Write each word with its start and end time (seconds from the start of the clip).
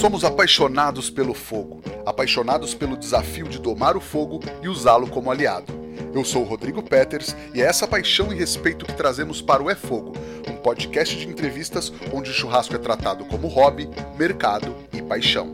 Somos 0.00 0.24
apaixonados 0.24 1.08
pelo 1.08 1.32
fogo, 1.32 1.80
apaixonados 2.04 2.74
pelo 2.74 2.96
desafio 2.96 3.48
de 3.48 3.58
domar 3.58 3.96
o 3.96 4.00
fogo 4.00 4.40
e 4.62 4.68
usá-lo 4.68 5.06
como 5.06 5.30
aliado. 5.30 5.72
Eu 6.12 6.24
sou 6.24 6.42
o 6.42 6.44
Rodrigo 6.44 6.82
Peters 6.82 7.34
e 7.54 7.62
é 7.62 7.64
essa 7.64 7.86
paixão 7.86 8.32
e 8.32 8.36
respeito 8.36 8.84
que 8.84 8.92
trazemos 8.92 9.40
para 9.40 9.62
o 9.62 9.70
É 9.70 9.74
Fogo, 9.74 10.12
um 10.48 10.56
podcast 10.56 11.16
de 11.16 11.26
entrevistas 11.26 11.92
onde 12.12 12.30
o 12.30 12.34
churrasco 12.34 12.74
é 12.74 12.78
tratado 12.78 13.24
como 13.24 13.48
hobby, 13.48 13.88
mercado 14.18 14.74
e 14.92 15.00
paixão. 15.00 15.50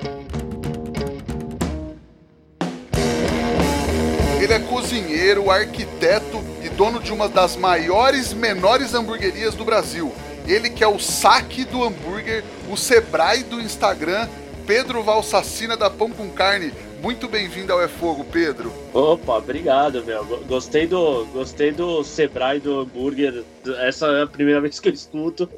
Ele 4.42 4.52
é 4.52 4.58
cozinheiro, 4.58 5.50
arquiteto 5.50 6.42
e 6.62 6.68
dono 6.70 6.98
de 6.98 7.12
uma 7.12 7.28
das 7.28 7.56
maiores 7.56 8.32
menores 8.32 8.94
hamburguerias 8.94 9.54
do 9.54 9.64
Brasil. 9.64 10.12
Ele 10.50 10.68
que 10.68 10.82
é 10.82 10.88
o 10.88 10.98
saque 10.98 11.64
do 11.64 11.84
hambúrguer, 11.84 12.42
o 12.68 12.76
Sebrae 12.76 13.44
do 13.44 13.60
Instagram, 13.60 14.28
Pedro 14.66 15.00
Valsacina 15.00 15.76
da 15.76 15.88
Pão 15.88 16.10
com 16.10 16.28
Carne. 16.28 16.72
Muito 17.00 17.28
bem-vindo 17.28 17.72
ao 17.72 17.80
É 17.80 17.86
Fogo, 17.86 18.24
Pedro. 18.24 18.72
Opa, 18.92 19.38
obrigado, 19.38 20.04
meu. 20.04 20.24
Gostei 20.48 20.88
do, 20.88 21.24
gostei 21.26 21.70
do 21.70 22.02
Sebrae 22.02 22.58
do 22.58 22.80
hambúrguer. 22.80 23.44
Essa 23.78 24.08
é 24.08 24.22
a 24.24 24.26
primeira 24.26 24.60
vez 24.60 24.80
que 24.80 24.88
eu 24.88 24.92
escuto, 24.92 25.48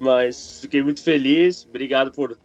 mas 0.00 0.58
fiquei 0.60 0.82
muito 0.82 1.00
feliz. 1.00 1.64
Obrigado 1.64 2.10
por, 2.10 2.36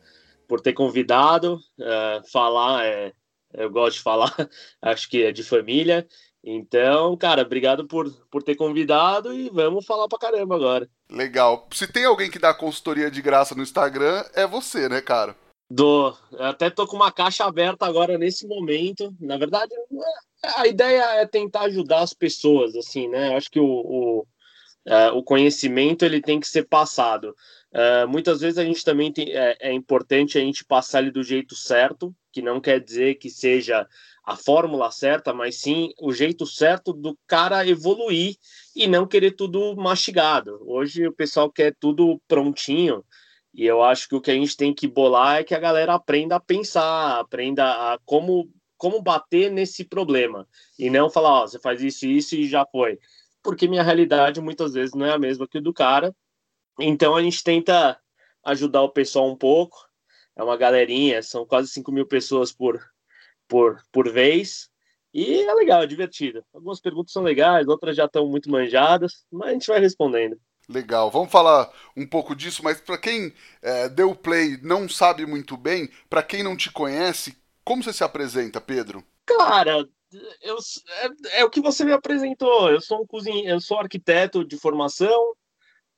por 0.47 0.61
ter 0.61 0.73
convidado. 0.73 1.55
Uh, 1.79 2.31
falar, 2.31 2.85
é, 2.85 3.13
eu 3.51 3.71
gosto 3.71 3.97
de 3.97 4.03
falar, 4.03 4.31
acho 4.79 5.09
que 5.09 5.23
é 5.23 5.31
de 5.31 5.41
família. 5.41 6.07
Então, 6.47 7.17
cara, 7.17 7.41
obrigado 7.41 7.87
por, 7.87 8.07
por 8.29 8.43
ter 8.43 8.55
convidado 8.55 9.33
e 9.33 9.49
vamos 9.49 9.83
falar 9.83 10.07
pra 10.07 10.19
caramba 10.19 10.55
agora. 10.55 10.87
Legal. 11.09 11.67
Se 11.71 11.91
tem 11.91 12.05
alguém 12.05 12.29
que 12.29 12.37
dá 12.37 12.53
consultoria 12.53 13.09
de 13.09 13.19
graça 13.19 13.55
no 13.55 13.63
Instagram, 13.63 14.23
é 14.35 14.45
você, 14.45 14.87
né, 14.87 15.01
cara? 15.01 15.35
Do, 15.67 16.15
até 16.37 16.69
tô 16.69 16.85
com 16.85 16.95
uma 16.95 17.11
caixa 17.11 17.43
aberta 17.45 17.87
agora 17.87 18.15
nesse 18.19 18.45
momento. 18.45 19.11
Na 19.19 19.37
verdade, 19.37 19.73
a 20.55 20.67
ideia 20.67 21.01
é 21.15 21.25
tentar 21.25 21.61
ajudar 21.61 22.01
as 22.01 22.13
pessoas, 22.13 22.75
assim, 22.75 23.07
né? 23.07 23.35
Acho 23.35 23.49
que 23.49 23.59
o, 23.59 23.65
o, 23.65 24.27
é, 24.85 25.09
o 25.09 25.23
conhecimento 25.23 26.05
ele 26.05 26.21
tem 26.21 26.39
que 26.39 26.47
ser 26.47 26.67
passado. 26.67 27.35
Uh, 27.73 28.07
muitas 28.07 28.39
vezes 28.39 28.59
a 28.59 28.63
gente 28.63 28.83
também 28.85 29.11
tem, 29.11 29.31
é, 29.31 29.57
é, 29.59 29.73
importante 29.73 30.37
a 30.37 30.41
gente 30.41 30.63
passar 30.63 31.01
ele 31.01 31.11
do 31.11 31.23
jeito 31.23 31.55
certo, 31.55 32.15
que 32.31 32.41
não 32.41 32.61
quer 32.61 32.79
dizer 32.79 33.15
que 33.15 33.29
seja 33.29 33.85
a 34.25 34.35
fórmula 34.35 34.89
certa, 34.91 35.33
mas 35.33 35.57
sim 35.59 35.93
o 36.01 36.11
jeito 36.11 36.47
certo 36.47 36.91
do 36.91 37.17
cara 37.27 37.67
evoluir 37.67 38.35
e 38.75 38.87
não 38.87 39.05
querer 39.05 39.31
tudo 39.31 39.75
mastigado. 39.75 40.59
Hoje 40.65 41.07
o 41.07 41.13
pessoal 41.13 41.51
quer 41.51 41.75
tudo 41.79 42.19
prontinho, 42.27 43.05
e 43.53 43.65
eu 43.65 43.83
acho 43.83 44.09
que 44.09 44.15
o 44.15 44.21
que 44.21 44.31
a 44.31 44.33
gente 44.33 44.57
tem 44.57 44.73
que 44.73 44.87
bolar 44.87 45.37
é 45.37 45.43
que 45.43 45.53
a 45.53 45.59
galera 45.59 45.93
aprenda 45.93 46.35
a 46.35 46.39
pensar, 46.39 47.19
aprenda 47.19 47.93
a 47.93 47.99
como, 48.03 48.51
como 48.77 49.01
bater 49.01 49.51
nesse 49.51 49.85
problema, 49.85 50.47
e 50.77 50.89
não 50.89 51.09
falar, 51.09 51.43
ó, 51.43 51.47
você 51.47 51.59
faz 51.59 51.81
isso 51.81 52.05
e 52.05 52.17
isso 52.17 52.35
e 52.35 52.49
já 52.49 52.65
foi. 52.65 52.99
Porque 53.43 53.67
minha 53.67 53.83
realidade 53.83 54.41
muitas 54.41 54.73
vezes 54.73 54.95
não 54.95 55.05
é 55.05 55.11
a 55.11 55.19
mesma 55.19 55.47
que 55.47 55.59
o 55.59 55.61
do 55.61 55.71
cara, 55.71 56.15
então 56.79 57.15
a 57.15 57.21
gente 57.21 57.43
tenta 57.43 57.99
ajudar 58.43 58.81
o 58.81 58.89
pessoal 58.89 59.29
um 59.29 59.37
pouco. 59.37 59.77
É 60.35 60.43
uma 60.43 60.57
galerinha, 60.57 61.21
são 61.23 61.45
quase 61.45 61.69
5 61.69 61.91
mil 61.91 62.05
pessoas 62.05 62.51
por, 62.51 62.81
por, 63.47 63.81
por 63.91 64.11
vez. 64.11 64.69
E 65.13 65.43
é 65.43 65.53
legal, 65.53 65.81
é 65.81 65.87
divertido. 65.87 66.43
Algumas 66.53 66.81
perguntas 66.81 67.13
são 67.13 67.23
legais, 67.23 67.67
outras 67.67 67.95
já 67.95 68.05
estão 68.05 68.27
muito 68.27 68.49
manjadas, 68.49 69.25
mas 69.31 69.49
a 69.49 69.53
gente 69.53 69.67
vai 69.67 69.79
respondendo. 69.79 70.37
Legal, 70.67 71.11
vamos 71.11 71.31
falar 71.31 71.71
um 71.95 72.07
pouco 72.07 72.35
disso, 72.35 72.63
mas 72.63 72.81
para 72.81 72.97
quem 72.97 73.31
é, 73.61 73.87
deu 73.87 74.15
play 74.15 74.57
não 74.61 74.89
sabe 74.89 75.25
muito 75.25 75.55
bem, 75.55 75.89
para 76.09 76.23
quem 76.23 76.41
não 76.43 76.57
te 76.57 76.71
conhece, 76.71 77.37
como 77.63 77.83
você 77.83 77.93
se 77.93 78.03
apresenta, 78.03 78.59
Pedro? 78.59 79.03
Cara, 79.25 79.87
eu, 80.41 80.57
é, 80.89 81.39
é, 81.39 81.45
o 81.45 81.49
que 81.49 81.61
você 81.61 81.83
me 81.83 81.91
apresentou. 81.91 82.69
Eu 82.71 82.81
sou 82.81 83.01
um 83.01 83.07
cozinheiro, 83.07 83.49
eu 83.49 83.61
sou 83.61 83.79
arquiteto 83.79 84.45
de 84.45 84.57
formação, 84.57 85.31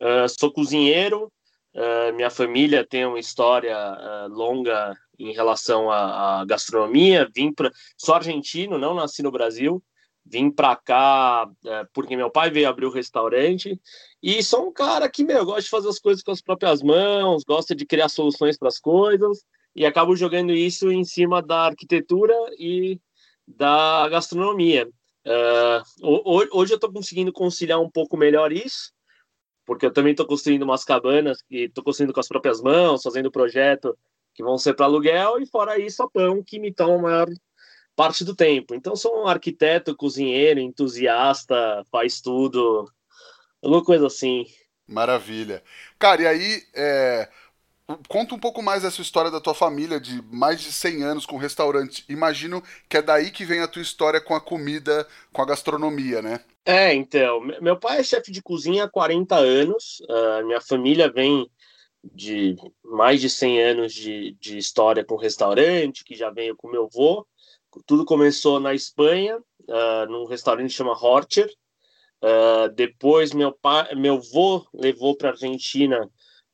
uh, 0.01 0.27
sou 0.27 0.51
cozinheiro. 0.51 1.31
Uh, 1.77 2.11
minha 2.15 2.31
família 2.31 2.83
tem 2.83 3.05
uma 3.05 3.19
história 3.19 3.77
uh, 3.77 4.27
longa 4.33 4.95
em 5.19 5.31
relação 5.31 5.91
à, 5.91 6.41
à 6.41 6.45
gastronomia. 6.45 7.29
Vim 7.35 7.53
para, 7.53 7.71
sou 7.95 8.15
argentino, 8.15 8.79
não 8.79 8.95
nasci 8.95 9.21
no 9.21 9.31
Brasil. 9.31 9.83
Vim 10.25 10.49
para 10.51 10.75
cá 10.75 11.49
porque 11.93 12.17
meu 12.17 12.29
pai 12.29 12.49
veio 12.49 12.67
abrir 12.67 12.85
o 12.85 12.89
um 12.89 12.93
restaurante 12.93 13.79
e 14.21 14.43
sou 14.43 14.67
um 14.67 14.73
cara 14.73 15.07
que 15.07 15.23
meu 15.23 15.45
gosta 15.45 15.61
de 15.61 15.69
fazer 15.69 15.87
as 15.87 15.99
coisas 15.99 16.21
com 16.21 16.31
as 16.31 16.41
próprias 16.41 16.81
mãos, 16.81 17.45
gosta 17.45 17.73
de 17.73 17.85
criar 17.85 18.09
soluções 18.09 18.57
para 18.57 18.67
as 18.67 18.77
coisas 18.77 19.45
e 19.73 19.85
acabo 19.85 20.17
jogando 20.17 20.51
isso 20.51 20.91
em 20.91 21.05
cima 21.05 21.41
da 21.41 21.67
arquitetura 21.67 22.35
e 22.59 22.99
da 23.47 24.09
gastronomia. 24.09 24.89
Uh, 25.25 26.49
hoje 26.51 26.73
eu 26.73 26.77
estou 26.77 26.91
conseguindo 26.91 27.31
conciliar 27.31 27.79
um 27.79 27.89
pouco 27.89 28.17
melhor 28.17 28.51
isso, 28.51 28.91
porque 29.67 29.85
eu 29.85 29.91
também 29.91 30.11
estou 30.11 30.25
construindo 30.25 30.63
umas 30.63 30.85
cabanas 30.85 31.43
e 31.51 31.65
estou 31.65 31.83
construindo 31.83 32.13
com 32.13 32.21
as 32.21 32.27
próprias 32.27 32.61
mãos, 32.61 33.03
fazendo 33.03 33.29
projeto 33.29 33.95
que 34.33 34.41
vão 34.41 34.57
ser 34.57 34.73
para 34.75 34.85
aluguel, 34.85 35.39
e 35.39 35.45
fora 35.45 35.77
isso, 35.77 36.01
a 36.01 36.09
pão, 36.09 36.41
que 36.41 36.57
me 36.57 36.73
toma 36.73 36.95
a 36.95 37.01
maior 37.01 37.27
parte 37.95 38.23
do 38.23 38.35
tempo. 38.35 38.73
Então, 38.73 38.95
sou 38.95 39.23
um 39.23 39.27
arquiteto, 39.27 39.95
cozinheiro, 39.95 40.59
entusiasta, 40.59 41.83
faz 41.91 42.21
tudo, 42.21 42.89
alguma 43.61 43.83
coisa 43.83 44.07
assim. 44.07 44.45
Maravilha. 44.87 45.61
Cara, 45.99 46.21
e 46.21 46.27
aí, 46.27 46.63
é, 46.73 47.29
Conta 48.09 48.35
um 48.35 48.39
pouco 48.39 48.61
mais 48.61 48.83
dessa 48.83 49.01
história 49.01 49.31
da 49.31 49.39
tua 49.39 49.53
família, 49.53 49.97
de 49.97 50.21
mais 50.23 50.59
de 50.59 50.73
100 50.73 51.03
anos 51.03 51.25
com 51.25 51.37
restaurante. 51.37 52.03
Imagino 52.09 52.61
que 52.89 52.97
é 52.97 53.01
daí 53.01 53.31
que 53.31 53.45
vem 53.45 53.61
a 53.61 53.67
tua 53.67 53.81
história 53.81 54.19
com 54.19 54.35
a 54.35 54.41
comida, 54.41 55.07
com 55.31 55.41
a 55.41 55.45
gastronomia, 55.45 56.21
né? 56.21 56.41
É, 56.65 56.93
então. 56.93 57.39
Meu 57.61 57.79
pai 57.79 57.99
é 57.99 58.03
chefe 58.03 58.29
de 58.29 58.41
cozinha 58.41 58.83
há 58.83 58.89
40 58.89 59.37
anos. 59.37 60.01
Uh, 60.01 60.45
minha 60.45 60.59
família 60.59 61.09
vem 61.09 61.49
de 62.03 62.57
mais 62.83 63.21
de 63.21 63.29
100 63.29 63.63
anos 63.63 63.93
de, 63.93 64.35
de 64.37 64.57
história 64.57 65.05
com 65.05 65.15
restaurante, 65.15 66.03
que 66.03 66.13
já 66.13 66.29
veio 66.29 66.57
com 66.57 66.69
meu 66.69 66.89
avô. 66.93 67.25
Tudo 67.85 68.03
começou 68.03 68.59
na 68.59 68.73
Espanha, 68.73 69.37
uh, 69.37 70.11
num 70.11 70.25
restaurante 70.25 70.71
que 70.71 70.75
chama 70.75 70.91
Horcher. 70.91 71.49
Uh, 72.21 72.67
depois 72.73 73.31
meu 73.31 73.53
pai, 73.53 73.95
meu 73.95 74.15
avô 74.15 74.67
levou 74.73 75.15
para 75.15 75.29
Argentina 75.29 76.09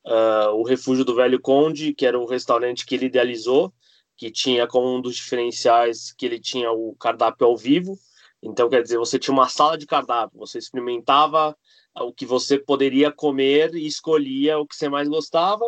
uh, 0.06 0.52
o 0.54 0.64
Refúgio 0.64 1.06
do 1.06 1.16
Velho 1.16 1.40
Conde, 1.40 1.94
que 1.94 2.06
era 2.06 2.20
o 2.20 2.26
restaurante 2.26 2.86
que 2.86 2.96
ele 2.96 3.06
idealizou, 3.06 3.74
que 4.18 4.32
tinha 4.32 4.68
como 4.68 4.96
um 4.96 5.02
dos 5.02 5.16
diferenciais 5.16 6.14
que 6.14 6.26
ele 6.26 6.40
tinha 6.40 6.72
o 6.72 6.96
cardápio 6.96 7.48
ao 7.48 7.58
vivo. 7.58 7.98
Então, 8.42 8.70
quer 8.70 8.82
dizer, 8.82 8.98
você 8.98 9.18
tinha 9.18 9.34
uma 9.34 9.48
sala 9.48 9.78
de 9.78 9.86
cardápio, 9.86 10.38
você 10.38 10.58
experimentava 10.58 11.56
o 12.02 12.12
que 12.12 12.26
você 12.26 12.58
poderia 12.58 13.12
comer 13.12 13.74
e 13.76 13.86
escolhia 13.86 14.58
o 14.58 14.68
que 14.68 14.76
você 14.76 14.90
mais 14.90 15.08
gostava. 15.08 15.66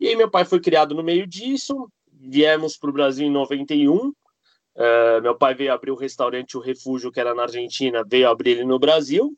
E 0.00 0.08
aí, 0.08 0.16
meu 0.16 0.30
pai 0.30 0.44
foi 0.44 0.60
criado 0.60 0.94
no 0.94 1.02
meio 1.02 1.26
disso. 1.26 1.90
Viemos 2.12 2.76
para 2.76 2.90
o 2.90 2.92
Brasil 2.92 3.26
em 3.26 3.30
91. 3.30 3.96
Uh, 3.96 5.22
meu 5.22 5.36
pai 5.36 5.54
veio 5.54 5.72
abrir 5.72 5.90
o 5.90 5.96
restaurante 5.96 6.56
O 6.56 6.60
Refúgio, 6.60 7.10
que 7.10 7.18
era 7.18 7.34
na 7.34 7.42
Argentina, 7.42 8.04
veio 8.06 8.28
abrir 8.28 8.52
ele 8.52 8.64
no 8.64 8.78
Brasil. 8.78 9.36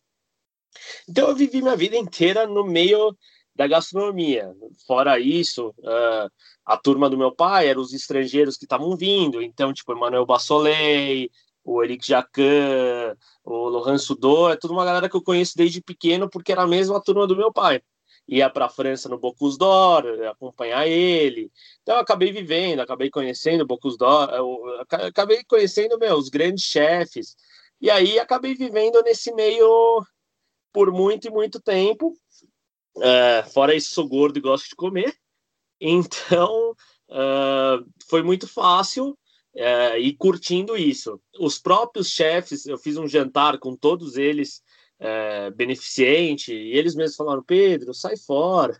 Então, 1.08 1.28
eu 1.28 1.36
vivi 1.36 1.60
minha 1.60 1.76
vida 1.76 1.96
inteira 1.96 2.46
no 2.46 2.64
meio 2.64 3.16
da 3.60 3.66
gastronomia. 3.66 4.56
Fora 4.86 5.20
isso, 5.20 5.68
uh, 5.80 6.30
a 6.64 6.78
turma 6.78 7.10
do 7.10 7.18
meu 7.18 7.30
pai 7.30 7.68
eram 7.68 7.82
os 7.82 7.92
estrangeiros 7.92 8.56
que 8.56 8.64
estavam 8.64 8.96
vindo, 8.96 9.42
então, 9.42 9.70
tipo, 9.70 9.92
Emmanuel 9.92 10.24
Bassolet, 10.24 11.30
o 11.62 11.84
Eric 11.84 12.06
Jacan, 12.06 13.14
o 13.44 13.68
Laurent 13.68 13.98
Sudot, 13.98 14.54
é 14.54 14.56
tudo 14.56 14.72
uma 14.72 14.84
galera 14.86 15.10
que 15.10 15.16
eu 15.16 15.22
conheço 15.22 15.58
desde 15.58 15.82
pequeno, 15.82 16.26
porque 16.26 16.52
era 16.52 16.62
a 16.62 16.66
mesma 16.66 17.02
turma 17.02 17.26
do 17.26 17.36
meu 17.36 17.52
pai. 17.52 17.82
Ia 18.26 18.48
para 18.48 18.64
a 18.64 18.70
França 18.70 19.10
no 19.10 19.18
Bocuse 19.18 19.58
d'Or, 19.58 20.06
acompanhar 20.24 20.88
ele. 20.88 21.52
Então, 21.82 21.96
eu 21.96 22.00
acabei 22.00 22.32
vivendo, 22.32 22.80
acabei 22.80 23.10
conhecendo 23.10 23.64
o 23.64 23.66
Bocuse 23.66 23.98
d'Or, 23.98 24.30
acabei 24.88 25.44
conhecendo, 25.44 25.98
meu, 25.98 26.16
os 26.16 26.30
grandes 26.30 26.64
chefes. 26.64 27.36
E 27.78 27.90
aí, 27.90 28.18
acabei 28.18 28.54
vivendo 28.54 29.02
nesse 29.02 29.34
meio 29.34 30.02
por 30.72 30.90
muito 30.90 31.26
e 31.26 31.30
muito 31.30 31.60
tempo. 31.60 32.16
Uh, 32.96 33.48
fora 33.52 33.74
isso, 33.74 33.94
sou 33.94 34.08
gordo 34.08 34.38
e 34.38 34.42
gosto 34.42 34.68
de 34.68 34.76
comer. 34.76 35.14
Então, 35.80 36.72
uh, 37.08 37.86
foi 38.08 38.22
muito 38.22 38.46
fácil 38.46 39.16
uh, 39.54 39.96
ir 39.98 40.14
curtindo 40.14 40.76
isso. 40.76 41.20
Os 41.38 41.58
próprios 41.58 42.08
chefes, 42.08 42.66
eu 42.66 42.76
fiz 42.76 42.96
um 42.96 43.08
jantar 43.08 43.58
com 43.58 43.74
todos 43.74 44.16
eles, 44.16 44.62
uh, 45.00 45.54
beneficente, 45.54 46.52
e 46.52 46.76
eles 46.76 46.94
mesmos 46.94 47.16
falaram: 47.16 47.42
Pedro, 47.42 47.94
sai 47.94 48.16
fora, 48.16 48.76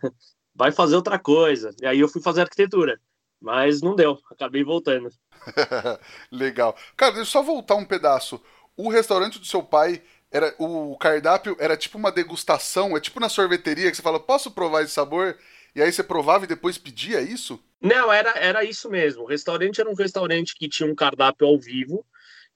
vai 0.53 0.71
fazer 0.71 0.95
outra 0.95 1.17
coisa. 1.17 1.73
E 1.81 1.85
aí 1.85 1.99
eu 1.99 2.07
fui 2.07 2.21
fazer 2.21 2.41
arquitetura, 2.41 2.99
mas 3.39 3.81
não 3.81 3.95
deu, 3.95 4.19
acabei 4.29 4.63
voltando. 4.63 5.09
Legal. 6.31 6.75
Cara, 6.95 7.13
deixa 7.13 7.29
eu 7.29 7.31
só 7.31 7.43
voltar 7.43 7.75
um 7.75 7.85
pedaço. 7.85 8.41
O 8.77 8.89
restaurante 8.89 9.39
do 9.39 9.45
seu 9.45 9.61
pai 9.63 10.01
era 10.31 10.55
o 10.57 10.97
cardápio 10.97 11.57
era 11.59 11.75
tipo 11.75 11.97
uma 11.97 12.11
degustação, 12.11 12.95
é 12.95 13.01
tipo 13.01 13.19
na 13.19 13.27
sorveteria 13.27 13.91
que 13.91 13.97
você 13.97 14.01
fala, 14.01 14.19
posso 14.19 14.51
provar 14.51 14.83
esse 14.83 14.93
sabor? 14.93 15.37
E 15.75 15.81
aí 15.81 15.91
você 15.91 16.03
provava 16.03 16.45
e 16.45 16.47
depois 16.47 16.77
pedia 16.77 17.21
isso? 17.21 17.61
Não, 17.81 18.11
era, 18.11 18.31
era 18.37 18.63
isso 18.63 18.89
mesmo. 18.89 19.23
O 19.23 19.27
restaurante 19.27 19.81
era 19.81 19.89
um 19.89 19.95
restaurante 19.95 20.55
que 20.55 20.69
tinha 20.69 20.89
um 20.89 20.95
cardápio 20.95 21.47
ao 21.47 21.59
vivo, 21.59 22.05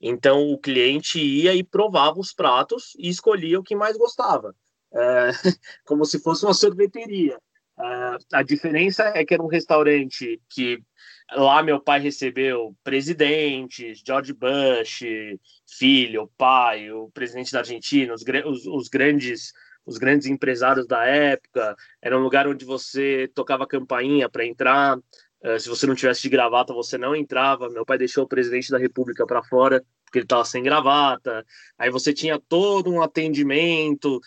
então 0.00 0.50
o 0.52 0.58
cliente 0.58 1.18
ia 1.18 1.54
e 1.54 1.62
provava 1.62 2.18
os 2.18 2.32
pratos 2.32 2.94
e 2.98 3.08
escolhia 3.08 3.58
o 3.58 3.62
que 3.62 3.74
mais 3.74 3.96
gostava, 3.96 4.54
é, 4.94 5.30
como 5.84 6.04
se 6.04 6.18
fosse 6.20 6.44
uma 6.44 6.54
sorveteria. 6.54 7.38
É, 7.78 8.18
a 8.32 8.42
diferença 8.42 9.02
é 9.14 9.24
que 9.24 9.34
era 9.34 9.42
um 9.42 9.48
restaurante 9.48 10.40
que 10.48 10.82
lá 11.32 11.62
meu 11.62 11.80
pai 11.80 12.00
recebeu 12.00 12.76
presidentes, 12.84 14.02
George 14.06 14.32
Bush, 14.32 15.00
filho, 15.66 16.30
pai, 16.36 16.90
o 16.90 17.10
presidente 17.10 17.52
da 17.52 17.60
Argentina, 17.60 18.14
os, 18.14 18.22
os, 18.22 18.66
os 18.66 18.88
grandes 18.88 19.52
os 19.86 19.98
grandes 19.98 20.26
empresários 20.26 20.86
da 20.86 21.04
época. 21.04 21.76
Era 22.02 22.18
um 22.18 22.22
lugar 22.22 22.48
onde 22.48 22.64
você 22.64 23.30
tocava 23.32 23.68
campainha 23.68 24.28
para 24.28 24.44
entrar. 24.44 24.98
Uh, 24.98 25.60
se 25.60 25.68
você 25.68 25.86
não 25.86 25.94
tivesse 25.94 26.22
de 26.22 26.28
gravata, 26.28 26.74
você 26.74 26.98
não 26.98 27.14
entrava. 27.14 27.70
Meu 27.70 27.86
pai 27.86 27.96
deixou 27.96 28.24
o 28.24 28.28
presidente 28.28 28.70
da 28.70 28.78
República 28.78 29.24
para 29.24 29.44
fora 29.44 29.84
porque 30.04 30.18
ele 30.18 30.24
estava 30.24 30.44
sem 30.44 30.62
gravata. 30.62 31.44
Aí 31.78 31.90
você 31.90 32.12
tinha 32.12 32.40
todo 32.48 32.90
um 32.90 33.02
atendimento, 33.02 34.20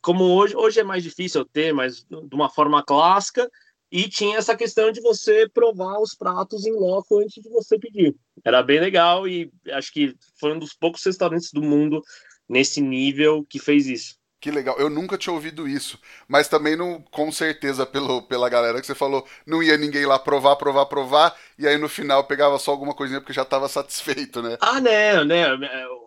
como 0.00 0.24
hoje, 0.24 0.56
hoje 0.56 0.80
é 0.80 0.84
mais 0.84 1.02
difícil 1.02 1.44
ter, 1.44 1.72
mas 1.72 2.04
de 2.04 2.34
uma 2.34 2.50
forma 2.50 2.82
clássica. 2.82 3.48
E 3.90 4.08
tinha 4.08 4.36
essa 4.36 4.56
questão 4.56 4.92
de 4.92 5.00
você 5.00 5.48
provar 5.48 5.98
os 5.98 6.14
pratos 6.14 6.66
em 6.66 6.72
loco 6.72 7.18
antes 7.18 7.42
de 7.42 7.48
você 7.48 7.78
pedir. 7.78 8.14
Era 8.44 8.62
bem 8.62 8.80
legal 8.80 9.26
e 9.26 9.50
acho 9.72 9.92
que 9.92 10.14
foi 10.38 10.52
um 10.52 10.58
dos 10.58 10.74
poucos 10.74 11.02
restaurantes 11.04 11.52
do 11.52 11.62
mundo 11.62 12.02
nesse 12.48 12.80
nível 12.80 13.44
que 13.48 13.58
fez 13.58 13.86
isso. 13.86 14.18
Que 14.40 14.52
legal. 14.52 14.78
Eu 14.78 14.88
nunca 14.88 15.18
tinha 15.18 15.32
ouvido 15.32 15.66
isso. 15.66 15.98
Mas 16.28 16.46
também 16.48 16.76
não, 16.76 17.02
com 17.10 17.32
certeza, 17.32 17.84
pelo, 17.84 18.22
pela 18.22 18.48
galera 18.48 18.80
que 18.80 18.86
você 18.86 18.94
falou, 18.94 19.26
não 19.44 19.62
ia 19.62 19.76
ninguém 19.76 20.06
lá 20.06 20.18
provar, 20.18 20.54
provar, 20.56 20.86
provar, 20.86 21.36
e 21.58 21.66
aí 21.66 21.76
no 21.76 21.88
final 21.88 22.24
pegava 22.24 22.56
só 22.58 22.70
alguma 22.70 22.94
coisinha 22.94 23.20
porque 23.20 23.32
já 23.32 23.42
estava 23.42 23.68
satisfeito, 23.68 24.40
né? 24.40 24.56
Ah, 24.60 24.80
né, 24.80 25.24
né. 25.24 25.44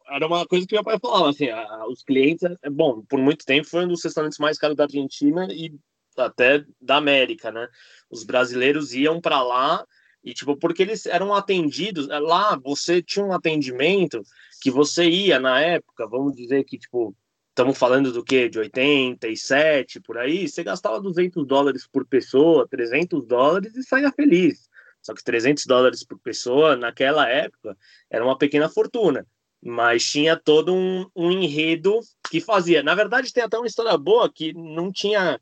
Era 0.09 0.27
uma 0.27 0.45
coisa 0.45 0.65
que 0.65 0.75
meu 0.75 0.83
pai 0.83 0.97
falava, 0.99 1.29
assim, 1.29 1.47
os 1.89 2.03
clientes, 2.03 2.43
é, 2.63 2.69
bom, 2.69 3.01
por 3.01 3.19
muito 3.19 3.45
tempo 3.45 3.67
foi 3.67 3.85
um 3.85 3.89
dos 3.89 4.03
restaurantes 4.03 4.39
mais 4.39 4.57
caros 4.57 4.77
da 4.77 4.83
Argentina 4.83 5.47
e 5.51 5.73
até 6.17 6.63
da 6.79 6.97
América, 6.97 7.51
né? 7.51 7.67
Os 8.09 8.23
brasileiros 8.23 8.93
iam 8.93 9.21
para 9.21 9.41
lá 9.41 9.85
e, 10.23 10.33
tipo, 10.33 10.55
porque 10.55 10.83
eles 10.83 11.05
eram 11.05 11.33
atendidos, 11.33 12.07
lá 12.07 12.55
você 12.55 13.01
tinha 13.01 13.25
um 13.25 13.33
atendimento 13.33 14.21
que 14.61 14.69
você 14.69 15.09
ia 15.09 15.39
na 15.39 15.59
época, 15.59 16.07
vamos 16.07 16.35
dizer 16.35 16.63
que, 16.63 16.77
tipo, 16.77 17.15
estamos 17.49 17.77
falando 17.77 18.11
do 18.11 18.23
que? 18.23 18.47
De 18.47 18.59
87 18.59 19.99
por 20.01 20.17
aí, 20.17 20.47
você 20.47 20.63
gastava 20.63 21.01
200 21.01 21.45
dólares 21.45 21.87
por 21.87 22.05
pessoa, 22.05 22.67
300 22.67 23.25
dólares 23.25 23.75
e 23.75 23.83
saía 23.83 24.11
feliz. 24.11 24.69
Só 25.01 25.13
que 25.13 25.23
300 25.23 25.65
dólares 25.65 26.03
por 26.03 26.19
pessoa, 26.19 26.75
naquela 26.75 27.27
época, 27.27 27.75
era 28.09 28.23
uma 28.23 28.37
pequena 28.37 28.69
fortuna. 28.69 29.25
Mas 29.63 30.03
tinha 30.03 30.35
todo 30.35 30.73
um, 30.73 31.07
um 31.15 31.31
enredo 31.31 31.99
que 32.29 32.39
fazia. 32.39 32.83
Na 32.83 32.95
verdade, 32.95 33.33
tem 33.33 33.43
até 33.43 33.57
uma 33.57 33.67
história 33.67 33.95
boa 33.97 34.31
que 34.31 34.53
não 34.53 34.91
tinha. 34.91 35.39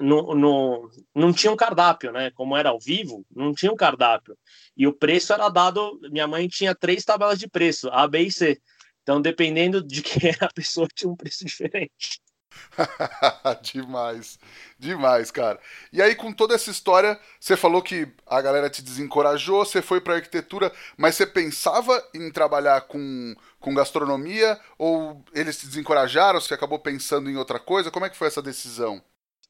No, 0.00 0.34
no, 0.34 0.90
não 1.14 1.32
tinha 1.32 1.52
um 1.52 1.56
cardápio, 1.56 2.10
né? 2.10 2.30
Como 2.32 2.56
era 2.56 2.70
ao 2.70 2.80
vivo, 2.80 3.24
não 3.34 3.54
tinha 3.54 3.72
um 3.72 3.76
cardápio. 3.76 4.36
E 4.76 4.86
o 4.86 4.92
preço 4.92 5.32
era 5.32 5.48
dado. 5.48 6.00
Minha 6.10 6.26
mãe 6.26 6.48
tinha 6.48 6.74
três 6.74 7.04
tabelas 7.04 7.38
de 7.38 7.48
preço, 7.48 7.88
A, 7.90 8.06
B 8.08 8.22
e 8.22 8.32
C. 8.32 8.60
Então, 9.02 9.20
dependendo 9.20 9.82
de 9.82 10.02
quem 10.02 10.30
era 10.30 10.46
a 10.46 10.52
pessoa, 10.52 10.88
tinha 10.94 11.10
um 11.10 11.16
preço 11.16 11.44
diferente. 11.44 12.20
demais, 13.62 14.38
demais, 14.78 15.30
cara. 15.30 15.60
E 15.92 16.00
aí, 16.02 16.14
com 16.14 16.32
toda 16.32 16.54
essa 16.54 16.70
história, 16.70 17.18
você 17.38 17.56
falou 17.56 17.82
que 17.82 18.08
a 18.26 18.40
galera 18.40 18.70
te 18.70 18.82
desencorajou, 18.82 19.64
você 19.64 19.82
foi 19.82 20.00
para 20.00 20.14
arquitetura, 20.14 20.72
mas 20.96 21.14
você 21.14 21.26
pensava 21.26 22.02
em 22.14 22.30
trabalhar 22.30 22.82
com, 22.82 23.34
com 23.60 23.74
gastronomia 23.74 24.58
ou 24.78 25.24
eles 25.32 25.58
te 25.58 25.66
desencorajaram? 25.66 26.40
Você 26.40 26.54
acabou 26.54 26.78
pensando 26.78 27.30
em 27.30 27.36
outra 27.36 27.58
coisa? 27.58 27.90
Como 27.90 28.06
é 28.06 28.10
que 28.10 28.16
foi 28.16 28.28
essa 28.28 28.42
decisão? 28.42 29.02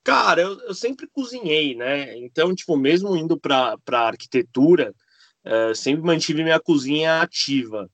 Cara, 0.05 0.43
eu, 0.43 0.61
eu 0.61 0.75
sempre 0.75 1.07
cozinhei, 1.07 1.75
né? 1.75 2.17
Então, 2.19 2.55
tipo, 2.55 2.77
mesmo 2.77 3.17
indo 3.17 3.41
para 3.41 3.79
arquitetura, 3.89 4.95
uh, 5.47 5.75
sempre 5.75 6.05
mantive 6.05 6.45
minha 6.45 6.61
cozinha 6.61 7.23
ativa. 7.23 7.91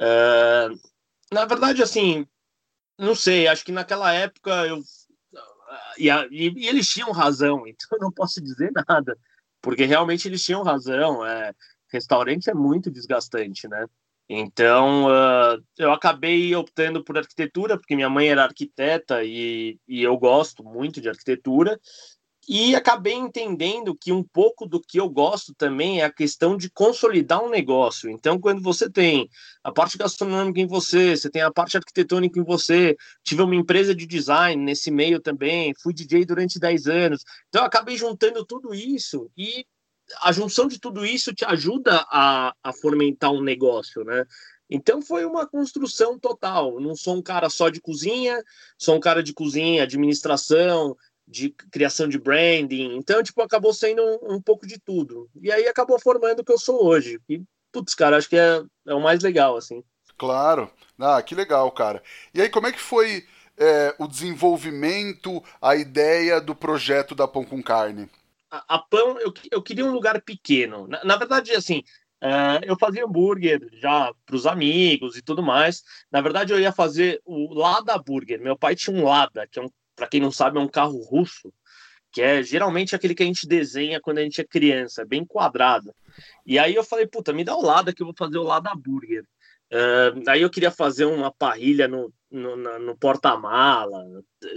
Uh, 0.00 0.76
na 1.32 1.44
verdade, 1.44 1.80
assim, 1.80 2.26
não 2.98 3.14
sei, 3.14 3.46
acho 3.46 3.64
que 3.64 3.70
naquela 3.70 4.12
época 4.12 4.50
eu. 4.66 4.82
E, 5.96 6.08
e, 6.08 6.64
e, 6.64 6.68
eles 6.68 6.88
tinham 6.88 7.12
razão, 7.12 7.64
então 7.68 7.88
eu 7.92 7.98
não 8.00 8.12
posso 8.12 8.42
dizer 8.42 8.70
nada, 8.88 9.16
porque 9.60 9.84
realmente 9.84 10.26
eles 10.26 10.42
tinham 10.44 10.64
razão. 10.64 11.24
É, 11.24 11.54
restaurante 11.92 12.50
é 12.50 12.54
muito 12.54 12.90
desgastante, 12.90 13.68
né? 13.68 13.86
Então, 14.34 15.08
uh, 15.08 15.62
eu 15.76 15.92
acabei 15.92 16.54
optando 16.56 17.04
por 17.04 17.18
arquitetura, 17.18 17.76
porque 17.76 17.94
minha 17.94 18.08
mãe 18.08 18.28
era 18.28 18.44
arquiteta 18.44 19.22
e, 19.22 19.78
e 19.86 20.02
eu 20.02 20.16
gosto 20.16 20.64
muito 20.64 21.02
de 21.02 21.08
arquitetura. 21.10 21.78
E 22.48 22.74
acabei 22.74 23.12
entendendo 23.12 23.94
que 23.94 24.10
um 24.10 24.24
pouco 24.24 24.66
do 24.66 24.80
que 24.80 24.98
eu 24.98 25.08
gosto 25.08 25.54
também 25.54 26.00
é 26.00 26.04
a 26.04 26.12
questão 26.12 26.56
de 26.56 26.70
consolidar 26.70 27.44
um 27.44 27.50
negócio. 27.50 28.10
Então, 28.10 28.40
quando 28.40 28.62
você 28.62 28.90
tem 28.90 29.28
a 29.62 29.70
parte 29.70 29.98
gastronômica 29.98 30.60
em 30.60 30.66
você, 30.66 31.14
você 31.14 31.30
tem 31.30 31.42
a 31.42 31.52
parte 31.52 31.76
arquitetônica 31.76 32.40
em 32.40 32.42
você, 32.42 32.96
tive 33.22 33.42
uma 33.42 33.54
empresa 33.54 33.94
de 33.94 34.06
design 34.06 34.60
nesse 34.64 34.90
meio 34.90 35.20
também, 35.20 35.74
fui 35.80 35.92
DJ 35.92 36.24
durante 36.24 36.58
10 36.58 36.86
anos. 36.86 37.22
Então, 37.48 37.64
acabei 37.64 37.96
juntando 37.96 38.44
tudo 38.44 38.74
isso 38.74 39.30
e 39.36 39.64
a 40.20 40.32
junção 40.32 40.66
de 40.66 40.78
tudo 40.78 41.04
isso 41.04 41.34
te 41.34 41.44
ajuda 41.44 42.04
a, 42.10 42.54
a 42.62 42.72
fomentar 42.72 43.30
um 43.32 43.42
negócio, 43.42 44.04
né? 44.04 44.26
Então 44.68 45.02
foi 45.02 45.24
uma 45.24 45.46
construção 45.46 46.18
total. 46.18 46.80
Não 46.80 46.96
sou 46.96 47.16
um 47.16 47.22
cara 47.22 47.50
só 47.50 47.68
de 47.68 47.80
cozinha, 47.80 48.42
sou 48.78 48.96
um 48.96 49.00
cara 49.00 49.22
de 49.22 49.34
cozinha, 49.34 49.82
administração, 49.82 50.96
de 51.26 51.50
criação 51.70 52.08
de 52.08 52.18
branding. 52.18 52.96
Então, 52.96 53.22
tipo, 53.22 53.42
acabou 53.42 53.74
sendo 53.74 54.02
um, 54.02 54.36
um, 54.36 54.42
pouco 54.42 54.66
de 54.66 54.78
tudo. 54.78 55.28
E 55.40 55.52
aí 55.52 55.68
acabou 55.68 55.98
formando 56.00 56.40
o 56.40 56.44
que 56.44 56.52
eu 56.52 56.58
sou 56.58 56.84
hoje. 56.84 57.20
E, 57.28 57.42
putz, 57.70 57.94
cara, 57.94 58.16
acho 58.16 58.28
que 58.28 58.36
é, 58.36 58.62
é 58.86 58.94
o 58.94 59.00
mais 59.00 59.22
legal, 59.22 59.56
assim. 59.56 59.82
Claro. 60.16 60.70
Ah, 60.98 61.20
que 61.22 61.34
legal, 61.34 61.70
cara. 61.72 62.02
E 62.32 62.40
aí, 62.40 62.48
como 62.48 62.66
é 62.66 62.72
que 62.72 62.80
foi 62.80 63.26
é, 63.58 63.94
o 63.98 64.06
desenvolvimento, 64.06 65.42
a 65.60 65.76
ideia 65.76 66.40
do 66.40 66.54
projeto 66.54 67.14
da 67.14 67.28
Pão 67.28 67.44
com 67.44 67.62
Carne? 67.62 68.08
A, 68.52 68.78
Pão, 68.78 69.18
eu, 69.18 69.32
eu 69.50 69.62
queria 69.62 69.84
um 69.84 69.92
lugar 69.92 70.20
pequeno. 70.22 70.86
Na, 70.86 71.04
na 71.04 71.16
verdade, 71.16 71.52
assim, 71.52 71.82
Uh, 72.24 72.62
eu 72.62 72.78
fazia 72.78 73.04
hambúrguer 73.04 73.68
já 73.72 74.12
para 74.24 74.36
os 74.36 74.46
amigos 74.46 75.16
e 75.16 75.22
tudo 75.22 75.42
mais. 75.42 75.82
Na 76.08 76.20
verdade, 76.20 76.52
eu 76.52 76.60
ia 76.60 76.70
fazer 76.70 77.20
o 77.24 77.52
Lada 77.52 77.98
Burger. 77.98 78.40
Meu 78.40 78.56
pai 78.56 78.76
tinha 78.76 78.96
um 78.96 79.02
Lada, 79.02 79.44
que 79.50 79.58
é 79.58 79.62
um 79.62 79.68
para 79.94 80.06
quem 80.06 80.20
não 80.20 80.30
sabe, 80.30 80.58
é 80.58 80.60
um 80.60 80.68
carro 80.68 80.98
russo, 80.98 81.52
que 82.10 82.20
é 82.20 82.42
geralmente 82.42 82.94
aquele 82.94 83.14
que 83.14 83.22
a 83.22 83.26
gente 83.26 83.46
desenha 83.46 84.00
quando 84.00 84.18
a 84.18 84.22
gente 84.22 84.40
é 84.40 84.44
criança, 84.44 85.04
bem 85.04 85.24
quadrado. 85.24 85.94
E 86.44 86.58
aí 86.58 86.74
eu 86.74 86.84
falei, 86.84 87.06
puta, 87.06 87.32
me 87.32 87.44
dá 87.44 87.56
o 87.56 87.62
lado 87.62 87.94
que 87.94 88.02
eu 88.02 88.06
vou 88.06 88.14
fazer 88.16 88.38
o 88.38 88.42
lado 88.42 88.64
da 88.64 88.74
burger. 88.74 89.24
Uh, 89.72 90.28
aí 90.28 90.42
eu 90.42 90.50
queria 90.50 90.70
fazer 90.70 91.06
uma 91.06 91.32
parrilha 91.32 91.88
no, 91.88 92.12
no, 92.30 92.56
no 92.78 92.96
porta-mala, 92.96 94.04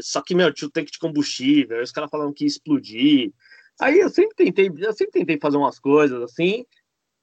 só 0.02 0.22
que, 0.22 0.36
meu, 0.36 0.54
tinha 0.54 0.68
o 0.68 0.72
tanque 0.72 0.92
de 0.92 1.00
combustível, 1.00 1.78
aí 1.78 1.84
os 1.84 1.92
caras 1.92 2.10
falaram 2.10 2.34
que 2.34 2.44
ia 2.44 2.48
explodir. 2.48 3.32
Aí 3.80 4.00
eu 4.00 4.10
sempre 4.10 4.36
tentei, 4.36 4.72
eu 4.78 4.94
sempre 4.94 5.20
tentei 5.20 5.40
fazer 5.40 5.58
umas 5.58 5.80
coisas 5.80 6.22
assim, 6.22 6.66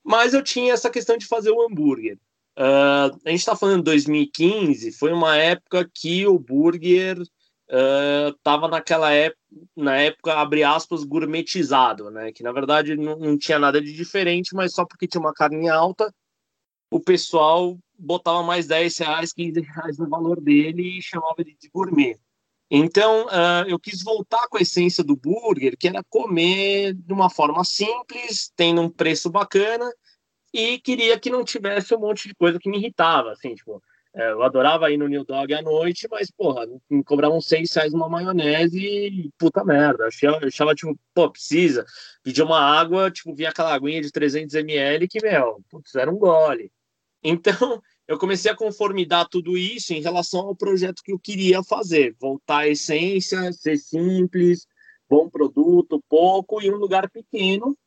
mas 0.03 0.33
eu 0.33 0.43
tinha 0.43 0.73
essa 0.73 0.89
questão 0.89 1.17
de 1.17 1.25
fazer 1.25 1.51
o 1.51 1.61
hambúrguer. 1.61 2.17
Uh, 2.57 3.09
a 3.25 3.29
gente 3.29 3.39
está 3.39 3.55
falando 3.55 3.77
de 3.77 3.85
2015, 3.85 4.91
foi 4.91 5.11
uma 5.11 5.35
época 5.35 5.89
que 5.91 6.27
o 6.27 6.37
burger 6.37 7.17
estava 8.29 8.67
uh, 8.67 8.69
naquela 8.69 9.11
época, 9.11 9.41
na 9.75 9.95
época, 9.95 10.33
abre 10.33 10.63
aspas, 10.63 11.03
gourmetizado, 11.03 12.11
né? 12.11 12.31
Que 12.31 12.43
na 12.43 12.51
verdade 12.51 12.95
não, 12.95 13.17
não, 13.17 13.37
tinha 13.37 13.57
nada 13.57 13.81
de 13.81 13.93
diferente, 13.93 14.53
mas 14.53 14.73
só 14.73 14.85
porque 14.85 15.07
tinha 15.07 15.21
uma 15.21 15.33
carne 15.33 15.67
alta, 15.69 16.13
o 16.91 16.99
pessoal 16.99 17.77
botava 17.97 18.43
mais 18.43 18.67
10 18.67 18.97
reais, 18.97 19.33
15 19.33 19.61
reais 19.61 19.97
no 19.97 20.07
valor 20.07 20.39
dele 20.39 20.99
e 20.99 21.01
chamava 21.01 21.35
ele 21.39 21.55
de 21.59 21.69
gourmet. 21.69 22.19
Então, 22.75 23.27
uh, 23.27 23.67
eu 23.67 23.77
quis 23.77 24.01
voltar 24.01 24.47
com 24.47 24.57
a 24.57 24.61
essência 24.61 25.03
do 25.03 25.15
burger, 25.15 25.77
que 25.77 25.87
era 25.87 26.03
comer 26.09 26.95
de 26.95 27.13
uma 27.13 27.29
forma 27.29 27.63
simples, 27.63 28.51
tendo 28.55 28.81
um 28.81 28.89
preço 28.89 29.29
bacana, 29.29 29.87
e 30.51 30.79
queria 30.79 31.19
que 31.19 31.29
não 31.29 31.43
tivesse 31.43 31.93
um 31.93 31.99
monte 31.99 32.27
de 32.27 32.33
coisa 32.33 32.57
que 32.57 32.67
me 32.67 32.79
irritava, 32.79 33.31
assim, 33.31 33.53
tipo, 33.53 33.79
é, 34.15 34.31
eu 34.31 34.41
adorava 34.41 34.89
ir 34.89 34.97
no 34.97 35.07
New 35.07 35.23
Dog 35.23 35.53
à 35.53 35.61
noite, 35.61 36.07
mas, 36.09 36.31
porra, 36.31 36.65
me 36.89 37.03
cobravam 37.03 37.39
seis 37.39 37.71
reais 37.75 37.93
uma 37.93 38.09
maionese 38.09 38.79
e 38.79 39.29
puta 39.37 39.63
merda. 39.63 40.07
Achava, 40.07 40.43
achava, 40.43 40.73
tipo, 40.73 40.97
pô, 41.13 41.29
precisa. 41.29 41.85
Pedir 42.23 42.41
uma 42.41 42.59
água, 42.59 43.11
tipo, 43.11 43.35
vinha 43.35 43.49
aquela 43.49 43.71
aguinha 43.71 44.01
de 44.01 44.11
300 44.11 44.55
ml 44.55 45.07
que, 45.07 45.21
meu, 45.21 45.63
putz, 45.69 45.93
era 45.93 46.09
um 46.09 46.17
gole. 46.17 46.71
Então, 47.23 47.81
eu 48.07 48.17
comecei 48.17 48.51
a 48.51 48.55
conformidar 48.55 49.27
tudo 49.29 49.57
isso 49.57 49.93
em 49.93 50.01
relação 50.01 50.41
ao 50.41 50.55
projeto 50.55 51.01
que 51.03 51.13
eu 51.13 51.19
queria 51.19 51.63
fazer. 51.63 52.15
Voltar 52.19 52.59
à 52.59 52.67
essência, 52.67 53.51
ser 53.53 53.77
simples, 53.77 54.67
bom 55.09 55.29
produto, 55.29 56.03
pouco 56.09 56.61
e 56.61 56.69
um 56.69 56.75
lugar 56.75 57.09
pequeno 57.09 57.77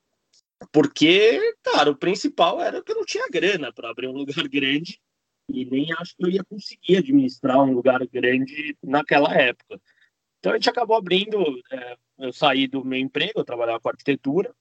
Porque, 0.73 1.54
cara, 1.62 1.90
o 1.90 1.96
principal 1.96 2.61
era 2.61 2.82
que 2.82 2.92
eu 2.92 2.96
não 2.96 3.04
tinha 3.04 3.28
grana 3.28 3.73
para 3.73 3.90
abrir 3.90 4.08
um 4.08 4.12
lugar 4.16 4.49
grande 4.49 5.00
e 5.49 5.64
nem 5.64 5.92
acho 5.92 6.16
que 6.16 6.25
eu 6.25 6.30
ia 6.30 6.44
conseguir 6.44 6.96
administrar 6.96 7.62
um 7.62 7.73
lugar 7.73 8.04
grande 8.06 8.76
naquela 8.82 9.32
época. 9.35 9.80
Então 10.38 10.52
a 10.52 10.56
gente 10.56 10.70
acabou 10.70 10.96
abrindo. 10.96 11.38
É, 11.70 11.96
eu 12.18 12.32
saí 12.32 12.66
do 12.66 12.85
meu 12.85 12.99
emprego, 12.99 13.40
eu 13.40 13.44
trabalhava 13.44 13.80
com 13.80 13.88
arquitetura, 13.88 14.54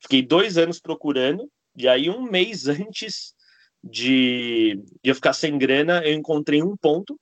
fiquei 0.00 0.22
dois 0.22 0.56
anos 0.58 0.80
procurando, 0.80 1.50
e 1.76 1.86
aí 1.86 2.10
um 2.10 2.22
mês 2.22 2.66
antes 2.68 3.34
de, 3.82 4.76
de 5.02 5.10
eu 5.10 5.14
ficar 5.14 5.32
sem 5.32 5.58
grana, 5.58 6.04
eu 6.04 6.14
encontrei 6.14 6.62
um 6.62 6.76
ponto 6.76 7.18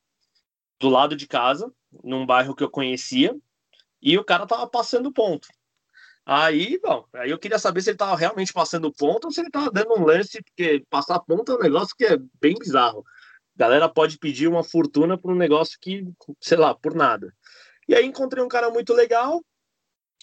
do 0.78 0.88
lado 0.88 1.16
de 1.16 1.26
casa, 1.26 1.72
num 2.04 2.26
bairro 2.26 2.54
que 2.54 2.62
eu 2.62 2.70
conhecia, 2.70 3.36
e 4.00 4.16
o 4.18 4.24
cara 4.24 4.46
tava 4.46 4.66
passando 4.66 5.12
ponto. 5.12 5.48
Aí, 6.24 6.78
bom, 6.82 7.04
aí 7.14 7.30
eu 7.30 7.38
queria 7.38 7.58
saber 7.58 7.82
se 7.82 7.90
ele 7.90 7.96
tava 7.96 8.16
realmente 8.16 8.52
passando 8.52 8.92
ponto 8.92 9.26
ou 9.26 9.30
se 9.32 9.40
ele 9.40 9.50
tava 9.50 9.70
dando 9.70 9.98
um 9.98 10.04
lance, 10.04 10.42
porque 10.42 10.84
passar 10.88 11.18
ponto 11.20 11.52
é 11.52 11.56
um 11.56 11.60
negócio 11.60 11.94
que 11.96 12.04
é 12.04 12.18
bem 12.40 12.54
bizarro. 12.54 13.04
A 13.56 13.58
galera 13.58 13.88
pode 13.88 14.18
pedir 14.18 14.46
uma 14.46 14.62
fortuna 14.62 15.18
por 15.18 15.32
um 15.32 15.36
negócio 15.36 15.78
que, 15.80 16.06
sei 16.40 16.56
lá, 16.56 16.74
por 16.74 16.94
nada. 16.94 17.34
E 17.88 17.94
aí 17.94 18.06
encontrei 18.06 18.42
um 18.42 18.48
cara 18.48 18.70
muito 18.70 18.94
legal, 18.94 19.44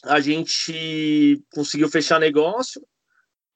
a 0.03 0.20
gente 0.20 1.44
conseguiu 1.51 1.89
fechar 1.89 2.20
negócio 2.20 2.82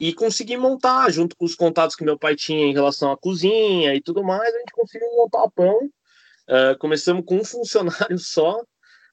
e 0.01 0.11
consegui 0.15 0.57
montar, 0.57 1.11
junto 1.11 1.35
com 1.37 1.45
os 1.45 1.53
contatos 1.53 1.95
que 1.95 2.03
meu 2.03 2.17
pai 2.17 2.35
tinha 2.35 2.65
em 2.65 2.73
relação 2.73 3.11
à 3.11 3.17
cozinha 3.17 3.93
e 3.93 4.01
tudo 4.01 4.23
mais, 4.23 4.51
a 4.51 4.57
gente 4.57 4.71
conseguiu 4.71 5.07
montar 5.15 5.47
pão. 5.51 5.77
Uh, 6.49 6.75
começamos 6.79 7.23
com 7.23 7.37
um 7.37 7.45
funcionário 7.45 8.17
só, 8.17 8.63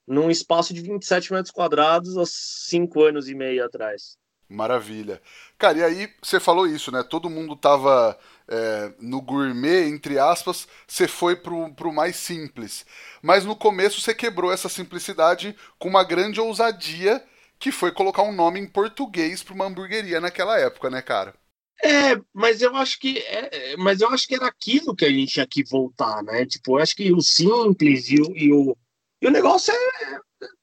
num 0.07 0.31
espaço 0.31 0.73
de 0.73 0.81
27 0.81 1.31
metros 1.31 1.51
quadrados 1.51 2.17
há 2.17 2.25
cinco 2.25 3.03
anos 3.05 3.29
e 3.29 3.35
meio 3.35 3.67
atrás. 3.67 4.17
Maravilha. 4.49 5.21
Cara, 5.59 5.77
e 5.77 5.85
aí 5.85 6.15
você 6.23 6.41
falou 6.41 6.67
isso, 6.67 6.91
né? 6.91 7.03
Todo 7.03 7.29
mundo 7.29 7.55
tava 7.55 8.19
é, 8.49 8.91
no 8.99 9.21
gourmet, 9.21 9.91
entre 9.91 10.19
aspas, 10.19 10.67
você 10.87 11.07
foi 11.07 11.37
pro, 11.37 11.71
pro 11.75 11.93
mais 11.93 12.17
simples. 12.17 12.87
Mas 13.21 13.45
no 13.45 13.55
começo 13.55 14.01
você 14.01 14.15
quebrou 14.15 14.51
essa 14.51 14.71
simplicidade 14.71 15.55
com 15.79 15.87
uma 15.87 16.03
grande 16.03 16.41
ousadia 16.41 17.23
que 17.59 17.73
foi 17.73 17.93
colocar 17.93 18.23
um 18.23 18.33
nome 18.33 18.61
em 18.61 18.67
português 18.67 19.43
para 19.43 19.55
uma 19.55 19.67
hamburgueria 19.67 20.21
naquela 20.21 20.59
época, 20.59 20.89
né, 20.89 21.03
cara? 21.03 21.35
É, 21.83 22.21
mas 22.33 22.61
eu 22.61 22.75
acho 22.77 22.99
que 22.99 23.19
é, 23.19 23.77
mas 23.77 24.01
eu 24.01 24.09
acho 24.09 24.27
que 24.27 24.35
era 24.35 24.47
aquilo 24.47 24.97
que 24.97 25.05
a 25.05 25.11
gente 25.11 25.35
tinha 25.35 25.47
que 25.47 25.63
voltar, 25.63 26.23
né? 26.25 26.45
Tipo, 26.45 26.77
eu 26.77 26.83
acho 26.83 26.97
que 26.97 27.13
o 27.13 27.21
simples 27.21 28.09
e 28.11 28.21
o, 28.21 28.37
e 28.37 28.53
o, 28.53 28.77
e 29.23 29.27
o 29.29 29.31
negócio 29.31 29.73
é, 29.73 30.21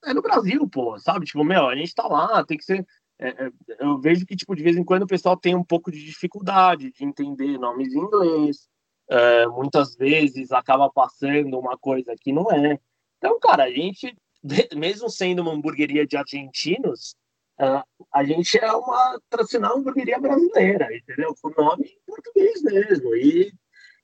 é 0.09 0.13
no 0.13 0.21
Brasil, 0.21 0.67
pô, 0.69 0.99
sabe? 0.99 1.25
Tipo, 1.25 1.43
meu, 1.43 1.67
a 1.67 1.75
gente 1.75 1.93
tá 1.93 2.07
lá, 2.07 2.43
tem 2.45 2.57
que 2.57 2.65
ser. 2.65 2.85
É, 3.17 3.29
é, 3.29 3.51
eu 3.79 3.97
vejo 3.99 4.25
que, 4.25 4.35
tipo, 4.35 4.53
de 4.55 4.63
vez 4.63 4.75
em 4.75 4.83
quando 4.83 5.03
o 5.03 5.07
pessoal 5.07 5.37
tem 5.37 5.55
um 5.55 5.63
pouco 5.63 5.89
de 5.89 6.03
dificuldade 6.03 6.91
de 6.91 7.05
entender 7.05 7.57
nomes 7.57 7.93
em 7.93 7.99
inglês. 7.99 8.67
É, 9.09 9.45
muitas 9.47 9.95
vezes 9.95 10.51
acaba 10.51 10.89
passando 10.89 11.57
uma 11.59 11.77
coisa 11.77 12.13
que 12.19 12.33
não 12.33 12.51
é. 12.51 12.79
Então, 13.17 13.39
cara, 13.39 13.65
a 13.65 13.71
gente 13.71 14.15
mesmo 14.75 15.09
sendo 15.09 15.41
uma 15.41 15.53
hamburgueria 15.53 16.05
de 16.05 16.15
argentinos, 16.15 17.15
uh, 17.59 17.83
a 18.13 18.23
gente 18.23 18.57
é 18.57 18.71
uma 18.71 19.19
tradicional 19.29 19.77
hamburgueria 19.77 20.19
brasileira, 20.19 20.95
entendeu? 20.95 21.35
Com 21.41 21.49
nome 21.49 21.85
em 21.85 21.99
português 22.05 22.61
mesmo. 22.61 23.15
E, 23.15 23.51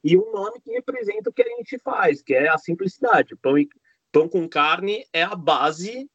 e 0.03 0.17
um 0.17 0.31
nome 0.31 0.59
que 0.61 0.71
representa 0.71 1.29
o 1.29 1.33
que 1.33 1.43
a 1.43 1.57
gente 1.57 1.77
faz, 1.79 2.21
que 2.21 2.33
é 2.33 2.49
a 2.49 2.57
simplicidade. 2.57 3.35
Pão, 3.35 3.57
e, 3.57 3.69
pão 4.11 4.27
com 4.27 4.47
carne 4.47 5.05
é 5.13 5.23
a 5.23 5.35
base 5.35 6.09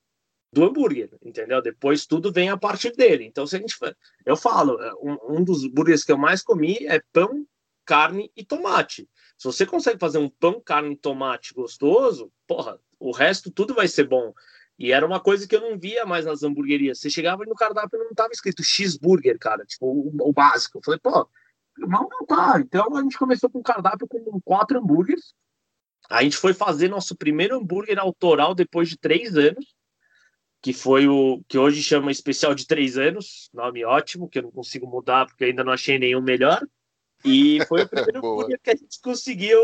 do 0.52 0.64
hambúrguer, 0.64 1.11
entendeu? 1.23 1.61
Depois 1.62 2.06
tudo 2.06 2.33
vem 2.33 2.49
a 2.49 2.56
partir 2.56 2.92
dele. 2.92 3.25
Então, 3.25 3.47
se 3.47 3.56
a 3.56 3.59
gente. 3.59 3.76
Eu 4.25 4.37
falo, 4.37 4.80
é, 4.80 4.95
um, 4.95 5.37
um 5.37 5.45
dos 5.45 5.64
hambúrgueres 5.64 6.02
que 6.02 6.11
eu 6.11 6.18
mais 6.18 6.42
comi 6.42 6.78
é 6.87 7.00
pão, 7.12 7.47
carne 7.85 8.33
e 8.35 8.45
tomate. 8.45 9.09
Se 9.38 9.45
você 9.45 9.66
consegue 9.66 10.00
fazer 10.00 10.18
um 10.18 10.30
pão, 10.30 10.61
carne 10.61 10.95
e 10.95 10.97
tomate 10.97 11.52
gostoso, 11.52 12.33
porra, 12.47 12.80
o 12.98 13.12
resto 13.12 13.50
tudo 13.50 13.74
vai 13.74 13.88
ser 13.88 14.08
bom. 14.08 14.32
E 14.78 14.92
era 14.92 15.06
uma 15.06 15.20
coisa 15.20 15.48
que 15.48 15.56
eu 15.56 15.60
não 15.60 15.78
via 15.78 16.04
mais 16.04 16.26
nas 16.26 16.42
hamburguerias. 16.42 17.00
Você 17.00 17.08
chegava 17.08 17.44
no 17.44 17.54
cardápio 17.54 17.98
e 18.00 18.04
não 18.04 18.14
tava 18.14 18.32
escrito 18.32 18.62
cheeseburger, 18.62 19.38
cara, 19.38 19.64
tipo, 19.64 19.86
o, 19.86 20.28
o 20.28 20.32
básico. 20.32 20.78
Eu 20.78 20.82
falei, 20.84 21.00
pô, 21.00 21.28
não, 21.78 22.08
não 22.10 22.26
tá. 22.26 22.60
Então 22.60 22.94
a 22.96 23.02
gente 23.02 23.18
começou 23.18 23.48
com 23.48 23.58
um 23.58 23.62
cardápio 23.62 24.06
com 24.06 24.40
quatro 24.44 24.78
hambúrgueres. 24.78 25.34
A 26.10 26.22
gente 26.22 26.36
foi 26.36 26.52
fazer 26.52 26.88
nosso 26.88 27.16
primeiro 27.16 27.56
hambúrguer 27.56 27.98
autoral 27.98 28.54
depois 28.54 28.88
de 28.88 28.98
três 28.98 29.36
anos, 29.36 29.74
que 30.62 30.72
foi 30.72 31.08
o 31.08 31.42
que 31.48 31.58
hoje 31.58 31.82
chama 31.82 32.12
especial 32.12 32.54
de 32.54 32.66
três 32.66 32.96
anos, 32.96 33.50
nome 33.52 33.84
ótimo, 33.84 34.28
que 34.28 34.38
eu 34.38 34.42
não 34.42 34.52
consigo 34.52 34.86
mudar 34.86 35.26
porque 35.26 35.44
ainda 35.46 35.64
não 35.64 35.72
achei 35.72 35.98
nenhum 35.98 36.20
melhor. 36.20 36.60
E 37.24 37.64
foi 37.66 37.82
o 37.82 37.88
primeiro 37.88 38.18
hambúrguer 38.18 38.60
que 38.62 38.70
a 38.70 38.76
gente 38.76 39.00
conseguiu 39.00 39.58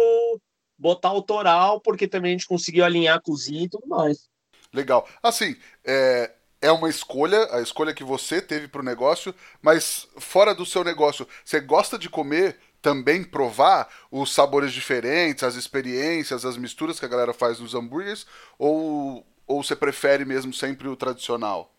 botar 0.82 1.10
autoral, 1.10 1.80
porque 1.80 2.08
também 2.08 2.30
a 2.30 2.36
gente 2.36 2.48
conseguiu 2.48 2.84
alinhar 2.84 3.16
a 3.16 3.20
cozinha 3.20 3.64
e 3.64 3.68
tudo 3.68 3.86
mais. 3.86 4.28
Legal. 4.74 5.08
Assim, 5.22 5.56
é, 5.84 6.32
é 6.60 6.72
uma 6.72 6.90
escolha, 6.90 7.48
a 7.54 7.62
escolha 7.62 7.94
que 7.94 8.02
você 8.02 8.42
teve 8.42 8.66
para 8.66 8.80
o 8.80 8.84
negócio, 8.84 9.32
mas 9.62 10.08
fora 10.18 10.52
do 10.52 10.66
seu 10.66 10.82
negócio, 10.82 11.26
você 11.44 11.60
gosta 11.60 11.96
de 11.96 12.10
comer 12.10 12.58
também 12.80 13.22
provar 13.22 13.88
os 14.10 14.34
sabores 14.34 14.72
diferentes, 14.72 15.44
as 15.44 15.54
experiências, 15.54 16.44
as 16.44 16.56
misturas 16.56 16.98
que 16.98 17.04
a 17.04 17.08
galera 17.08 17.32
faz 17.32 17.60
nos 17.60 17.76
hambúrgueres, 17.76 18.26
ou, 18.58 19.24
ou 19.46 19.62
você 19.62 19.76
prefere 19.76 20.24
mesmo 20.24 20.52
sempre 20.52 20.88
o 20.88 20.96
tradicional? 20.96 21.72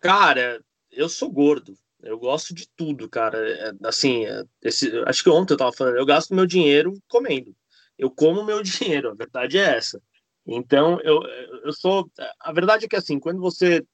Cara, 0.00 0.62
eu 0.92 1.08
sou 1.08 1.30
gordo. 1.30 1.74
Eu 2.02 2.18
gosto 2.18 2.54
de 2.54 2.68
tudo, 2.68 3.08
cara. 3.08 3.38
É, 3.38 3.72
assim, 3.84 4.26
é, 4.26 4.42
esse, 4.62 4.90
acho 5.06 5.22
que 5.22 5.30
ontem 5.30 5.54
eu 5.54 5.58
tava 5.58 5.72
falando, 5.72 5.96
eu 5.96 6.04
gasto 6.04 6.34
meu 6.34 6.46
dinheiro 6.46 6.98
comendo 7.08 7.54
eu 8.00 8.10
como 8.10 8.42
meu 8.42 8.62
dinheiro, 8.64 9.10
a 9.10 9.14
verdade 9.14 9.58
é 9.58 9.76
essa. 9.76 10.02
Então, 10.46 10.98
eu, 11.02 11.22
eu 11.64 11.72
sou. 11.72 12.10
A 12.40 12.52
verdade 12.52 12.86
é 12.86 12.88
que, 12.88 12.96
assim, 12.96 13.20
quando 13.20 13.40
você. 13.40 13.84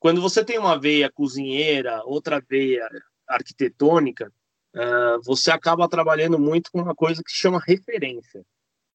Quando 0.00 0.20
você 0.20 0.44
tem 0.44 0.58
uma 0.58 0.78
veia 0.78 1.10
cozinheira, 1.10 2.02
outra 2.04 2.42
veia 2.46 2.88
arquitetônica, 3.28 4.32
uh, 4.74 5.22
você 5.22 5.52
acaba 5.52 5.88
trabalhando 5.88 6.40
muito 6.40 6.72
com 6.72 6.82
uma 6.82 6.94
coisa 6.94 7.22
que 7.22 7.30
se 7.30 7.38
chama 7.38 7.62
referência. 7.64 8.44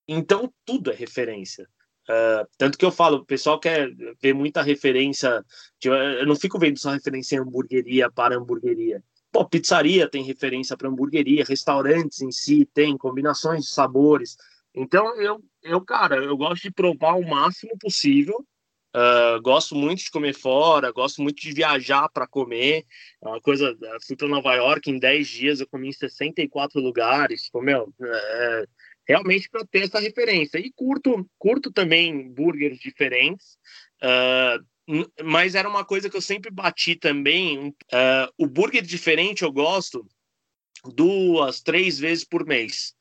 Então, 0.05 0.53
tudo 0.65 0.91
é 0.91 0.95
referência. 0.95 1.65
Uh, 2.09 2.45
tanto 2.57 2.77
que 2.77 2.83
eu 2.83 2.91
falo, 2.91 3.17
o 3.19 3.25
pessoal 3.25 3.57
quer 3.57 3.89
ver 4.21 4.33
muita 4.33 4.61
referência. 4.61 5.43
Tipo, 5.79 5.95
eu 5.95 6.25
não 6.25 6.35
fico 6.35 6.59
vendo 6.59 6.77
só 6.77 6.91
referência 6.91 7.37
em 7.37 7.39
hamburgueria 7.39 8.11
para 8.11 8.35
hamburgueria. 8.35 9.01
Pô, 9.37 9.47
pizzaria 9.47 10.09
tem 10.09 10.23
referência 10.23 10.75
para 10.75 10.89
hamburgueria, 10.89 11.45
restaurantes 11.47 12.21
em 12.21 12.31
si 12.31 12.65
tem 12.73 12.97
combinações 12.97 13.65
de 13.65 13.69
sabores. 13.69 14.35
Então, 14.73 15.15
eu, 15.21 15.39
eu, 15.61 15.79
cara, 15.79 16.15
eu 16.15 16.35
gosto 16.35 16.63
de 16.63 16.71
provar 16.71 17.13
o 17.19 17.29
máximo 17.29 17.77
possível. 17.79 18.43
Uh, 18.95 19.39
gosto 19.43 19.75
muito 19.75 19.99
de 19.99 20.09
comer 20.09 20.33
fora, 20.33 20.91
gosto 20.91 21.21
muito 21.21 21.39
de 21.39 21.53
viajar 21.53 22.09
para 22.09 22.25
comer. 22.25 22.83
É 23.23 23.27
uma 23.27 23.39
coisa, 23.39 23.77
fui 24.07 24.15
para 24.15 24.27
Nova 24.27 24.55
York 24.55 24.89
em 24.89 24.97
10 24.97 25.27
dias, 25.27 25.59
eu 25.59 25.67
comi 25.67 25.89
em 25.89 25.93
64 25.93 26.81
lugares. 26.81 27.43
Tipo, 27.43 27.61
meu, 27.61 27.93
é, 28.01 28.65
realmente 29.07 29.51
para 29.51 29.63
ter 29.67 29.83
essa 29.83 29.99
referência. 29.99 30.57
E 30.57 30.71
curto, 30.71 31.29
curto 31.37 31.71
também 31.71 32.27
burgers 32.27 32.79
diferentes. 32.79 33.55
Uh, 34.01 34.65
mas 35.23 35.55
era 35.55 35.67
uma 35.67 35.83
coisa 35.83 36.09
que 36.09 36.15
eu 36.15 36.21
sempre 36.21 36.49
bati 36.49 36.95
também. 36.95 37.69
Uh, 37.69 38.31
o 38.37 38.47
burger 38.47 38.81
diferente 38.81 39.43
eu 39.43 39.51
gosto 39.51 40.07
duas, 40.93 41.61
três 41.61 41.99
vezes 41.99 42.23
por 42.23 42.45
mês. 42.45 42.93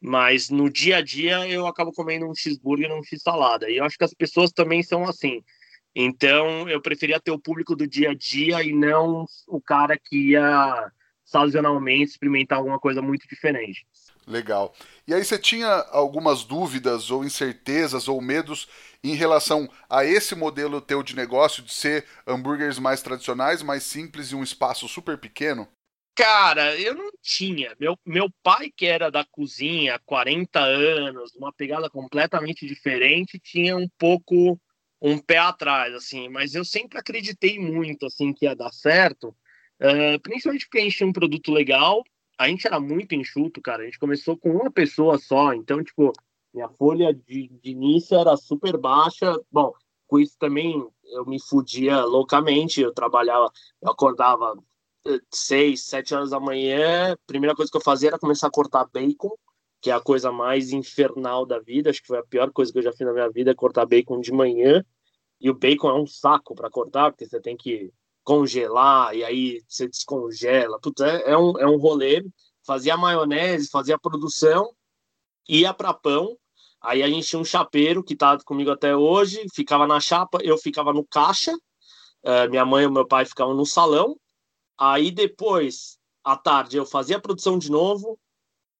Mas 0.00 0.50
no 0.50 0.70
dia 0.70 0.98
a 0.98 1.02
dia 1.02 1.48
eu 1.48 1.66
acabo 1.66 1.92
comendo 1.92 2.26
um 2.26 2.34
cheeseburger 2.34 2.90
e 2.90 2.92
um 2.92 3.02
x-salada. 3.02 3.70
E 3.70 3.76
eu 3.76 3.84
acho 3.84 3.96
que 3.96 4.04
as 4.04 4.14
pessoas 4.14 4.52
também 4.52 4.82
são 4.82 5.04
assim. 5.04 5.42
Então 5.94 6.68
eu 6.68 6.80
preferia 6.80 7.20
ter 7.20 7.30
o 7.30 7.38
público 7.38 7.76
do 7.76 7.86
dia 7.86 8.10
a 8.10 8.14
dia 8.14 8.62
e 8.62 8.72
não 8.72 9.26
o 9.46 9.60
cara 9.60 9.98
que 9.98 10.30
ia 10.30 10.92
sazonalmente 11.24 12.10
experimentar 12.10 12.58
alguma 12.58 12.78
coisa 12.78 13.00
muito 13.00 13.26
diferente. 13.28 13.86
Legal. 14.26 14.74
E 15.06 15.12
aí 15.12 15.24
você 15.24 15.38
tinha 15.38 15.68
algumas 15.90 16.44
dúvidas 16.44 17.10
ou 17.10 17.24
incertezas 17.24 18.08
ou 18.08 18.20
medos 18.20 18.68
em 19.02 19.14
relação 19.14 19.68
a 19.88 20.04
esse 20.04 20.34
modelo 20.34 20.80
teu 20.80 21.02
de 21.02 21.14
negócio 21.14 21.62
de 21.62 21.72
ser 21.72 22.06
hambúrgueres 22.26 22.78
mais 22.78 23.02
tradicionais, 23.02 23.62
mais 23.62 23.82
simples 23.82 24.28
e 24.28 24.34
um 24.34 24.42
espaço 24.42 24.88
super 24.88 25.18
pequeno? 25.18 25.68
Cara, 26.14 26.78
eu 26.78 26.94
não 26.94 27.10
tinha. 27.20 27.74
Meu, 27.78 27.98
meu 28.06 28.30
pai, 28.42 28.70
que 28.74 28.86
era 28.86 29.10
da 29.10 29.24
cozinha 29.24 29.96
há 29.96 29.98
40 29.98 30.60
anos, 30.60 31.34
uma 31.34 31.52
pegada 31.52 31.90
completamente 31.90 32.66
diferente, 32.66 33.38
tinha 33.38 33.76
um 33.76 33.88
pouco 33.98 34.58
um 35.02 35.18
pé 35.18 35.36
atrás, 35.36 35.92
assim, 35.92 36.30
mas 36.30 36.54
eu 36.54 36.64
sempre 36.64 36.98
acreditei 36.98 37.58
muito, 37.58 38.06
assim, 38.06 38.32
que 38.32 38.46
ia 38.46 38.56
dar 38.56 38.72
certo, 38.72 39.36
uh, 39.80 40.20
principalmente 40.22 40.66
porque 40.66 40.78
a 40.78 40.82
gente 40.82 40.96
tinha 40.96 41.08
um 41.08 41.12
produto 41.12 41.52
legal, 41.52 42.02
a 42.38 42.48
gente 42.48 42.66
era 42.66 42.80
muito 42.80 43.14
enxuto, 43.14 43.60
cara, 43.60 43.82
a 43.82 43.84
gente 43.84 43.98
começou 43.98 44.36
com 44.36 44.50
uma 44.50 44.70
pessoa 44.70 45.18
só, 45.18 45.52
então, 45.52 45.82
tipo, 45.82 46.12
minha 46.54 46.68
folha 46.68 47.12
de, 47.12 47.48
de 47.48 47.70
início 47.70 48.16
era 48.16 48.36
super 48.36 48.76
baixa. 48.78 49.36
Bom, 49.50 49.72
com 50.06 50.20
isso 50.20 50.36
também 50.38 50.86
eu 51.04 51.26
me 51.26 51.40
fudia 51.40 52.04
loucamente. 52.04 52.80
Eu 52.80 52.94
trabalhava, 52.94 53.50
eu 53.82 53.90
acordava 53.90 54.56
seis, 55.32 55.84
sete 55.84 56.14
horas 56.14 56.30
da 56.30 56.38
manhã, 56.38 57.16
primeira 57.26 57.56
coisa 57.56 57.70
que 57.70 57.76
eu 57.76 57.82
fazia 57.82 58.10
era 58.10 58.18
começar 58.18 58.46
a 58.46 58.52
cortar 58.52 58.88
bacon, 58.92 59.32
que 59.82 59.90
é 59.90 59.94
a 59.94 60.00
coisa 60.00 60.30
mais 60.30 60.72
infernal 60.72 61.44
da 61.44 61.58
vida. 61.58 61.90
Acho 61.90 62.00
que 62.00 62.06
foi 62.06 62.18
a 62.18 62.24
pior 62.24 62.52
coisa 62.52 62.72
que 62.72 62.78
eu 62.78 62.82
já 62.82 62.92
fiz 62.92 63.06
na 63.06 63.12
minha 63.12 63.28
vida, 63.28 63.50
é 63.50 63.54
cortar 63.54 63.84
bacon 63.84 64.20
de 64.20 64.32
manhã. 64.32 64.84
E 65.40 65.50
o 65.50 65.54
bacon 65.54 65.88
é 65.88 66.00
um 66.00 66.06
saco 66.06 66.54
para 66.54 66.70
cortar, 66.70 67.10
porque 67.10 67.26
você 67.26 67.40
tem 67.40 67.56
que 67.56 67.92
congelar, 68.24 69.14
e 69.14 69.22
aí 69.22 69.62
você 69.68 69.88
descongela. 69.88 70.80
Putz, 70.80 71.00
é, 71.02 71.30
é, 71.30 71.38
um, 71.38 71.58
é 71.58 71.66
um 71.66 71.76
rolê. 71.76 72.24
Fazia 72.66 72.96
maionese, 72.96 73.68
fazia 73.70 73.98
produção, 73.98 74.74
ia 75.48 75.74
para 75.74 75.92
pão. 75.94 76.36
Aí 76.80 77.02
a 77.02 77.08
gente 77.08 77.28
tinha 77.28 77.40
um 77.40 77.44
chapeiro 77.44 78.02
que 78.02 78.16
tá 78.16 78.38
comigo 78.44 78.70
até 78.70 78.96
hoje, 78.96 79.46
ficava 79.54 79.86
na 79.86 80.00
chapa, 80.00 80.38
eu 80.42 80.58
ficava 80.58 80.92
no 80.92 81.04
caixa, 81.04 81.52
uh, 81.52 82.50
minha 82.50 82.64
mãe 82.64 82.84
e 82.84 82.90
meu 82.90 83.06
pai 83.06 83.24
ficavam 83.24 83.54
no 83.54 83.66
salão. 83.66 84.18
Aí 84.78 85.10
depois, 85.10 85.98
à 86.22 86.36
tarde, 86.36 86.76
eu 86.76 86.84
fazia 86.86 87.16
a 87.16 87.20
produção 87.20 87.58
de 87.58 87.70
novo, 87.70 88.18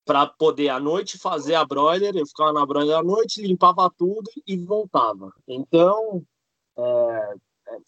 para 0.05 0.27
poder 0.27 0.69
à 0.69 0.79
noite 0.79 1.19
fazer 1.19 1.55
a 1.55 1.65
broiler. 1.65 2.15
Eu 2.17 2.27
ficava 2.27 2.53
na 2.53 2.67
broiler 2.67 2.97
à 2.97 3.03
noite, 3.03 3.43
limpava 3.43 3.91
tudo 3.97 4.31
e 4.47 4.57
voltava. 4.57 5.33
Então, 5.49 6.23
é, 6.77 7.35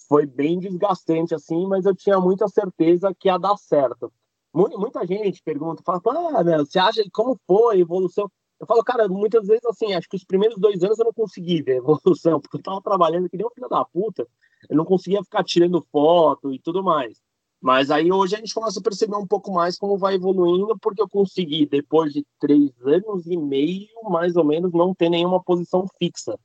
foi 0.08 0.26
bem 0.26 0.58
desgastante 0.58 1.34
assim, 1.34 1.66
mas 1.66 1.84
eu 1.84 1.94
tinha 1.94 2.20
muita 2.20 2.48
certeza 2.48 3.14
que 3.14 3.28
ia 3.28 3.38
dar 3.38 3.56
certo. 3.56 4.12
Muita 4.52 5.06
gente 5.06 5.42
pergunta, 5.42 5.82
fala, 5.84 6.00
ah, 6.38 6.42
meu, 6.42 6.64
você 6.64 6.78
acha 6.78 7.02
como 7.12 7.38
foi 7.46 7.76
a 7.76 7.78
evolução? 7.78 8.30
Eu 8.58 8.66
falo, 8.66 8.82
cara, 8.82 9.06
muitas 9.06 9.46
vezes 9.46 9.64
assim, 9.66 9.92
acho 9.92 10.08
que 10.08 10.16
os 10.16 10.24
primeiros 10.24 10.58
dois 10.58 10.82
anos 10.82 10.98
eu 10.98 11.04
não 11.04 11.12
consegui 11.12 11.60
ver 11.60 11.76
evolução, 11.76 12.40
porque 12.40 12.56
eu 12.56 12.62
tava 12.62 12.80
trabalhando 12.80 13.28
que 13.28 13.36
nem 13.36 13.46
um 13.46 13.50
filho 13.50 13.68
da 13.68 13.84
puta, 13.84 14.26
eu 14.70 14.76
não 14.76 14.84
conseguia 14.84 15.22
ficar 15.22 15.44
tirando 15.44 15.86
foto 15.92 16.52
e 16.52 16.58
tudo 16.58 16.82
mais. 16.82 17.20
Mas 17.60 17.90
aí 17.90 18.10
hoje 18.10 18.34
a 18.34 18.38
gente 18.38 18.54
começa 18.54 18.80
a 18.80 18.82
perceber 18.82 19.16
um 19.16 19.26
pouco 19.26 19.52
mais 19.52 19.76
como 19.76 19.98
vai 19.98 20.14
evoluindo, 20.14 20.78
porque 20.78 21.02
eu 21.02 21.08
consegui, 21.08 21.66
depois 21.66 22.12
de 22.12 22.24
três 22.40 22.70
anos 22.82 23.26
e 23.26 23.36
meio, 23.36 23.88
mais 24.04 24.36
ou 24.36 24.44
menos, 24.44 24.72
não 24.72 24.94
ter 24.94 25.10
nenhuma 25.10 25.42
posição 25.42 25.86
fixa 25.98 26.38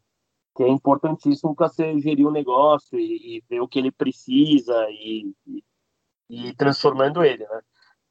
que 0.56 0.64
é 0.64 0.68
importantíssimo 0.68 1.56
para 1.56 1.68
você 1.68 2.00
gerir 2.00 2.26
o 2.26 2.32
negócio 2.32 3.00
e, 3.00 3.38
e, 3.38 3.44
ver 3.50 3.62
o 3.62 3.68
que 3.68 3.80
ele 3.80 3.92
precisa 3.92 4.88
e, 4.90 5.34
e, 5.48 5.64
e, 6.30 6.56
transformando 6.56 7.24
ele, 7.24 7.48
né? 7.48 7.62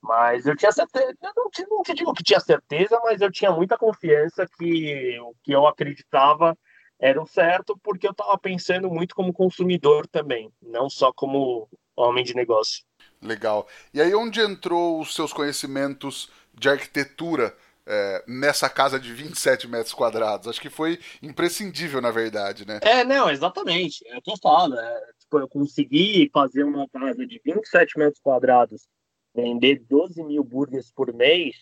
Mas 0.02 0.46
eu 0.46 0.56
tinha 0.56 0.72
certeza, 0.72 1.14
eu 1.22 1.32
não, 1.36 1.50
te, 1.50 1.66
não 1.68 1.82
te 1.82 1.92
digo 1.92 2.14
que 2.14 2.22
tinha 2.22 2.40
certeza, 2.40 2.98
mas 3.04 3.20
eu 3.20 3.30
tinha 3.30 3.52
muita 3.52 3.76
confiança 3.76 4.46
que 4.58 5.18
o 5.20 5.34
que 5.42 5.52
eu 5.52 5.66
acreditava 5.66 6.56
era 6.98 7.20
o 7.20 7.26
certo, 7.26 7.78
porque 7.82 8.06
eu 8.06 8.12
estava 8.12 8.36
pensando 8.38 8.90
muito 8.90 9.14
como 9.14 9.32
consumidor 9.32 10.06
também, 10.06 10.50
não 10.62 10.88
só 10.88 11.12
como 11.12 11.68
homem 11.94 12.24
de 12.24 12.34
negócio. 12.34 12.84
Legal. 13.20 13.66
E 13.92 14.00
aí 14.00 14.14
onde 14.14 14.40
entrou 14.40 15.00
os 15.00 15.14
seus 15.14 15.32
conhecimentos 15.32 16.30
de 16.54 16.68
arquitetura 16.68 17.54
é, 17.86 18.24
nessa 18.26 18.68
casa 18.68 18.98
de 18.98 19.12
27 19.12 19.66
metros 19.68 19.94
quadrados. 19.94 20.48
Acho 20.48 20.60
que 20.60 20.70
foi 20.70 20.98
imprescindível, 21.22 22.00
na 22.00 22.10
verdade, 22.10 22.66
né? 22.66 22.80
É, 22.82 23.04
não, 23.04 23.30
exatamente. 23.30 24.06
É 24.08 24.18
o 24.18 24.22
que 24.22 24.30
eu 24.30 24.38
falo. 24.38 24.74
É, 24.74 25.12
tipo, 25.18 25.38
eu 25.38 25.48
consegui 25.48 26.30
fazer 26.32 26.64
uma 26.64 26.88
casa 26.88 27.26
de 27.26 27.40
27 27.44 27.98
metros 27.98 28.20
quadrados, 28.20 28.88
vender 29.34 29.84
12 29.88 30.22
mil 30.22 30.44
burgers 30.44 30.90
por 30.92 31.12
mês, 31.12 31.56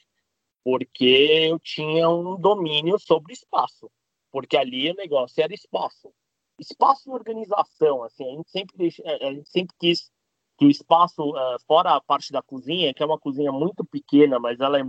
porque 0.64 1.48
eu 1.50 1.58
tinha 1.58 2.08
um 2.08 2.38
domínio 2.38 2.98
sobre 2.98 3.32
espaço. 3.32 3.90
Porque 4.30 4.56
ali 4.56 4.90
o 4.90 4.94
negócio 4.94 5.42
era 5.42 5.54
espaço. 5.54 6.12
Espaço 6.58 7.08
e 7.08 7.12
organização, 7.12 8.02
assim, 8.02 8.28
a 8.28 8.36
gente 8.36 8.50
sempre, 8.50 8.76
deixa, 8.76 9.02
a 9.04 9.32
gente 9.32 9.48
sempre 9.48 9.74
quis 9.78 10.10
que 10.58 10.66
o 10.66 10.70
espaço, 10.70 11.22
uh, 11.22 11.56
fora 11.66 11.94
a 11.94 12.00
parte 12.00 12.32
da 12.32 12.42
cozinha, 12.42 12.92
que 12.92 13.00
é 13.00 13.06
uma 13.06 13.18
cozinha 13.18 13.52
muito 13.52 13.84
pequena, 13.84 14.40
mas 14.40 14.58
ela 14.58 14.78
é 14.80 14.82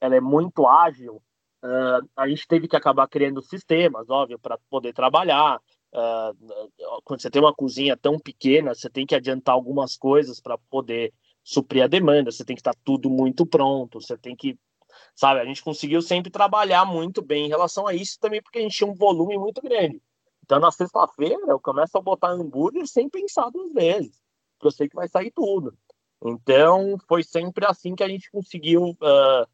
ela 0.00 0.16
é 0.16 0.20
muito 0.20 0.66
ágil, 0.66 1.22
uh, 1.64 2.08
a 2.16 2.28
gente 2.28 2.46
teve 2.46 2.68
que 2.68 2.76
acabar 2.76 3.08
criando 3.08 3.42
sistemas, 3.42 4.08
óbvio, 4.08 4.38
para 4.38 4.58
poder 4.70 4.92
trabalhar. 4.92 5.60
Uh, 5.92 7.00
quando 7.04 7.22
você 7.22 7.30
tem 7.30 7.40
uma 7.40 7.54
cozinha 7.54 7.96
tão 7.96 8.18
pequena, 8.18 8.74
você 8.74 8.90
tem 8.90 9.06
que 9.06 9.14
adiantar 9.14 9.54
algumas 9.54 9.96
coisas 9.96 10.40
para 10.40 10.58
poder 10.70 11.12
suprir 11.42 11.82
a 11.82 11.86
demanda, 11.86 12.30
você 12.30 12.44
tem 12.44 12.54
que 12.54 12.60
estar 12.60 12.74
tá 12.74 12.80
tudo 12.84 13.08
muito 13.08 13.46
pronto, 13.46 14.00
você 14.00 14.18
tem 14.18 14.36
que, 14.36 14.58
sabe, 15.14 15.40
a 15.40 15.44
gente 15.46 15.62
conseguiu 15.62 16.02
sempre 16.02 16.30
trabalhar 16.30 16.84
muito 16.84 17.22
bem 17.22 17.46
em 17.46 17.48
relação 17.48 17.86
a 17.86 17.94
isso 17.94 18.18
também, 18.20 18.42
porque 18.42 18.58
a 18.58 18.62
gente 18.62 18.76
tinha 18.76 18.90
um 18.90 18.94
volume 18.94 19.38
muito 19.38 19.62
grande. 19.62 20.02
Então, 20.44 20.60
na 20.60 20.70
sexta-feira, 20.70 21.40
eu 21.48 21.58
começo 21.58 21.96
a 21.96 22.02
botar 22.02 22.30
hambúrguer 22.30 22.86
sem 22.86 23.08
pensar 23.08 23.50
duas 23.50 23.72
vezes, 23.72 24.20
porque 24.54 24.66
eu 24.66 24.70
sei 24.70 24.88
que 24.88 24.96
vai 24.96 25.08
sair 25.08 25.30
tudo. 25.30 25.74
Então, 26.24 26.96
foi 27.08 27.22
sempre 27.22 27.64
assim 27.64 27.94
que 27.94 28.02
a 28.02 28.08
gente 28.08 28.30
conseguiu 28.30 28.90
uh, 28.90 29.48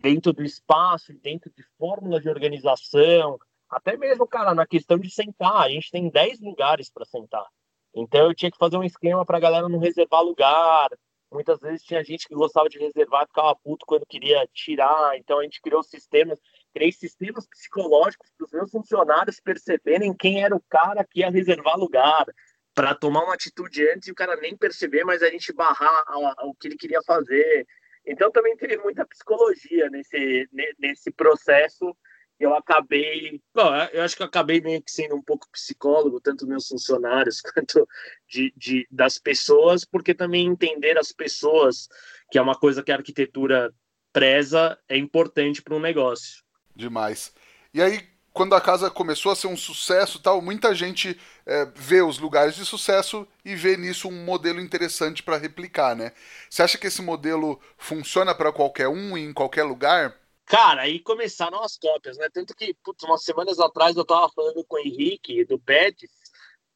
dentro 0.00 0.32
do 0.32 0.42
espaço, 0.42 1.12
dentro 1.14 1.50
de 1.50 1.62
fórmulas 1.78 2.22
de 2.22 2.28
organização, 2.28 3.38
até 3.68 3.96
mesmo, 3.96 4.26
cara, 4.26 4.54
na 4.54 4.66
questão 4.66 4.98
de 4.98 5.10
sentar, 5.10 5.62
a 5.62 5.68
gente 5.68 5.90
tem 5.90 6.10
10 6.10 6.40
lugares 6.40 6.90
para 6.90 7.04
sentar. 7.04 7.46
Então 7.94 8.26
eu 8.26 8.34
tinha 8.34 8.50
que 8.50 8.58
fazer 8.58 8.76
um 8.76 8.84
esquema 8.84 9.24
para 9.24 9.36
a 9.36 9.40
galera 9.40 9.68
não 9.68 9.78
reservar 9.78 10.22
lugar. 10.22 10.88
Muitas 11.32 11.60
vezes 11.60 11.84
tinha 11.84 12.02
gente 12.02 12.26
que 12.26 12.34
gostava 12.34 12.68
de 12.68 12.78
reservar 12.78 13.22
e 13.22 13.28
ficava 13.28 13.54
puto 13.62 13.86
quando 13.86 14.04
queria 14.06 14.44
tirar. 14.52 15.16
Então 15.16 15.38
a 15.38 15.44
gente 15.44 15.60
criou 15.60 15.82
sistemas, 15.82 16.40
criei 16.74 16.90
sistemas 16.90 17.46
psicológicos 17.46 18.28
para 18.36 18.44
os 18.46 18.52
meus 18.52 18.70
funcionários 18.70 19.38
perceberem 19.40 20.14
quem 20.14 20.42
era 20.42 20.54
o 20.54 20.62
cara 20.68 21.04
que 21.04 21.20
ia 21.20 21.30
reservar 21.30 21.78
lugar, 21.78 22.26
para 22.74 22.94
tomar 22.94 23.24
uma 23.24 23.34
atitude 23.34 23.88
antes 23.90 24.08
e 24.08 24.12
o 24.12 24.14
cara 24.14 24.36
nem 24.36 24.56
perceber, 24.56 25.04
mas 25.04 25.22
a 25.22 25.28
gente 25.28 25.52
barrar 25.52 26.04
o 26.44 26.54
que 26.54 26.68
ele 26.68 26.76
queria 26.76 27.02
fazer. 27.02 27.66
Então 28.06 28.30
também 28.30 28.56
teve 28.56 28.76
muita 28.78 29.06
psicologia 29.06 29.88
nesse, 29.90 30.48
nesse 30.78 31.10
processo. 31.10 31.96
Eu 32.38 32.54
acabei, 32.54 33.40
bom, 33.54 33.70
eu 33.92 34.02
acho 34.02 34.16
que 34.16 34.22
eu 34.22 34.26
acabei 34.26 34.62
meio 34.62 34.82
que 34.82 34.90
sendo 34.90 35.14
um 35.14 35.22
pouco 35.22 35.50
psicólogo, 35.52 36.20
tanto 36.20 36.46
meus 36.46 36.66
funcionários 36.68 37.42
quanto 37.52 37.86
de, 38.26 38.52
de, 38.56 38.86
das 38.90 39.18
pessoas, 39.18 39.84
porque 39.84 40.14
também 40.14 40.46
entender 40.46 40.96
as 40.98 41.12
pessoas, 41.12 41.86
que 42.30 42.38
é 42.38 42.42
uma 42.42 42.54
coisa 42.54 42.82
que 42.82 42.90
a 42.90 42.96
arquitetura 42.96 43.70
preza, 44.12 44.78
é 44.88 44.96
importante 44.96 45.62
para 45.62 45.74
um 45.74 45.80
negócio. 45.80 46.42
Demais. 46.74 47.32
E 47.74 47.82
aí, 47.82 48.00
quando 48.32 48.54
a 48.54 48.60
casa 48.60 48.90
começou 48.90 49.32
a 49.32 49.36
ser 49.36 49.48
um 49.48 49.56
sucesso 49.56 50.20
tal, 50.20 50.40
muita 50.40 50.74
gente 50.74 51.18
é, 51.44 51.66
vê 51.74 52.00
os 52.00 52.18
lugares 52.18 52.54
de 52.54 52.64
sucesso 52.64 53.26
e 53.44 53.56
vê 53.56 53.76
nisso 53.76 54.08
um 54.08 54.24
modelo 54.24 54.60
interessante 54.60 55.22
para 55.22 55.36
replicar, 55.36 55.96
né? 55.96 56.12
Você 56.48 56.62
acha 56.62 56.78
que 56.78 56.86
esse 56.86 57.02
modelo 57.02 57.60
funciona 57.76 58.34
para 58.34 58.52
qualquer 58.52 58.88
um 58.88 59.18
e 59.18 59.22
em 59.22 59.32
qualquer 59.32 59.64
lugar? 59.64 60.16
Cara, 60.46 60.82
aí 60.82 61.00
começaram 61.00 61.62
as 61.62 61.76
cópias, 61.76 62.16
né? 62.18 62.28
Tanto 62.32 62.54
que, 62.54 62.74
putz, 62.82 63.04
umas 63.04 63.22
semanas 63.22 63.58
atrás 63.58 63.96
eu 63.96 64.04
tava 64.04 64.28
falando 64.30 64.64
com 64.64 64.76
o 64.76 64.80
Henrique 64.80 65.44
do 65.44 65.58
Pets 65.58 66.10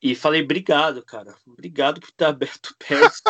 e 0.03 0.15
falei, 0.15 0.43
obrigado, 0.43 1.05
cara. 1.05 1.35
Obrigado 1.47 2.01
por 2.01 2.11
ter 2.13 2.27
aberto 2.27 2.67
o 2.67 2.77
Pets. 2.77 3.23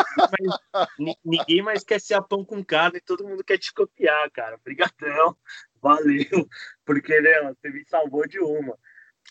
ninguém 1.23 1.61
mais 1.61 1.83
quer 1.83 2.01
ser 2.01 2.15
a 2.15 2.21
pão 2.21 2.43
com 2.43 2.63
carne, 2.63 2.99
todo 2.99 3.27
mundo 3.27 3.43
quer 3.43 3.57
te 3.57 3.73
copiar, 3.73 4.29
cara. 4.31 4.55
Obrigadão 4.55 5.37
valeu, 5.85 6.25
porque 6.83 7.21
né, 7.21 7.41
você 7.43 7.69
me 7.69 7.85
salvou 7.85 8.27
de 8.27 8.39
uma. 8.39 8.75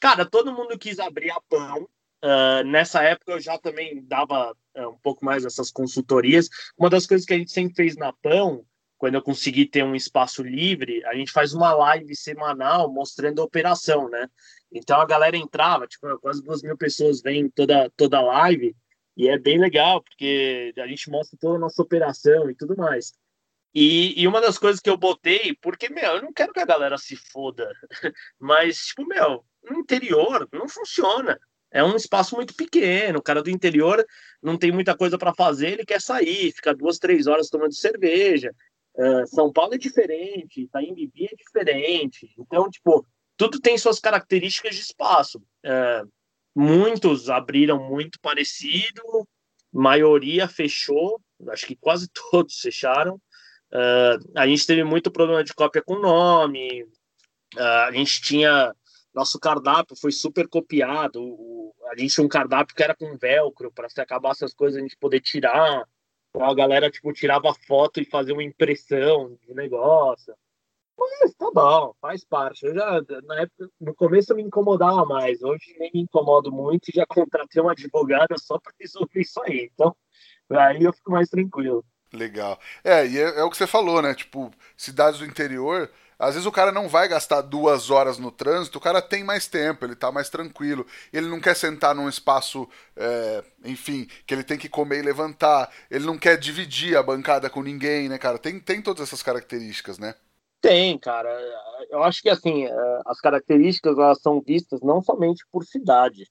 Cara, 0.01 0.25
todo 0.25 0.53
mundo 0.53 0.79
quis 0.79 1.01
abrir 1.01 1.31
a 1.31 1.41
pão. 1.49 1.89
Uh, 2.23 2.65
nessa 2.65 3.03
época 3.03 3.33
eu 3.33 3.41
já 3.41 3.59
também 3.59 4.03
dava 4.07 4.53
uh, 4.53 4.89
um 4.89 4.99
pouco 4.99 5.25
mais 5.25 5.45
essas 5.45 5.71
consultorias. 5.71 6.49
Uma 6.79 6.89
das 6.89 7.07
coisas 7.07 7.27
que 7.27 7.35
a 7.35 7.39
gente 7.39 7.53
sempre 7.53 7.75
fez 7.75 7.97
na 7.97 8.15
Pão, 8.15 8.65
quando 8.97 9.17
eu 9.17 9.23
consegui 9.23 9.67
ter 9.67 9.85
um 9.85 9.95
espaço 9.95 10.43
livre, 10.43 11.05
a 11.05 11.15
gente 11.15 11.31
faz 11.31 11.53
uma 11.53 11.75
live 11.75 12.17
semanal 12.17 12.91
mostrando 12.91 13.43
a 13.43 13.45
operação, 13.45 14.09
né? 14.09 14.27
Então 14.73 14.99
a 14.99 15.05
galera 15.05 15.37
entrava, 15.37 15.87
tipo, 15.87 16.19
quase 16.19 16.43
duas 16.43 16.63
mil 16.63 16.79
pessoas 16.79 17.21
vêm 17.21 17.51
toda, 17.51 17.91
toda 17.95 18.23
live, 18.23 18.75
e 19.17 19.29
é 19.29 19.39
bem 19.39 19.59
legal, 19.59 20.03
porque 20.03 20.73
a 20.79 20.87
gente 20.87 21.11
mostra 21.11 21.39
toda 21.39 21.57
a 21.57 21.61
nossa 21.61 21.83
operação 21.83 22.49
e 22.49 22.55
tudo 22.55 22.75
mais. 22.75 23.13
E, 23.75 24.23
e, 24.23 24.29
uma 24.29 24.41
das 24.41 24.57
coisas 24.57 24.81
que 24.81 24.89
eu 24.89 24.97
botei, 24.97 25.57
porque, 25.61 25.89
meu, 25.89 26.17
eu 26.17 26.23
não 26.23 26.33
quero 26.33 26.53
que 26.53 26.61
a 26.61 26.67
galera 26.67 26.97
se 26.97 27.17
foda, 27.17 27.69
mas, 28.39 28.87
tipo, 28.87 29.05
meu, 29.05 29.45
no 29.65 29.79
interior 29.79 30.49
não 30.53 30.69
funciona. 30.69 31.39
É 31.73 31.83
um 31.83 31.97
espaço 31.97 32.37
muito 32.37 32.55
pequeno, 32.55 33.19
o 33.19 33.23
cara 33.23 33.43
do 33.43 33.51
interior 33.51 34.07
não 34.41 34.57
tem 34.57 34.71
muita 34.71 34.97
coisa 34.97 35.19
para 35.19 35.35
fazer, 35.35 35.73
ele 35.73 35.85
quer 35.85 36.01
sair, 36.01 36.53
fica 36.53 36.73
duas, 36.73 37.01
três 37.01 37.27
horas 37.27 37.51
tomando 37.51 37.75
cerveja. 37.75 38.55
Uh, 38.95 39.27
São 39.27 39.53
Paulo 39.53 39.75
é 39.75 39.79
diferente, 39.79 40.63
Itaim-Bibi 40.63 41.25
é 41.33 41.35
diferente. 41.35 42.33
Então, 42.39 42.71
tipo, 42.71 43.05
tudo 43.37 43.61
tem 43.61 43.77
suas 43.77 43.99
características 43.99 44.77
de 44.77 44.83
espaço. 44.83 45.39
Uh, 45.65 46.09
muitos 46.55 47.29
abriram 47.29 47.89
muito 47.89 48.21
parecido, 48.21 49.03
maioria 49.73 50.47
fechou, 50.47 51.21
acho 51.49 51.67
que 51.67 51.75
quase 51.75 52.09
todos 52.31 52.61
fecharam. 52.61 53.21
Uh, 53.75 54.23
a 54.37 54.47
gente 54.47 54.67
teve 54.67 54.85
muito 54.85 55.11
problema 55.11 55.43
de 55.43 55.53
cópia 55.53 55.83
com 55.83 55.99
nome, 55.99 56.85
uh, 57.57 57.87
a 57.89 57.93
gente 57.93 58.23
tinha. 58.23 58.75
Nosso 59.13 59.39
cardápio 59.39 59.97
foi 59.97 60.13
super 60.13 60.49
copiado. 60.49 61.21
O, 61.23 61.75
a 61.91 61.97
gente 61.97 62.15
tinha 62.15 62.25
um 62.25 62.29
cardápio 62.29 62.75
que 62.75 62.83
era 62.83 62.95
com 62.95 63.17
velcro, 63.17 63.73
para 63.73 63.89
se 63.89 64.01
acabar 64.01 64.31
essas 64.31 64.55
coisas 64.55 64.79
a 64.79 64.83
gente 64.83 64.97
poder 64.97 65.21
tirar. 65.21 65.85
A 66.37 66.55
galera, 66.55 66.91
tipo, 66.91 67.13
tirava 67.13 67.55
foto 67.67 68.01
e 68.01 68.05
fazia 68.05 68.35
uma 68.35 68.43
impressão 68.43 69.39
do 69.47 69.55
negócio. 69.55 70.35
Mas 70.99 71.35
tá 71.35 71.51
bom, 71.53 71.95
faz 72.01 72.25
parte. 72.25 72.67
Eu 72.67 72.75
já, 72.75 73.01
na 73.25 73.41
época, 73.43 73.69
no 73.81 73.95
começo 73.95 74.33
eu 74.33 74.37
me 74.37 74.43
incomodava 74.43 75.05
mais, 75.05 75.43
hoje 75.43 75.75
nem 75.79 75.91
me 75.93 76.01
incomodo 76.03 76.53
muito 76.53 76.91
já 76.95 77.05
contratei 77.07 77.61
uma 77.61 77.73
advogada 77.73 78.37
só 78.39 78.59
para 78.59 78.73
resolver 78.79 79.21
isso 79.21 79.41
aí. 79.43 79.71
Então, 79.73 79.95
aí 80.51 80.83
eu 80.83 80.93
fico 80.93 81.11
mais 81.11 81.29
tranquilo. 81.29 81.85
Legal. 82.15 82.59
É, 82.83 83.07
e 83.07 83.19
é, 83.19 83.41
é, 83.41 83.43
o 83.43 83.51
que 83.51 83.57
você 83.57 83.67
falou, 83.67 84.01
né? 84.01 84.15
Tipo, 84.15 84.51
cidades 84.77 85.19
do 85.19 85.27
interior, 85.27 85.91
às 86.19 86.35
vezes 86.35 86.47
o 86.47 86.53
cara 86.53 86.71
não 86.71 86.89
vai 86.89 87.09
gastar 87.09 87.41
duas 87.41 87.91
horas 87.91 88.19
no 88.19 88.31
trânsito, 88.31 88.79
o 88.79 88.81
cara 88.81 89.03
tem 89.03 89.25
mais 89.25 89.49
tempo, 89.49 89.85
ele 89.85 89.97
tá 89.97 90.13
mais 90.13 90.31
tranquilo. 90.31 90.87
Ele 91.13 91.27
não 91.27 91.41
quer 91.41 91.57
sentar 91.57 91.95
num 91.95 92.09
espaço, 92.09 92.69
é, 92.97 93.43
enfim, 93.65 94.07
que 94.27 94.33
ele 94.33 94.45
tem 94.45 94.57
que 94.57 94.69
comer 94.69 95.01
e 95.01 95.03
levantar. 95.03 95.71
Ele 95.91 96.07
não 96.07 96.17
quer 96.17 96.39
dividir 96.39 96.97
a 96.97 97.03
bancada 97.03 97.51
com 97.51 97.63
ninguém, 97.63 98.09
né, 98.09 98.17
cara? 98.17 98.39
Tem, 98.39 98.61
tem 98.61 98.81
todas 98.81 99.03
essas 99.03 99.23
características, 99.23 99.99
né? 99.99 100.15
Tem, 100.61 100.97
cara. 100.99 101.29
Eu 101.91 102.03
acho 102.05 102.23
que 102.23 102.31
assim, 102.31 102.65
é, 102.65 103.01
as 103.07 103.21
características 103.21 103.99
elas 103.99 104.21
são 104.23 104.41
vistas 104.41 104.81
não 104.83 105.03
somente 105.03 105.45
por 105.51 105.65
cidade, 105.65 106.27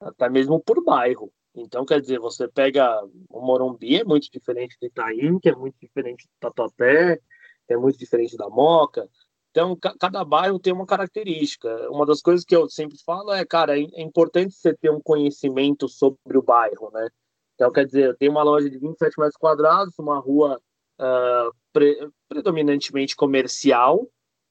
até 0.00 0.28
mesmo 0.28 0.60
por 0.60 0.84
bairro. 0.84 1.32
Então, 1.54 1.84
quer 1.84 2.00
dizer, 2.00 2.18
você 2.18 2.46
pega 2.48 3.02
o 3.28 3.40
Morumbi, 3.40 3.96
é 3.96 4.04
muito 4.04 4.30
diferente 4.30 4.76
do 4.80 4.86
Itaim, 4.86 5.38
que 5.38 5.48
é 5.48 5.54
muito 5.54 5.76
diferente 5.80 6.26
do 6.26 6.32
Tatuapé, 6.38 7.20
é 7.68 7.76
muito 7.76 7.98
diferente 7.98 8.36
da 8.36 8.48
Moca. 8.48 9.08
Então, 9.50 9.76
cada 9.76 10.24
bairro 10.24 10.60
tem 10.60 10.72
uma 10.72 10.86
característica. 10.86 11.68
Uma 11.90 12.06
das 12.06 12.22
coisas 12.22 12.44
que 12.44 12.54
eu 12.54 12.68
sempre 12.68 12.96
falo 13.04 13.32
é, 13.32 13.44
cara, 13.44 13.78
é, 13.78 13.82
é 13.82 14.02
importante 14.02 14.54
você 14.54 14.72
ter 14.74 14.90
um 14.90 15.00
conhecimento 15.00 15.88
sobre 15.88 16.38
o 16.38 16.42
bairro, 16.42 16.90
né? 16.92 17.08
Então, 17.54 17.70
quer 17.72 17.84
dizer, 17.84 18.06
eu 18.06 18.16
tenho 18.16 18.30
uma 18.30 18.42
loja 18.42 18.70
de 18.70 18.78
27 18.78 19.18
metros 19.18 19.36
quadrados, 19.36 19.98
uma 19.98 20.18
rua 20.18 20.58
uh, 21.00 21.54
pre 21.72 22.08
predominantemente 22.28 23.16
comercial, 23.16 24.02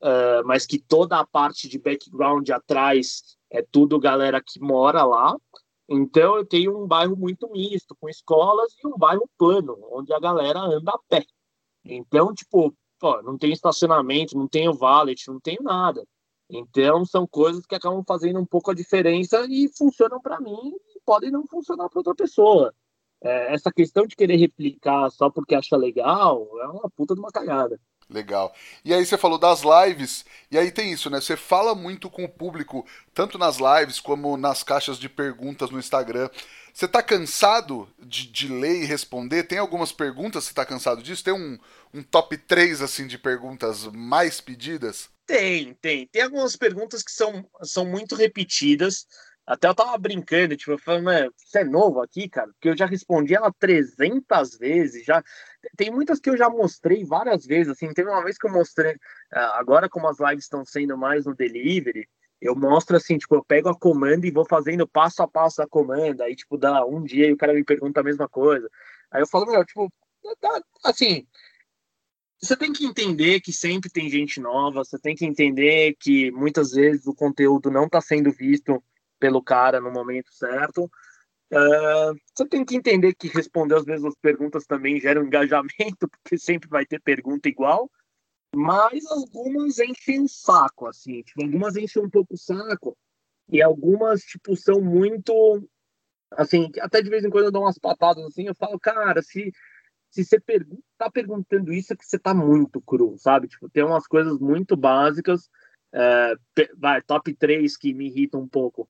uh, 0.03 0.45
mas 0.45 0.65
que 0.65 0.77
toda 0.77 1.17
a 1.17 1.25
parte 1.25 1.69
de 1.69 1.79
background 1.79 2.47
atrás 2.49 3.37
é 3.49 3.63
tudo 3.63 3.99
galera 3.99 4.43
que 4.45 4.59
mora 4.59 5.03
lá. 5.05 5.35
Então 5.89 6.37
eu 6.37 6.45
tenho 6.45 6.81
um 6.81 6.87
bairro 6.87 7.15
muito 7.17 7.49
misto, 7.49 7.95
com 7.99 8.07
escolas 8.07 8.73
e 8.83 8.87
um 8.87 8.97
bairro 8.97 9.27
plano, 9.37 9.77
onde 9.91 10.13
a 10.13 10.19
galera 10.19 10.59
anda 10.59 10.91
a 10.91 10.99
pé. 11.09 11.25
Então, 11.83 12.33
tipo, 12.33 12.73
não 13.23 13.37
tem 13.37 13.51
estacionamento, 13.51 14.37
não 14.37 14.47
tenho 14.47 14.73
valet, 14.73 15.27
não 15.27 15.39
tenho 15.39 15.63
nada. 15.63 16.05
Então 16.49 17.05
são 17.05 17.27
coisas 17.27 17.65
que 17.65 17.75
acabam 17.75 18.03
fazendo 18.07 18.39
um 18.39 18.45
pouco 18.45 18.71
a 18.71 18.75
diferença 18.75 19.45
e 19.49 19.69
funcionam 19.77 20.21
para 20.21 20.39
mim 20.39 20.73
e 20.95 20.99
podem 21.05 21.31
não 21.31 21.45
funcionar 21.47 21.89
para 21.89 21.99
outra 21.99 22.15
pessoa 22.15 22.73
é, 23.21 23.53
essa 23.53 23.71
questão 23.71 24.05
de 24.05 24.15
querer 24.15 24.37
replicar 24.37 25.09
só 25.11 25.29
porque 25.29 25.55
acha 25.55 25.75
legal 25.75 26.47
é 26.61 26.67
uma 26.67 26.89
puta 26.89 27.13
de 27.13 27.19
uma 27.19 27.31
cagada. 27.31 27.79
Legal. 28.09 28.55
E 28.83 28.91
aí 28.91 29.05
você 29.05 29.17
falou 29.17 29.37
das 29.37 29.61
lives, 29.61 30.25
e 30.49 30.57
aí 30.57 30.71
tem 30.71 30.91
isso, 30.91 31.11
né? 31.11 31.21
Você 31.21 31.37
fala 31.37 31.75
muito 31.75 32.09
com 32.09 32.23
o 32.23 32.29
público, 32.29 32.83
tanto 33.13 33.37
nas 33.37 33.57
lives 33.57 33.99
como 33.99 34.35
nas 34.35 34.63
caixas 34.63 34.97
de 34.97 35.07
perguntas 35.07 35.69
no 35.69 35.77
Instagram. 35.77 36.27
Você 36.73 36.87
tá 36.87 37.03
cansado 37.03 37.87
de, 37.99 38.25
de 38.25 38.47
ler 38.47 38.81
e 38.81 38.85
responder? 38.85 39.43
Tem 39.43 39.59
algumas 39.59 39.91
perguntas, 39.91 40.45
você 40.45 40.53
tá 40.53 40.65
cansado 40.65 41.03
disso? 41.03 41.23
Tem 41.23 41.33
um, 41.33 41.59
um 41.93 42.01
top 42.01 42.35
3, 42.35 42.81
assim, 42.81 43.05
de 43.05 43.17
perguntas 43.17 43.85
mais 43.85 44.41
pedidas? 44.41 45.09
Tem, 45.27 45.75
tem. 45.75 46.07
Tem 46.07 46.23
algumas 46.23 46.55
perguntas 46.55 47.03
que 47.03 47.11
são, 47.11 47.47
são 47.61 47.85
muito 47.85 48.15
repetidas. 48.15 49.05
Até 49.49 49.67
eu 49.67 49.73
tava 49.73 49.97
brincando, 49.97 50.55
tipo, 50.55 50.77
falando, 50.77 51.05
né, 51.05 51.27
você 51.35 51.61
é 51.61 51.63
novo 51.63 52.01
aqui, 52.01 52.29
cara? 52.29 52.51
Porque 52.53 52.69
eu 52.69 52.77
já 52.77 52.85
respondi 52.85 53.33
ela 53.33 53.51
300 53.51 54.55
vezes, 54.59 55.03
já. 55.03 55.23
Tem 55.75 55.89
muitas 55.89 56.19
que 56.19 56.29
eu 56.29 56.37
já 56.37 56.47
mostrei 56.47 57.03
várias 57.03 57.47
vezes, 57.47 57.69
assim. 57.71 57.91
Teve 57.91 58.11
uma 58.11 58.23
vez 58.23 58.37
que 58.37 58.45
eu 58.45 58.51
mostrei, 58.51 58.95
ah, 59.33 59.59
agora 59.59 59.89
como 59.89 60.07
as 60.07 60.19
lives 60.19 60.43
estão 60.43 60.63
sendo 60.63 60.95
mais 60.95 61.25
no 61.25 61.33
delivery, 61.33 62.07
eu 62.39 62.55
mostro 62.55 62.95
assim, 62.95 63.17
tipo, 63.17 63.33
eu 63.33 63.43
pego 63.43 63.69
a 63.69 63.77
comanda 63.77 64.27
e 64.27 64.31
vou 64.31 64.45
fazendo 64.45 64.87
passo 64.87 65.23
a 65.23 65.27
passo 65.27 65.63
a 65.63 65.67
comanda, 65.67 66.25
aí, 66.25 66.35
tipo, 66.35 66.55
dá 66.55 66.85
um 66.85 67.03
dia 67.03 67.27
e 67.27 67.33
o 67.33 67.37
cara 67.37 67.51
me 67.51 67.63
pergunta 67.63 68.01
a 68.01 68.03
mesma 68.03 68.29
coisa. 68.29 68.69
Aí 69.09 69.19
eu 69.19 69.27
falo, 69.27 69.47
meu, 69.47 69.65
tipo, 69.65 69.91
assim, 70.83 71.25
você 72.39 72.55
tem 72.55 72.71
que 72.71 72.85
entender 72.85 73.41
que 73.41 73.51
sempre 73.51 73.89
tem 73.89 74.11
gente 74.11 74.39
nova, 74.39 74.83
você 74.83 74.99
tem 74.99 75.15
que 75.15 75.25
entender 75.25 75.95
que 75.99 76.29
muitas 76.29 76.71
vezes 76.71 77.07
o 77.07 77.15
conteúdo 77.15 77.71
não 77.71 77.85
está 77.85 77.99
sendo 77.99 78.31
visto 78.31 78.81
pelo 79.19 79.43
cara 79.43 79.81
no 79.81 79.91
momento 79.91 80.31
certo. 80.31 80.89
Uh, 81.51 82.13
você 82.35 82.47
tem 82.47 82.63
que 82.63 82.75
entender 82.75 83.15
que 83.15 83.27
responder 83.27 83.75
as 83.75 83.85
mesmas 83.85 84.13
perguntas 84.21 84.65
também 84.65 84.99
gera 84.99 85.19
um 85.19 85.25
engajamento, 85.25 86.07
porque 86.09 86.37
sempre 86.37 86.69
vai 86.69 86.85
ter 86.85 87.01
pergunta 87.01 87.49
igual, 87.49 87.89
mas 88.55 89.05
algumas 89.07 89.79
enchem 89.79 90.23
o 90.23 90.27
saco, 90.27 90.85
assim, 90.87 91.23
tipo, 91.23 91.43
algumas 91.43 91.75
enchem 91.75 92.03
um 92.03 92.09
pouco 92.09 92.35
o 92.35 92.37
saco, 92.37 92.95
e 93.51 93.63
algumas, 93.63 94.21
tipo, 94.21 94.55
são 94.55 94.79
muito, 94.79 95.67
assim, 96.31 96.71
até 96.79 97.01
de 97.01 97.09
vez 97.09 97.23
em 97.23 97.31
quando 97.31 97.45
eu 97.45 97.51
dou 97.51 97.63
umas 97.63 97.79
patadas, 97.79 98.23
assim, 98.25 98.45
eu 98.45 98.53
falo, 98.53 98.79
cara, 98.79 99.21
se, 99.23 99.51
se 100.11 100.23
você 100.23 100.39
pergun 100.39 100.77
tá 100.99 101.09
perguntando 101.09 101.73
isso 101.73 101.93
é 101.93 101.95
que 101.95 102.05
você 102.05 102.19
tá 102.19 102.33
muito 102.33 102.79
cru, 102.81 103.15
sabe? 103.17 103.47
Tipo, 103.47 103.69
tem 103.69 103.83
umas 103.83 104.05
coisas 104.05 104.37
muito 104.37 104.77
básicas, 104.77 105.49
uh, 105.95 106.39
vai, 106.77 107.01
top 107.01 107.33
3 107.33 107.75
que 107.75 107.91
me 107.91 108.07
irritam 108.07 108.41
um 108.41 108.47
pouco 108.47 108.87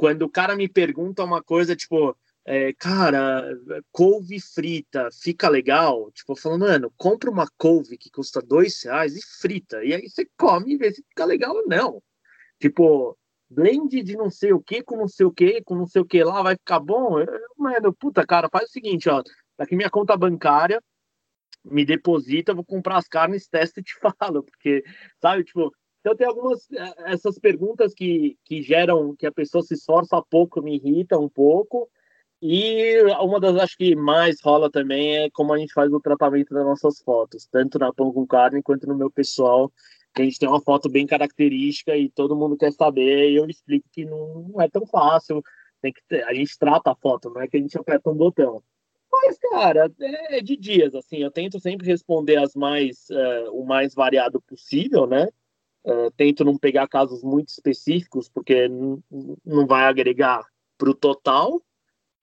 quando 0.00 0.22
o 0.22 0.30
cara 0.30 0.56
me 0.56 0.66
pergunta 0.66 1.22
uma 1.22 1.42
coisa, 1.42 1.76
tipo, 1.76 2.16
é, 2.46 2.72
cara, 2.72 3.54
couve 3.92 4.40
frita, 4.40 5.10
fica 5.12 5.46
legal? 5.46 6.10
Tipo, 6.12 6.34
falando, 6.34 6.62
mano, 6.62 6.90
compra 6.96 7.30
uma 7.30 7.46
couve 7.58 7.98
que 7.98 8.10
custa 8.10 8.40
dois 8.40 8.82
reais 8.82 9.14
e 9.14 9.20
frita. 9.42 9.84
E 9.84 9.92
aí 9.92 10.08
você 10.08 10.26
come 10.38 10.72
e 10.72 10.78
vê 10.78 10.90
se 10.90 11.02
fica 11.02 11.26
legal 11.26 11.54
ou 11.54 11.66
não. 11.66 12.02
Tipo, 12.58 13.14
blend 13.50 14.02
de 14.02 14.16
não 14.16 14.30
sei 14.30 14.54
o 14.54 14.62
que 14.62 14.82
com 14.82 14.96
não 14.96 15.06
sei 15.06 15.26
o 15.26 15.30
que, 15.30 15.62
com 15.62 15.74
não 15.74 15.86
sei 15.86 16.00
o 16.00 16.06
que 16.06 16.24
lá, 16.24 16.42
vai 16.42 16.54
ficar 16.54 16.80
bom? 16.80 17.16
Mano, 17.58 17.92
puta, 17.92 18.26
cara, 18.26 18.48
faz 18.50 18.70
o 18.70 18.72
seguinte, 18.72 19.06
ó. 19.10 19.22
Daqui 19.58 19.76
minha 19.76 19.90
conta 19.90 20.16
bancária, 20.16 20.82
me 21.62 21.84
deposita, 21.84 22.54
vou 22.54 22.64
comprar 22.64 22.96
as 22.96 23.06
carnes, 23.06 23.48
testa 23.48 23.80
e 23.80 23.82
te 23.82 23.92
falo. 24.18 24.42
Porque, 24.44 24.82
sabe, 25.20 25.44
tipo, 25.44 25.70
então 26.00 26.16
tem 26.16 26.26
algumas 26.26 26.66
eh, 26.72 26.94
essas 27.12 27.38
perguntas 27.38 27.94
que, 27.94 28.36
que 28.44 28.62
geram 28.62 29.14
que 29.16 29.26
a 29.26 29.32
pessoa 29.32 29.62
se 29.62 29.74
esforça 29.74 30.22
pouco, 30.22 30.62
me 30.62 30.76
irrita 30.76 31.18
um 31.18 31.28
pouco. 31.28 31.88
E 32.42 33.02
uma 33.20 33.38
das 33.38 33.56
acho 33.56 33.76
que 33.76 33.94
mais 33.94 34.40
rola 34.40 34.70
também 34.70 35.18
é 35.18 35.30
como 35.30 35.52
a 35.52 35.58
gente 35.58 35.74
faz 35.74 35.92
o 35.92 36.00
tratamento 36.00 36.54
das 36.54 36.64
nossas 36.64 37.00
fotos, 37.02 37.46
tanto 37.46 37.78
na 37.78 37.92
Pão 37.92 38.12
com 38.12 38.26
Carne 38.26 38.62
quanto 38.62 38.86
no 38.86 38.96
meu 38.96 39.10
pessoal, 39.10 39.70
que 40.14 40.22
a 40.22 40.24
gente 40.24 40.38
tem 40.38 40.48
uma 40.48 40.60
foto 40.62 40.88
bem 40.88 41.06
característica 41.06 41.94
e 41.94 42.08
todo 42.10 42.36
mundo 42.36 42.56
quer 42.56 42.72
saber, 42.72 43.30
e 43.30 43.36
eu 43.36 43.46
explico 43.46 43.86
que 43.92 44.06
não 44.06 44.54
é 44.58 44.68
tão 44.70 44.86
fácil, 44.86 45.42
tem 45.82 45.92
que 45.92 46.00
ter, 46.08 46.24
a 46.24 46.32
gente 46.32 46.58
trata 46.58 46.90
a 46.92 46.96
foto, 46.96 47.28
não 47.28 47.42
é 47.42 47.48
que 47.48 47.58
a 47.58 47.60
gente 47.60 47.76
aperta 47.78 48.08
um 48.08 48.14
botão. 48.16 48.62
Mas, 49.12 49.38
cara, 49.38 49.92
é 50.00 50.40
de 50.40 50.56
dias, 50.56 50.94
assim, 50.94 51.18
eu 51.18 51.30
tento 51.30 51.60
sempre 51.60 51.86
responder 51.86 52.36
as 52.36 52.54
mais, 52.54 53.06
uh, 53.10 53.52
o 53.52 53.66
mais 53.66 53.94
variado 53.94 54.40
possível, 54.40 55.06
né? 55.06 55.28
Uh, 55.84 56.10
tento 56.16 56.44
não 56.44 56.58
pegar 56.58 56.86
casos 56.88 57.22
muito 57.22 57.48
específicos, 57.48 58.28
porque 58.28 58.68
não 58.68 59.66
vai 59.66 59.84
agregar 59.84 60.44
para 60.76 60.90
o 60.90 60.94
total. 60.94 61.62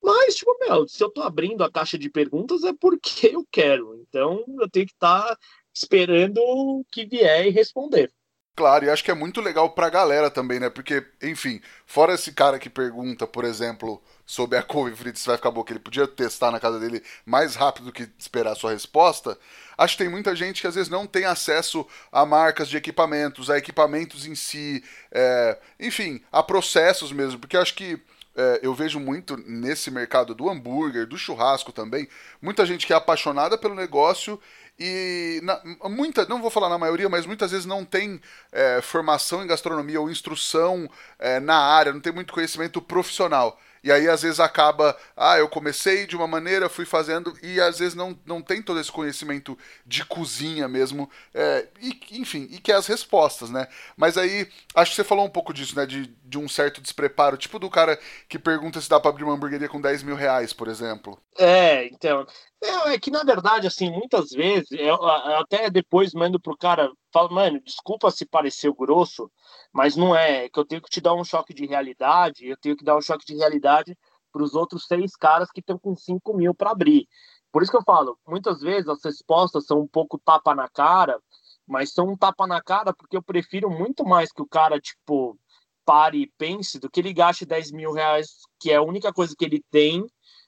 Mas, 0.02 0.36
tipo, 0.36 0.56
meu, 0.60 0.88
se 0.88 1.04
eu 1.04 1.10
tô 1.10 1.22
abrindo 1.22 1.64
a 1.64 1.72
caixa 1.72 1.98
de 1.98 2.10
perguntas 2.10 2.64
é 2.64 2.74
porque 2.74 3.28
eu 3.36 3.46
quero. 3.52 4.00
Então, 4.02 4.44
eu 4.60 4.70
tenho 4.70 4.86
que 4.86 4.94
estar 4.94 5.36
tá 5.36 5.38
esperando 5.74 6.38
o 6.40 6.86
que 6.92 7.06
vier 7.06 7.48
e 7.48 7.50
responder. 7.50 8.12
Claro, 8.58 8.86
e 8.86 8.90
acho 8.90 9.04
que 9.04 9.12
é 9.12 9.14
muito 9.14 9.40
legal 9.40 9.70
pra 9.70 9.88
galera 9.88 10.32
também, 10.32 10.60
né? 10.60 10.68
Porque, 10.68 11.06
enfim, 11.22 11.62
fora 11.86 12.16
esse 12.16 12.32
cara 12.32 12.58
que 12.58 12.72
pergunta, 12.72 13.28
por 13.28 13.46
exemplo, 13.46 14.02
sobre 14.26 14.58
a 14.58 14.64
couve 14.64 14.96
frita 14.96 15.20
se 15.20 15.28
vai 15.28 15.38
ficar 15.38 15.52
boa, 15.52 15.64
que 15.64 15.74
ele 15.74 15.80
podia 15.80 16.08
testar 16.08 16.50
na 16.50 16.60
casa 16.60 16.80
dele 16.80 17.04
mais 17.24 17.54
rápido 17.56 17.86
do 17.86 17.92
que 17.92 18.10
esperar 18.18 18.54
a 18.54 18.56
sua 18.56 18.72
resposta, 18.72 19.38
acho 19.78 19.96
que 19.96 20.04
tem 20.04 20.12
muita 20.12 20.36
gente 20.36 20.60
que 20.60 20.66
às 20.66 20.74
vezes 20.74 20.90
não 20.90 21.06
tem 21.06 21.26
acesso 21.26 21.86
a 22.12 22.26
marcas 22.26 22.68
de 22.68 22.78
equipamentos, 22.78 23.52
a 23.52 23.60
equipamentos 23.60 24.26
em 24.26 24.34
si, 24.34 24.84
é, 25.12 25.60
enfim, 25.80 26.20
a 26.32 26.42
processos 26.42 27.12
mesmo, 27.12 27.40
porque 27.40 27.58
acho 27.58 27.76
que 27.76 28.02
é, 28.36 28.60
eu 28.64 28.74
vejo 28.74 29.00
muito 29.00 29.38
nesse 29.38 29.92
mercado 29.92 30.34
do 30.34 30.50
hambúrguer, 30.50 31.06
do 31.06 31.16
churrasco 31.18 31.72
também, 31.72 32.08
muita 32.42 32.66
gente 32.66 32.88
que 32.88 32.94
é 32.94 32.96
apaixonada 32.96 33.56
pelo 33.56 33.76
negócio 33.76 34.40
e 34.80 35.40
na, 35.44 35.60
muita, 35.90 36.26
não 36.26 36.42
vou 36.42 36.52
falar 36.52 36.70
na 36.70 36.78
maioria, 36.78 37.10
mas 37.10 37.26
muitas 37.26 37.52
vezes 37.52 37.66
não 37.66 37.84
tem 37.84 38.22
é, 38.52 38.82
formação 38.82 39.44
em 39.44 39.48
gastronomia 39.48 40.00
ou 40.00 40.10
instrução 40.10 40.90
é, 41.18 41.40
na 41.40 41.58
área, 41.58 41.92
não 41.94 42.00
tem 42.00 42.14
muito 42.14 42.34
conhecimento 42.34 42.82
profissional. 42.82 43.60
E 43.88 43.92
aí 43.92 44.10
às 44.10 44.22
vezes 44.22 44.42
acaba, 44.42 44.98
ah, 45.16 45.38
eu 45.38 45.48
comecei 45.48 46.06
de 46.06 46.14
uma 46.14 46.28
maneira, 46.28 46.68
fui 46.68 46.86
fazendo, 46.86 47.34
e 47.42 47.62
às 47.62 47.80
vezes 47.80 47.96
não, 47.96 48.20
não 48.26 48.42
tem 48.42 48.62
todo 48.62 48.82
esse 48.82 48.92
conhecimento 48.92 49.58
de 49.86 50.04
cozinha 50.04 50.68
mesmo, 50.68 51.10
é, 51.34 51.66
e, 51.82 51.98
enfim, 52.20 52.50
e 52.52 52.60
que 52.60 52.70
é 52.70 52.76
as 52.76 52.86
respostas, 52.86 53.50
né? 53.50 53.66
Mas 53.96 54.18
aí, 54.18 54.50
acho 54.76 54.92
que 54.92 54.98
você 54.98 55.06
falou 55.06 55.26
um 55.26 55.30
pouco 55.30 55.54
disso, 55.54 55.74
né? 55.74 55.86
De, 55.86 56.06
de 56.06 56.38
um 56.38 56.50
certo 56.50 56.82
despreparo, 56.82 57.38
tipo 57.38 57.58
do 57.58 57.70
cara 57.70 57.98
que 58.28 58.38
pergunta 58.38 58.82
se 58.82 58.90
dá 58.90 59.00
pra 59.00 59.10
abrir 59.10 59.24
uma 59.24 59.34
hamburgueria 59.34 59.70
com 59.70 59.80
10 59.80 60.04
mil 60.04 60.16
reais, 60.18 60.52
por 60.52 60.68
exemplo. 60.68 61.18
É, 61.38 61.86
então. 61.86 62.28
É, 62.62 62.94
é 62.94 63.00
que 63.00 63.12
na 63.12 63.24
verdade, 63.24 63.68
assim, 63.68 63.90
muitas 63.90 64.32
vezes, 64.32 64.72
eu, 64.72 64.96
eu 64.96 65.38
até 65.38 65.70
depois 65.70 66.14
mando 66.14 66.40
pro 66.42 66.58
cara, 66.58 66.90
falo, 67.18 67.34
mano, 67.34 67.60
desculpa 67.62 68.12
se 68.12 68.26
pareceu 68.26 68.74
grosso, 68.76 69.32
mas 69.74 69.96
não 69.96 70.16
é, 70.16 70.46
é 70.46 70.50
que 70.50 70.60
eu 70.60 70.66
tenho 70.66 70.82
que 70.82 70.90
te 70.90 71.02
dar 71.02 71.16
um 71.16 71.24
choque 71.24 71.52
de 71.52 71.66
realidade, 71.66 72.46
eu 72.46 72.58
tenho 72.58 72.78
que 72.78 72.86
dar 72.86 72.96
um 72.96 73.02
choque 73.02 73.26
de 73.26 73.36
realidade 73.36 73.98
para 74.32 74.44
os 74.44 74.54
outros 74.54 74.86
seis 74.86 75.16
caras 75.16 75.50
que 75.50 75.60
estão 75.60 75.80
com 75.80 75.96
5 75.96 76.34
mil 76.36 76.54
para 76.54 76.72
abrir. 76.72 77.08
Por 77.52 77.64
isso 77.64 77.72
que 77.72 77.78
eu 77.78 77.84
falo, 77.84 78.20
muitas 78.28 78.62
vezes 78.62 78.88
as 78.88 79.04
respostas 79.04 79.66
são 79.66 79.80
um 79.80 79.88
pouco 79.88 80.20
tapa 80.20 80.54
na 80.54 80.70
cara, 80.70 81.20
mas 81.66 81.92
são 81.92 82.10
um 82.10 82.16
tapa 82.16 82.46
na 82.46 82.62
cara 82.62 82.94
porque 82.94 83.18
eu 83.18 83.24
prefiro 83.24 83.68
muito 83.68 84.06
mais 84.06 84.32
que 84.32 84.42
o 84.44 84.48
cara, 84.48 84.80
tipo, 84.80 85.36
pare 85.84 86.22
e 86.22 86.32
pense 86.38 86.78
do 86.78 86.88
que 86.88 87.00
ele 87.00 87.14
gaste 87.14 87.48
10 87.48 87.72
mil 87.72 87.94
reais, 87.94 88.42
que 88.60 88.72
é 88.72 88.76
a 88.76 88.84
única 88.84 89.12
coisa 89.12 89.36
que 89.36 89.44
ele 89.44 89.64
tem, 89.72 90.06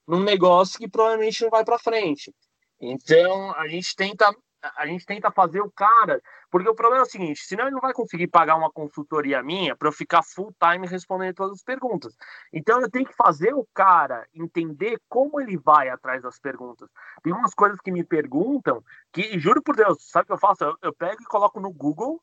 num 0.08 0.22
negócio 0.22 0.78
que 0.78 0.88
provavelmente 0.88 1.42
não 1.42 1.50
vai 1.50 1.66
para 1.66 1.80
frente. 1.80 2.32
Então, 2.80 3.52
a 3.56 3.68
gente 3.68 3.96
tenta 3.96 4.32
a 4.62 4.86
gente 4.86 5.06
tenta 5.06 5.32
fazer 5.32 5.62
o 5.62 5.72
cara, 5.72 6.22
porque 6.52 6.70
o 6.70 6.76
problema 6.76 7.04
é 7.04 7.08
o 7.08 7.10
seguinte, 7.10 7.42
senão 7.42 7.66
ele 7.66 7.74
não 7.74 7.82
vai 7.82 7.94
conseguir 7.94 8.28
pagar 8.28 8.56
uma 8.56 8.72
consultoria 8.72 9.42
minha 9.42 9.76
para 9.76 9.88
eu 9.88 9.92
ficar 9.92 10.24
full 10.24 10.54
time 10.60 10.86
respondendo 10.88 11.36
todas 11.36 11.54
as 11.54 11.64
perguntas. 11.64 12.16
Então 12.52 12.82
eu 12.82 12.90
tenho 12.90 13.06
que 13.06 13.16
fazer 13.16 13.54
o 13.54 13.68
cara 13.74 14.28
entender 14.34 15.00
como 15.08 15.40
ele 15.40 15.58
vai 15.58 15.90
atrás 15.90 16.22
das 16.22 16.40
perguntas. 16.40 16.90
Tem 17.24 17.34
umas 17.34 17.54
coisas 17.54 17.80
que 17.80 17.92
me 17.92 18.04
perguntam 18.04 18.84
que, 19.12 19.40
juro 19.40 19.62
por 19.62 19.76
Deus, 19.76 20.10
sabe 20.10 20.24
o 20.24 20.28
que 20.28 20.34
eu 20.34 20.40
faço? 20.40 20.64
Eu, 20.64 20.78
eu 20.82 20.94
pego 20.94 21.22
e 21.22 21.26
coloco 21.26 21.60
no 21.60 21.72
Google, 21.72 22.22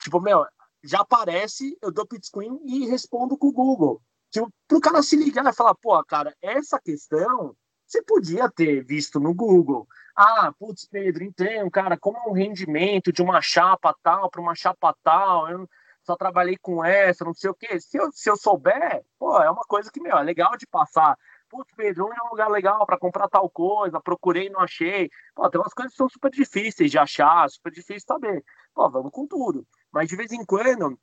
tipo, 0.00 0.20
meu, 0.20 0.44
já 0.82 1.00
aparece, 1.00 1.76
eu 1.80 1.90
dou 1.90 2.06
pit 2.06 2.26
screen 2.26 2.60
e 2.64 2.86
respondo 2.86 3.38
com 3.38 3.48
o 3.48 3.52
Google. 3.52 4.02
Tipo, 4.30 4.52
pro 4.68 4.80
cara 4.80 5.02
se 5.02 5.16
ligar 5.16 5.46
e 5.46 5.52
falar, 5.52 5.74
pô, 5.76 6.02
cara, 6.04 6.34
essa 6.42 6.78
questão 6.78 7.56
você 7.94 8.02
podia 8.02 8.50
ter 8.50 8.82
visto 8.84 9.20
no 9.20 9.32
Google. 9.32 9.86
Ah, 10.16 10.52
putz, 10.58 10.84
Pedro, 10.86 11.22
entendo, 11.22 11.70
cara, 11.70 11.96
como 11.96 12.18
é 12.18 12.28
um 12.28 12.32
rendimento 12.32 13.12
de 13.12 13.22
uma 13.22 13.40
chapa 13.40 13.94
tal 14.02 14.28
para 14.28 14.40
uma 14.40 14.54
chapa 14.54 14.96
tal, 15.02 15.48
eu 15.48 15.68
só 16.02 16.16
trabalhei 16.16 16.56
com 16.56 16.84
essa, 16.84 17.24
não 17.24 17.32
sei 17.32 17.50
o 17.50 17.54
quê. 17.54 17.78
Se 17.80 17.96
eu, 17.96 18.10
se 18.12 18.28
eu 18.28 18.36
souber, 18.36 19.04
pô, 19.18 19.40
é 19.40 19.50
uma 19.50 19.62
coisa 19.62 19.90
que, 19.92 20.00
meu, 20.00 20.18
é 20.18 20.22
legal 20.22 20.56
de 20.56 20.66
passar. 20.66 21.16
Putz, 21.48 21.72
Pedro, 21.76 22.06
onde 22.06 22.18
é 22.18 22.22
um 22.24 22.30
lugar 22.30 22.50
legal 22.50 22.84
para 22.84 22.98
comprar 22.98 23.28
tal 23.28 23.48
coisa? 23.48 24.00
Procurei 24.00 24.50
não 24.50 24.60
achei. 24.60 25.08
Pô, 25.36 25.48
tem 25.48 25.60
umas 25.60 25.72
coisas 25.72 25.92
que 25.92 25.98
são 25.98 26.08
super 26.08 26.30
difíceis 26.30 26.90
de 26.90 26.98
achar, 26.98 27.48
super 27.48 27.70
difíceis 27.70 28.02
de 28.02 28.06
saber. 28.06 28.44
Pô, 28.74 28.90
vamos 28.90 29.12
com 29.12 29.24
tudo. 29.26 29.64
Mas 29.92 30.08
de 30.08 30.16
vez 30.16 30.32
em 30.32 30.44
quando, 30.44 30.98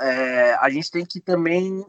é, 0.00 0.54
a 0.56 0.68
gente 0.68 0.90
tem 0.90 1.06
que 1.06 1.18
também 1.18 1.82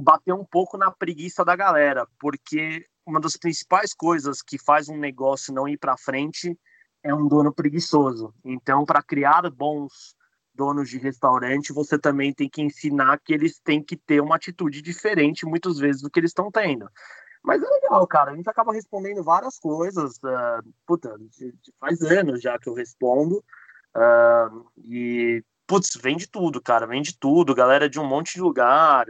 bater 0.00 0.32
um 0.32 0.44
pouco 0.44 0.78
na 0.78 0.90
preguiça 0.90 1.44
da 1.44 1.54
galera, 1.54 2.06
porque 2.18 2.86
uma 3.06 3.20
das 3.20 3.36
principais 3.36 3.92
coisas 3.94 4.42
que 4.42 4.58
faz 4.58 4.88
um 4.88 4.96
negócio 4.96 5.52
não 5.52 5.68
ir 5.68 5.78
para 5.78 5.96
frente 5.96 6.58
é 7.02 7.14
um 7.14 7.26
dono 7.26 7.52
preguiçoso. 7.52 8.34
Então, 8.44 8.84
para 8.84 9.02
criar 9.02 9.50
bons 9.50 10.14
donos 10.54 10.90
de 10.90 10.98
restaurante, 10.98 11.72
você 11.72 11.98
também 11.98 12.32
tem 12.34 12.48
que 12.48 12.60
ensinar 12.60 13.18
que 13.20 13.32
eles 13.32 13.58
têm 13.60 13.82
que 13.82 13.96
ter 13.96 14.20
uma 14.20 14.36
atitude 14.36 14.82
diferente 14.82 15.46
muitas 15.46 15.78
vezes 15.78 16.02
do 16.02 16.10
que 16.10 16.20
eles 16.20 16.30
estão 16.30 16.50
tendo. 16.50 16.88
Mas 17.42 17.62
é 17.62 17.66
legal, 17.66 18.06
cara. 18.06 18.32
A 18.32 18.36
gente 18.36 18.48
acaba 18.48 18.72
respondendo 18.72 19.22
várias 19.22 19.58
coisas. 19.58 20.16
Uh, 20.18 20.72
puta, 20.86 21.16
faz 21.78 22.02
anos 22.02 22.42
já 22.42 22.58
que 22.58 22.68
eu 22.68 22.74
respondo. 22.74 23.42
Uh, 23.96 24.66
e, 24.76 25.42
putz, 25.66 25.98
vende 26.00 26.28
tudo, 26.28 26.60
cara. 26.60 26.86
Vende 26.86 27.18
tudo. 27.18 27.54
Galera 27.54 27.88
de 27.88 27.98
um 27.98 28.06
monte 28.06 28.34
de 28.34 28.42
lugar. 28.42 29.06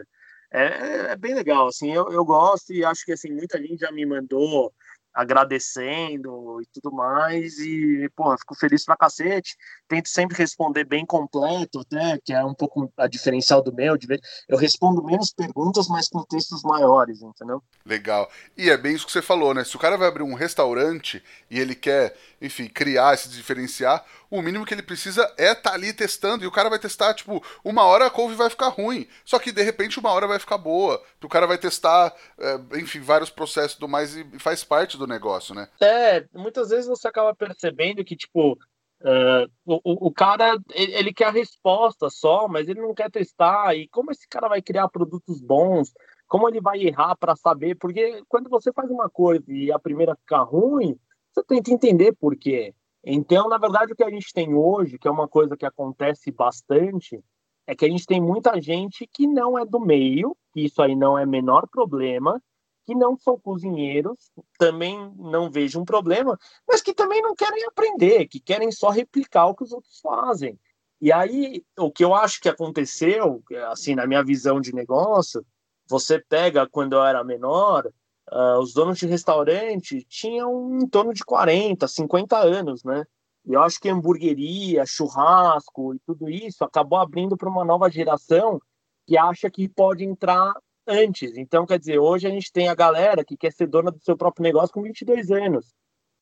É, 0.53 1.13
é 1.13 1.17
bem 1.17 1.35
legal, 1.35 1.69
assim. 1.69 1.93
Eu, 1.93 2.11
eu 2.11 2.25
gosto 2.25 2.73
e 2.73 2.85
acho 2.85 3.05
que, 3.05 3.13
assim, 3.13 3.31
muita 3.31 3.59
gente 3.59 3.81
já 3.81 3.93
me 3.93 4.05
mandou 4.05 4.73
agradecendo 5.13 6.61
e 6.63 6.67
tudo 6.73 6.95
mais. 6.95 7.59
E, 7.59 8.09
pô, 8.15 8.37
fico 8.39 8.55
feliz 8.55 8.85
pra 8.85 8.97
cacete. 8.97 9.57
Tento 9.89 10.09
sempre 10.09 10.37
responder 10.37 10.85
bem 10.85 11.05
completo, 11.05 11.81
até, 11.81 12.19
que 12.25 12.33
é 12.33 12.45
um 12.45 12.55
pouco 12.55 12.93
a 12.97 13.07
diferencial 13.07 13.63
do 13.63 13.75
meu. 13.75 13.97
De 13.97 14.07
ver, 14.07 14.21
eu 14.49 14.57
respondo 14.57 15.05
menos 15.05 15.33
perguntas, 15.33 15.89
mas 15.89 16.09
com 16.09 16.25
textos 16.25 16.63
maiores, 16.63 17.23
entendeu? 17.23 17.63
Legal. 17.85 18.31
E 18.57 18.71
é 18.71 18.77
bem 18.77 18.95
isso 18.95 19.07
que 19.07 19.13
você 19.13 19.23
falou, 19.23 19.55
né? 19.55 19.65
Se 19.65 19.77
o 19.77 19.81
cara 19.81 19.97
vai 19.97 20.09
abrir 20.09 20.23
um 20.23 20.35
restaurante 20.35 21.23
e 21.51 21.59
ele 21.59 21.75
quer, 21.75 22.17
enfim, 22.41 22.69
criar, 22.69 23.17
se 23.17 23.29
diferenciar, 23.29 24.05
o 24.31 24.41
mínimo 24.41 24.65
que 24.65 24.73
ele 24.73 24.83
precisa 24.83 25.23
é 25.37 25.53
estar 25.53 25.71
tá 25.71 25.75
ali 25.75 25.93
testando. 25.93 26.45
E 26.45 26.47
o 26.47 26.53
cara 26.53 26.71
vai 26.71 26.79
testar, 26.79 27.13
tipo, 27.15 27.43
uma 27.65 27.85
hora 27.85 28.07
a 28.07 28.11
couve 28.11 28.35
vai 28.35 28.49
ficar 28.49 28.69
ruim. 28.69 29.07
Só 29.25 29.39
que 29.39 29.51
de 29.51 29.63
repente 29.63 29.99
uma 29.99 30.11
hora 30.11 30.27
vai 30.27 30.39
ficar 30.39 30.59
boa. 30.59 31.03
O 31.23 31.29
cara 31.29 31.47
vai 31.47 31.59
testar, 31.59 32.15
é, 32.39 32.79
enfim, 32.79 33.01
vários 33.01 33.31
processos 33.31 33.79
do 33.79 33.89
mais 33.89 34.17
e 34.17 34.25
faz 34.39 34.63
parte 34.63 34.97
do 34.97 35.07
negócio, 35.07 35.55
né? 35.55 35.69
É, 35.81 36.25
muitas 36.33 36.71
vezes 36.71 36.87
você 36.87 37.09
acaba 37.09 37.35
percebendo 37.35 38.05
que, 38.05 38.17
tipo, 38.17 38.57
Uh, 39.03 39.49
o, 39.65 40.09
o 40.09 40.13
cara 40.13 40.59
ele, 40.75 41.15
quer 41.15 41.29
a 41.29 41.31
resposta 41.31 42.11
só, 42.11 42.47
mas 42.47 42.69
ele 42.69 42.83
não 42.83 42.93
quer 42.93 43.11
testar. 43.11 43.75
E 43.75 43.89
como 43.89 44.11
esse 44.11 44.29
cara 44.29 44.47
vai 44.47 44.61
criar 44.61 44.89
produtos 44.89 45.41
bons? 45.41 45.91
Como 46.29 46.47
ele 46.47 46.61
vai 46.61 46.83
errar 46.83 47.17
para 47.17 47.35
saber? 47.35 47.77
Porque 47.77 48.23
quando 48.29 48.51
você 48.51 48.71
faz 48.75 48.91
uma 48.91 49.09
coisa 49.09 49.43
e 49.49 49.73
a 49.73 49.79
primeira 49.79 50.15
fica 50.17 50.43
ruim, 50.43 50.99
você 51.33 51.63
que 51.63 51.73
entender 51.73 52.13
por 52.13 52.37
quê. 52.37 52.75
Então, 53.05 53.49
na 53.49 53.59
verdade, 53.59 53.93
o 53.93 53.97
que 53.97 54.05
a 54.05 54.11
gente 54.11 54.33
tem 54.33 54.55
hoje, 54.55 54.99
que 54.99 55.09
é 55.09 55.11
uma 55.11 55.27
coisa 55.27 55.57
que 55.57 55.65
acontece 55.65 56.31
bastante, 56.31 57.23
é 57.67 57.75
que 57.75 57.85
a 57.85 57.89
gente 57.89 58.07
tem 58.07 58.21
muita 58.21 58.61
gente 58.61 59.07
que 59.07 59.27
não 59.27 59.59
é 59.59 59.65
do 59.65 59.81
meio, 59.81 60.37
que 60.53 60.65
isso 60.65 60.83
aí 60.83 60.95
não 60.95 61.17
é 61.17 61.25
menor 61.25 61.67
problema, 61.69 62.43
que 62.85 62.95
não 62.95 63.17
são 63.17 63.39
cozinheiros, 63.39 64.31
também 64.59 65.13
não 65.17 65.51
vejo 65.51 65.81
um 65.81 65.85
problema, 65.85 66.39
mas 66.67 66.83
que 66.83 66.93
também 66.93 67.23
não 67.23 67.35
querem 67.35 67.65
aprender, 67.65 68.27
que 68.27 68.41
querem 68.41 68.73
só 68.73 68.91
replicar 68.91 69.47
o 69.47 69.55
que 69.55 69.63
os 69.63 69.73
outros 69.73 70.01
fazem. 70.01 70.59
E 71.01 71.13
aí, 71.13 71.65
o 71.79 71.91
que 71.91 72.05
eu 72.05 72.15
acho 72.15 72.41
que 72.41 72.49
aconteceu, 72.49 73.43
assim, 73.69 73.95
na 73.95 74.07
minha 74.07 74.23
visão 74.23 74.61
de 74.61 74.75
negócio, 74.75 75.45
você 75.89 76.19
pega 76.19 76.69
quando 76.69 76.95
eu 76.95 77.05
era 77.05 77.25
menor, 77.25 77.91
uh, 78.33 78.59
os 78.61 78.73
donos 78.73 78.99
de 78.99 79.07
restaurante 79.07 80.05
tinham 80.09 80.79
em 80.81 80.87
torno 80.89 81.13
de 81.13 81.25
40, 81.25 81.87
50 81.87 82.39
anos, 82.39 82.85
né? 82.85 83.05
E 83.47 83.55
eu 83.55 83.63
acho 83.63 83.81
que 83.81 83.89
hamburgueria, 83.89 84.85
churrasco 84.87 85.95
e 85.95 85.99
tudo 86.01 86.29
isso 86.29 86.63
acabou 86.65 86.99
abrindo 86.99 87.37
para 87.37 87.49
uma 87.49 87.65
nova 87.65 87.91
geração 87.91 88.61
que 89.07 89.17
acha 89.17 89.51
que 89.51 89.69
pode 89.69 90.05
entrar 90.05 90.53
antes. 90.87 91.37
Então, 91.37 91.67
quer 91.67 91.79
dizer, 91.79 91.99
hoje 91.99 92.27
a 92.27 92.31
gente 92.31 92.53
tem 92.53 92.69
a 92.69 92.75
galera 92.75 93.25
que 93.25 93.37
quer 93.37 93.53
ser 93.53 93.67
dona 93.67 93.91
do 93.91 94.01
seu 94.03 94.17
próprio 94.17 94.43
negócio 94.43 94.73
com 94.73 94.83
22 94.83 95.31
anos. 95.31 95.75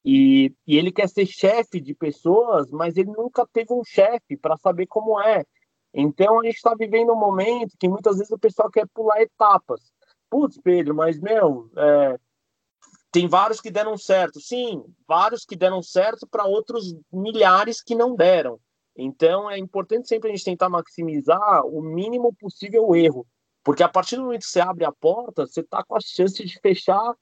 E, 0.05 0.55
e 0.67 0.77
ele 0.77 0.93
quer 0.93 1.09
ser 1.09 1.27
chefe 1.27 1.81
de 1.81 1.95
pessoas, 1.95 2.71
mas 2.71 2.97
ele 2.97 3.11
nunca 3.11 3.47
teve 3.53 3.73
um 3.75 3.85
chefe 3.85 4.37
para 4.37 4.57
saber 4.57 4.87
como 4.87 5.21
é. 5.21 5.45
Então, 5.93 6.41
a 6.41 6.45
gente 6.45 6.57
está 6.57 6.75
vivendo 6.75 7.13
um 7.13 7.19
momento 7.19 7.77
que 7.79 7.89
muitas 7.89 8.17
vezes 8.17 8.31
o 8.31 8.39
pessoal 8.39 8.71
quer 8.71 8.87
pular 8.95 9.21
etapas. 9.21 9.81
Putz, 10.31 10.59
Pedro, 10.63 10.95
mas, 10.95 11.19
meu, 11.19 11.71
é, 11.77 12.19
tem 13.11 13.27
vários 13.27 13.61
que 13.61 13.71
deram 13.71 13.97
certo. 13.97 14.41
Sim, 14.41 14.85
vários 15.07 15.45
que 15.45 15.57
deram 15.57 15.83
certo 15.83 16.27
para 16.27 16.45
outros 16.45 16.95
milhares 17.13 17.83
que 17.83 17.95
não 17.95 18.15
deram. 18.15 18.61
Então, 18.97 19.51
é 19.51 19.59
importante 19.59 20.09
sempre 20.09 20.29
a 20.29 20.35
gente 20.35 20.45
tentar 20.45 20.69
maximizar 20.69 21.65
o 21.67 21.81
mínimo 21.81 22.35
possível 22.35 22.87
o 22.89 22.97
erro. 22.97 23.27
Porque 23.65 23.83
a 23.83 23.89
partir 23.89 24.17
do 24.17 24.25
momento 24.25 24.41
que 24.41 24.47
você 24.49 24.61
abre 24.61 24.85
a 24.85 24.93
porta, 24.93 25.47
você 25.47 25.61
está 25.61 25.85
com 25.85 25.95
as 25.97 26.05
chances 26.05 26.49
de 26.49 26.59
fechar 26.61 27.15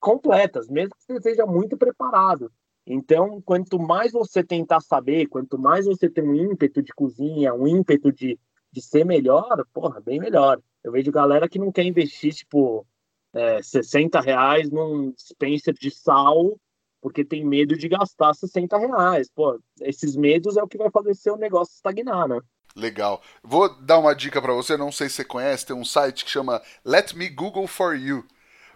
completas, 0.00 0.68
mesmo 0.68 0.94
que 0.96 1.04
você 1.04 1.14
esteja 1.14 1.46
muito 1.46 1.76
preparado. 1.76 2.50
Então, 2.84 3.40
quanto 3.42 3.78
mais 3.78 4.10
você 4.10 4.42
tentar 4.42 4.80
saber, 4.80 5.26
quanto 5.26 5.56
mais 5.56 5.86
você 5.86 6.10
tem 6.10 6.24
um 6.24 6.34
ímpeto 6.34 6.82
de 6.82 6.92
cozinha, 6.92 7.54
um 7.54 7.66
ímpeto 7.68 8.12
de, 8.12 8.38
de 8.72 8.82
ser 8.82 9.04
melhor, 9.04 9.64
porra, 9.72 10.00
bem 10.00 10.18
melhor. 10.18 10.60
Eu 10.84 10.92
vejo 10.92 11.12
galera 11.12 11.48
que 11.48 11.58
não 11.58 11.70
quer 11.70 11.84
investir, 11.84 12.34
tipo, 12.34 12.86
é, 13.32 13.62
60 13.62 14.20
reais 14.20 14.70
num 14.70 15.12
dispenser 15.12 15.74
de 15.74 15.90
sal, 15.90 16.58
porque 17.00 17.24
tem 17.24 17.44
medo 17.44 17.76
de 17.76 17.88
gastar 17.88 18.34
60 18.34 18.76
reais. 18.78 19.30
Pô, 19.34 19.60
esses 19.80 20.16
medos 20.16 20.56
é 20.56 20.62
o 20.62 20.68
que 20.68 20.78
vai 20.78 20.90
fazer 20.90 21.14
seu 21.14 21.36
negócio 21.36 21.74
estagnar, 21.74 22.28
né? 22.28 22.38
Legal. 22.74 23.20
Vou 23.42 23.68
dar 23.82 23.98
uma 23.98 24.14
dica 24.14 24.40
para 24.40 24.52
você, 24.52 24.76
não 24.76 24.90
sei 24.90 25.08
se 25.08 25.16
você 25.16 25.24
conhece, 25.24 25.66
tem 25.66 25.76
um 25.76 25.84
site 25.84 26.24
que 26.24 26.30
chama 26.30 26.62
Let 26.84 27.12
Me 27.14 27.28
Google 27.28 27.66
For 27.66 27.94
You. 27.94 28.24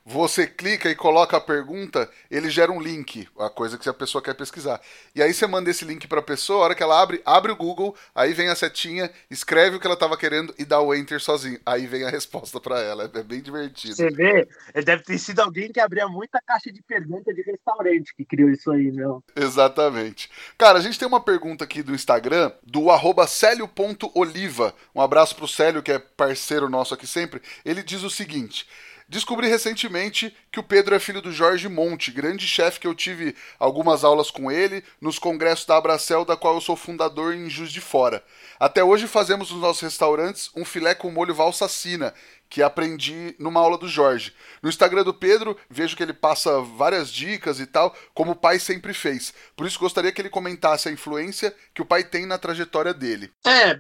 Você 0.09 0.47
clica 0.47 0.89
e 0.89 0.95
coloca 0.95 1.37
a 1.37 1.41
pergunta, 1.41 2.09
ele 2.31 2.49
gera 2.49 2.71
um 2.71 2.81
link, 2.81 3.27
a 3.37 3.51
coisa 3.51 3.77
que 3.77 3.89
a 3.89 3.93
pessoa 3.93 4.23
quer 4.23 4.35
pesquisar. 4.35 4.81
E 5.13 5.21
aí 5.21 5.35
você 5.35 5.49
manda 5.49 5.69
esse 5.69 5.85
link 5.85 6.07
para 6.07 6.21
a 6.21 6.23
pessoa, 6.23 6.61
a 6.61 6.65
hora 6.67 6.75
que 6.77 6.83
ela 6.83 7.03
abre, 7.03 7.21
abre 7.27 7.51
o 7.51 7.57
Google, 7.57 7.93
aí 8.15 8.33
vem 8.33 8.49
a 8.49 8.55
setinha, 8.55 9.11
escreve 9.29 9.77
o 9.77 9.81
que 9.81 9.87
ela 9.87 9.95
estava 9.95 10.17
querendo 10.17 10.55
e 10.57 10.65
dá 10.65 10.81
o 10.81 10.95
enter 10.95 11.21
sozinho. 11.21 11.59
Aí 11.67 11.89
vem 11.89 12.05
a 12.05 12.09
resposta 12.09 12.61
para 12.61 12.79
ela. 12.81 13.11
É 13.13 13.23
bem 13.25 13.41
divertido. 13.41 13.97
Você 13.97 14.09
vê, 14.11 14.47
deve 14.85 15.03
ter 15.03 15.19
sido 15.19 15.41
alguém 15.41 15.73
que 15.73 15.81
abria 15.81 16.07
muita 16.07 16.41
caixa 16.41 16.71
de 16.71 16.81
pergunta 16.83 17.35
de 17.35 17.43
restaurante 17.43 18.15
que 18.15 18.25
criou 18.25 18.51
isso 18.51 18.71
aí, 18.71 18.93
meu. 18.93 19.25
Exatamente. 19.35 20.31
Cara, 20.57 20.79
a 20.79 20.83
gente 20.83 21.01
tem 21.01 21.09
uma 21.09 21.21
pergunta 21.21 21.65
aqui 21.65 21.83
do 21.83 21.93
Instagram, 21.93 22.53
do 22.63 22.93
arroba 22.93 23.27
célio.oliva. 23.27 24.73
Um 24.95 25.01
abraço 25.01 25.35
pro 25.35 25.49
Célio, 25.49 25.83
que 25.83 25.91
é 25.91 25.99
parceiro 25.99 26.69
nosso 26.69 26.95
aqui 26.95 27.09
sempre. 27.09 27.43
Ele 27.65 27.83
diz 27.83 28.05
o 28.05 28.11
seguinte. 28.11 28.69
Descobri 29.09 29.47
recentemente 29.47 30.35
que 30.51 30.59
o 30.59 30.65
Pedro 30.65 30.93
é 30.93 30.99
filho 30.99 31.23
do 31.23 31.31
Jorge 31.31 31.69
Monte, 31.69 32.11
grande 32.11 32.45
chefe 32.45 32.81
que 32.81 32.89
eu 32.89 32.95
tive 32.95 33.37
algumas 33.57 34.03
aulas 34.03 34.33
com 34.33 34.51
ele 34.51 34.83
nos 35.01 35.17
congressos 35.17 35.65
da 35.65 35.77
Abracel, 35.77 36.25
da 36.25 36.37
qual 36.37 36.57
eu 36.57 36.61
sou 36.61 36.75
fundador 36.75 37.33
em 37.33 37.49
Juiz 37.49 37.71
de 37.71 37.81
Fora. 37.81 38.25
Até 38.59 38.83
hoje 38.83 39.07
fazemos 39.07 39.53
nos 39.53 39.61
nossos 39.61 39.83
restaurantes 39.83 40.51
um 40.57 40.65
filé 40.65 40.93
com 40.93 41.09
molho 41.09 41.33
valsacina, 41.33 42.13
que 42.51 42.63
aprendi 42.63 43.37
numa 43.39 43.61
aula 43.61 43.79
do 43.79 43.87
Jorge. 43.87 44.35
No 44.61 44.69
Instagram 44.69 45.05
do 45.05 45.15
Pedro, 45.15 45.57
vejo 45.71 45.97
que 45.97 46.03
ele 46.03 46.13
passa 46.13 46.61
várias 46.61 47.09
dicas 47.09 47.61
e 47.61 47.67
tal, 47.67 47.95
como 48.13 48.33
o 48.33 48.37
pai 48.37 48.59
sempre 48.59 48.93
fez. 48.93 49.33
Por 49.55 49.69
isso 49.69 49.79
gostaria 49.79 50.11
que 50.11 50.21
ele 50.21 50.31
comentasse 50.31 50.89
a 50.89 50.93
influência 50.93 51.55
que 51.73 51.83
o 51.83 51.87
pai 51.87 52.03
tem 52.03 52.27
na 52.27 52.39
trajetória 52.39 52.93
dele. 52.93 53.31
É, 53.47 53.79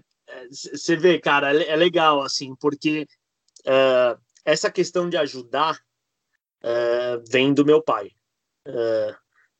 você 0.52 0.96
vê, 0.96 1.18
cara, 1.18 1.52
é 1.52 1.74
legal, 1.74 2.22
assim, 2.22 2.54
porque 2.60 3.06
uh, 3.66 4.25
essa 4.46 4.70
questão 4.70 5.10
de 5.10 5.16
ajudar 5.16 5.76
uh, 6.62 7.22
vem 7.28 7.52
do 7.52 7.64
meu 7.64 7.82
pai. 7.82 8.12
Uh, 8.66 9.14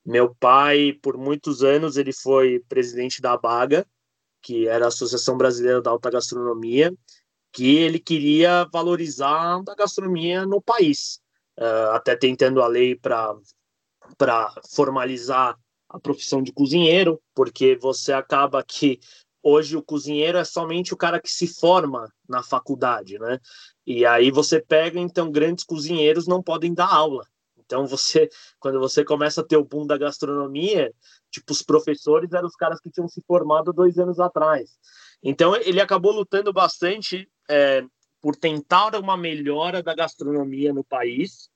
meu 0.05 0.33
pai, 0.37 0.97
por 1.03 1.19
muitos 1.19 1.65
anos, 1.65 1.97
ele 1.97 2.13
foi 2.13 2.61
presidente 2.69 3.21
da 3.21 3.37
Baga, 3.37 3.85
que 4.41 4.69
era 4.69 4.85
a 4.85 4.89
Associação 4.89 5.37
Brasileira 5.37 5.83
da 5.83 5.91
Alta 5.91 6.09
Gastronomia, 6.09 6.95
que 7.53 7.75
ele 7.77 7.99
queria 7.99 8.65
valorizar 8.73 9.61
a 9.69 9.75
gastronomia 9.75 10.47
no 10.47 10.63
país, 10.63 11.21
uh, 11.59 11.91
até 11.93 12.15
tentando 12.15 12.63
a 12.63 12.69
lei 12.69 12.95
para 12.95 13.35
formalizar 14.73 15.59
a 15.89 15.99
profissão 15.99 16.41
de 16.41 16.53
cozinheiro, 16.53 17.21
porque 17.35 17.77
você 17.77 18.13
acaba 18.13 18.63
que 18.63 19.01
hoje 19.43 19.77
o 19.77 19.83
cozinheiro 19.83 20.39
é 20.39 20.45
somente 20.45 20.95
o 20.95 20.97
cara 20.97 21.21
que 21.21 21.31
se 21.31 21.49
forma 21.49 22.13
na 22.29 22.43
faculdade, 22.43 23.19
né? 23.19 23.41
E 23.87 24.05
aí 24.05 24.31
você 24.31 24.61
pega, 24.61 24.99
então, 24.99 25.31
grandes 25.31 25.65
cozinheiros 25.65 26.27
não 26.27 26.43
podem 26.43 26.75
dar 26.75 26.93
aula. 26.93 27.25
Então 27.57 27.87
você, 27.87 28.29
quando 28.59 28.81
você 28.81 29.05
começa 29.05 29.41
a 29.41 29.45
ter 29.45 29.57
o 29.57 29.65
boom 29.65 29.87
da 29.87 29.97
gastronomia, 29.97 30.93
tipo, 31.31 31.53
os 31.53 31.63
professores 31.63 32.33
eram 32.33 32.47
os 32.47 32.57
caras 32.57 32.81
que 32.81 32.91
tinham 32.91 33.09
se 33.09 33.23
formado 33.27 33.73
dois 33.73 33.99
anos 33.99 34.19
atrás. 34.19 34.71
Então 35.23 35.55
ele 35.57 35.81
acabou 35.81 36.13
lutando 36.13 36.53
bastante 36.53 37.29
é, 37.49 37.85
por 38.21 38.35
tentar 38.35 38.97
uma 38.97 39.17
melhora 39.17 39.83
da 39.83 39.95
gastronomia 39.95 40.73
no 40.73 40.83
país, 40.83 41.49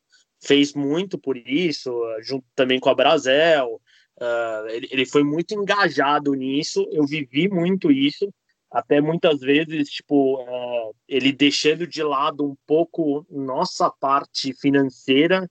fez 0.43 0.73
muito 0.73 1.19
por 1.19 1.37
isso, 1.37 1.93
junto 2.23 2.47
também 2.55 2.79
com 2.79 2.89
a 2.89 2.95
Brasel, 2.95 3.81
uh, 4.21 4.69
ele, 4.69 4.89
ele 4.91 5.07
foi 5.07 5.23
muito 5.23 5.53
engajado 5.53 6.33
nisso, 6.35 6.87
eu 6.93 7.05
vivi 7.05 7.49
muito 7.49 7.91
isso, 7.91 8.33
até 8.71 9.01
muitas 9.01 9.41
vezes, 9.41 9.89
tipo, 9.89 10.41
uh, 10.43 10.95
ele 11.09 11.33
deixando 11.33 11.87
de 11.87 12.03
lado 12.03 12.45
um 12.45 12.57
pouco 12.67 13.27
nossa 13.29 13.91
parte 13.91 14.53
financeira 14.55 15.51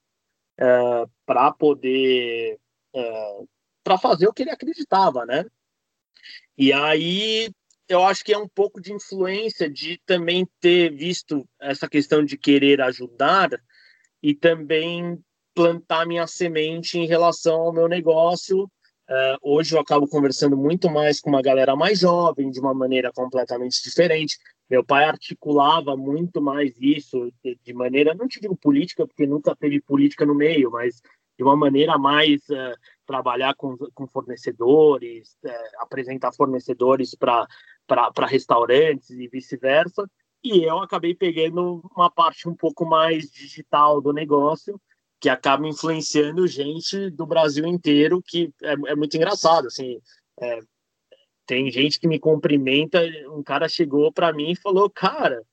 é, 0.58 1.06
para 1.26 1.52
poder 1.52 2.60
é, 2.94 3.40
para 3.84 3.98
fazer 3.98 4.28
o 4.28 4.34
que 4.34 4.44
ele 4.44 4.52
acreditava, 4.52 5.26
né? 5.26 5.46
E 6.58 6.74
aí 6.74 7.50
eu 7.88 8.04
acho 8.04 8.24
que 8.24 8.34
é 8.34 8.38
um 8.38 8.48
pouco 8.48 8.82
de 8.82 8.94
influência 8.94 9.70
de 9.70 10.00
também 10.06 10.48
ter 10.60 10.94
visto 10.94 11.48
essa 11.60 11.88
questão 11.88 12.24
de 12.24 12.38
querer 12.38 12.82
ajudar 12.82 13.50
e 14.22 14.36
também 14.36 15.20
plantar 15.56 16.06
minha 16.06 16.28
semente 16.28 17.00
em 17.00 17.08
relação 17.08 17.62
ao 17.62 17.74
meu 17.74 17.88
negócio 17.88 18.70
Uh, 19.10 19.38
hoje 19.42 19.74
eu 19.76 19.80
acabo 19.80 20.08
conversando 20.08 20.56
muito 20.56 20.88
mais 20.88 21.20
com 21.20 21.32
uma 21.32 21.42
galera 21.42 21.76
mais 21.76 22.02
jovem, 22.02 22.52
de 22.52 22.60
uma 22.60 22.76
maneira 22.76 23.12
completamente 23.12 23.82
diferente. 23.84 24.38
Meu 24.70 24.86
pai 24.86 25.06
articulava 25.06 25.98
muito 25.98 26.40
mais 26.40 26.80
isso 26.80 27.34
de, 27.44 27.58
de 27.64 27.74
maneira, 27.74 28.14
não 28.14 28.28
te 28.28 28.40
digo 28.40 28.56
política, 28.56 29.08
porque 29.08 29.26
nunca 29.26 29.56
teve 29.56 29.82
política 29.82 30.28
no 30.28 30.36
meio, 30.36 30.70
mas 30.70 31.02
de 31.36 31.44
uma 31.44 31.56
maneira 31.56 31.98
mais 31.98 32.42
uh, 32.50 32.78
trabalhar 33.04 33.56
com, 33.56 33.76
com 33.96 34.06
fornecedores, 34.06 35.36
uh, 35.44 35.50
apresentar 35.80 36.32
fornecedores 36.32 37.16
para 37.16 37.48
restaurantes 38.28 39.10
e 39.10 39.28
vice-versa. 39.28 40.08
E 40.44 40.64
eu 40.64 40.78
acabei 40.78 41.16
pegando 41.16 41.82
uma 41.96 42.12
parte 42.12 42.48
um 42.48 42.54
pouco 42.54 42.86
mais 42.86 43.32
digital 43.32 44.00
do 44.00 44.14
negócio 44.14 44.80
que 45.20 45.30
acaba 45.30 45.68
influenciando 45.68 46.48
gente 46.48 47.10
do 47.10 47.26
Brasil 47.26 47.66
inteiro, 47.66 48.22
que 48.26 48.54
é, 48.64 48.72
é 48.72 48.96
muito 48.96 49.16
engraçado, 49.18 49.68
assim, 49.68 50.00
é, 50.40 50.62
tem 51.46 51.70
gente 51.70 52.00
que 52.00 52.08
me 52.08 52.20
cumprimenta, 52.20 53.02
um 53.30 53.44
cara 53.44 53.68
chegou 53.68 54.12
para 54.12 54.32
mim 54.32 54.52
e 54.52 54.56
falou, 54.56 54.90
cara, 54.90 55.44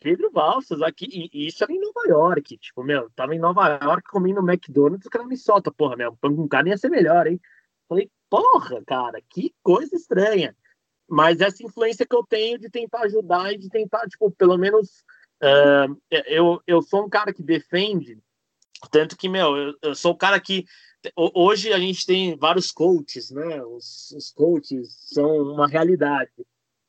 Pedro 0.00 0.30
Valsas 0.30 0.82
aqui, 0.82 1.30
e 1.32 1.46
isso 1.46 1.64
era 1.64 1.72
em 1.72 1.80
Nova 1.80 2.06
York, 2.06 2.58
tipo, 2.58 2.82
meu, 2.82 3.08
tava 3.16 3.34
em 3.34 3.38
Nova 3.38 3.78
York 3.82 4.02
comendo 4.10 4.40
McDonald's, 4.40 5.06
o 5.06 5.10
cara 5.10 5.24
me 5.24 5.36
solta, 5.36 5.72
porra, 5.72 5.96
meu, 5.96 6.14
pão 6.16 6.34
com 6.36 6.46
carne 6.46 6.70
ia 6.70 6.76
ser 6.76 6.90
melhor, 6.90 7.26
hein? 7.26 7.40
Falei, 7.88 8.10
porra, 8.28 8.82
cara, 8.84 9.20
que 9.30 9.54
coisa 9.62 9.94
estranha. 9.94 10.56
Mas 11.08 11.40
essa 11.40 11.62
influência 11.62 12.06
que 12.06 12.16
eu 12.16 12.24
tenho 12.24 12.58
de 12.58 12.68
tentar 12.68 13.02
ajudar 13.02 13.52
e 13.52 13.58
de 13.58 13.68
tentar, 13.68 14.06
tipo, 14.08 14.30
pelo 14.32 14.56
menos, 14.56 15.04
uh, 15.42 15.96
eu, 16.26 16.60
eu 16.66 16.82
sou 16.82 17.04
um 17.04 17.08
cara 17.08 17.32
que 17.32 17.42
defende 17.42 18.18
tanto 18.90 19.16
que, 19.16 19.28
meu, 19.28 19.56
eu, 19.56 19.74
eu 19.82 19.94
sou 19.94 20.12
o 20.12 20.16
cara 20.16 20.40
que. 20.40 20.64
Hoje 21.16 21.70
a 21.72 21.78
gente 21.78 22.06
tem 22.06 22.36
vários 22.36 22.72
coaches, 22.72 23.30
né? 23.30 23.62
Os, 23.62 24.10
os 24.12 24.30
coaches 24.30 24.96
são 25.12 25.52
uma 25.52 25.66
realidade. 25.66 26.32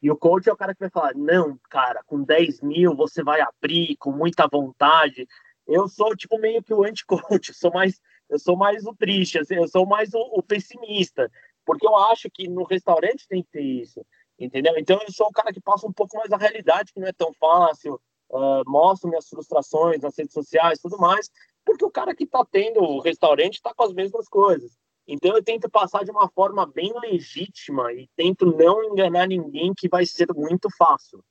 E 0.02 0.10
o 0.10 0.16
coach 0.16 0.48
é 0.48 0.54
o 0.54 0.58
cara 0.58 0.74
que 0.74 0.80
vai 0.80 0.90
falar: 0.90 1.14
não, 1.16 1.60
cara, 1.70 2.02
com 2.06 2.24
10 2.24 2.62
mil 2.62 2.96
você 2.96 3.24
vai 3.24 3.42
abrir 3.42 3.98
com 3.98 4.12
muita 4.12 4.48
vontade. 4.48 5.28
Eu 5.68 5.88
sou, 5.88 6.16
tipo, 6.16 6.38
meio 6.38 6.64
que 6.64 6.74
o 6.74 6.84
anti-coach. 6.84 7.50
Eu 7.50 7.56
sou 7.56 7.72
mais, 7.74 8.00
eu 8.30 8.40
sou 8.40 8.56
mais 8.56 8.86
o 8.86 8.94
triste, 8.96 9.40
assim, 9.40 9.56
eu 9.56 9.68
sou 9.68 9.86
mais 9.86 10.14
o, 10.14 10.20
o 10.20 10.44
pessimista. 10.44 11.30
Porque 11.66 11.88
eu 11.88 11.96
acho 11.96 12.30
que 12.30 12.48
no 12.48 12.64
restaurante 12.64 13.28
tem 13.28 13.42
que 13.42 13.50
ter 13.50 13.64
isso. 13.64 14.06
Entendeu? 14.40 14.74
Então 14.78 15.00
eu 15.02 15.12
sou 15.12 15.28
o 15.28 15.32
cara 15.32 15.52
que 15.52 15.62
passa 15.62 15.88
um 15.88 15.94
pouco 15.94 16.18
mais 16.18 16.32
a 16.32 16.38
realidade, 16.38 16.94
que 16.94 17.00
não 17.00 17.08
é 17.08 17.14
tão 17.14 17.34
fácil. 17.40 18.00
Uh, 18.30 18.68
mostro 18.68 19.10
minhas 19.10 19.28
frustrações 19.28 20.02
nas 20.02 20.18
redes 20.18 20.34
sociais 20.34 20.80
tudo 20.80 20.98
mais, 20.98 21.30
porque 21.66 21.84
o 21.84 21.92
cara 21.92 22.16
que 22.16 22.24
está 22.24 22.46
tendo 22.46 22.82
o 22.82 23.02
restaurante 23.02 23.56
está 23.56 23.74
com 23.74 23.84
as 23.84 23.94
mesmas 23.94 24.28
coisas. 24.30 24.72
Então 25.08 25.36
eu 25.36 25.44
tento 25.44 25.70
passar 25.70 26.04
de 26.04 26.12
uma 26.12 26.30
forma 26.30 26.66
bem 26.66 26.94
legítima 27.00 27.92
e 27.94 28.10
tento 28.16 28.46
não 28.46 28.84
enganar 28.84 29.28
ninguém 29.28 29.74
que 29.76 29.88
vai 29.90 30.06
ser 30.06 30.28
muito 30.34 30.70
fácil, 30.78 31.24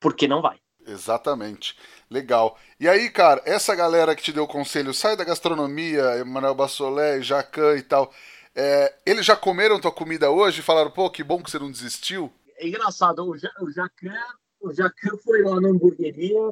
porque 0.00 0.26
não 0.26 0.42
vai. 0.42 0.58
Exatamente. 0.86 1.76
Legal. 2.10 2.58
E 2.78 2.88
aí, 2.88 3.08
cara, 3.08 3.40
essa 3.44 3.74
galera 3.74 4.14
que 4.14 4.22
te 4.22 4.32
deu 4.32 4.44
o 4.44 4.48
conselho, 4.48 4.92
sai 4.92 5.16
da 5.16 5.24
gastronomia, 5.24 6.18
Emanuel 6.18 6.54
Bassolé, 6.54 7.22
Jacan 7.22 7.76
e 7.76 7.82
tal, 7.82 8.12
é, 8.54 8.94
eles 9.06 9.24
já 9.24 9.36
comeram 9.36 9.80
tua 9.80 9.92
comida 9.92 10.30
hoje 10.30 10.60
e 10.60 10.64
falaram, 10.64 10.90
pô, 10.90 11.08
que 11.08 11.22
bom 11.22 11.42
que 11.42 11.50
você 11.50 11.58
não 11.58 11.70
desistiu? 11.70 12.32
É 12.56 12.66
engraçado, 12.66 13.26
o, 13.26 13.36
Jacan, 13.36 14.14
o 14.60 14.72
Jacan 14.72 15.16
foi 15.24 15.42
lá 15.42 15.60
na 15.60 15.68
hamburgueria, 15.68 16.50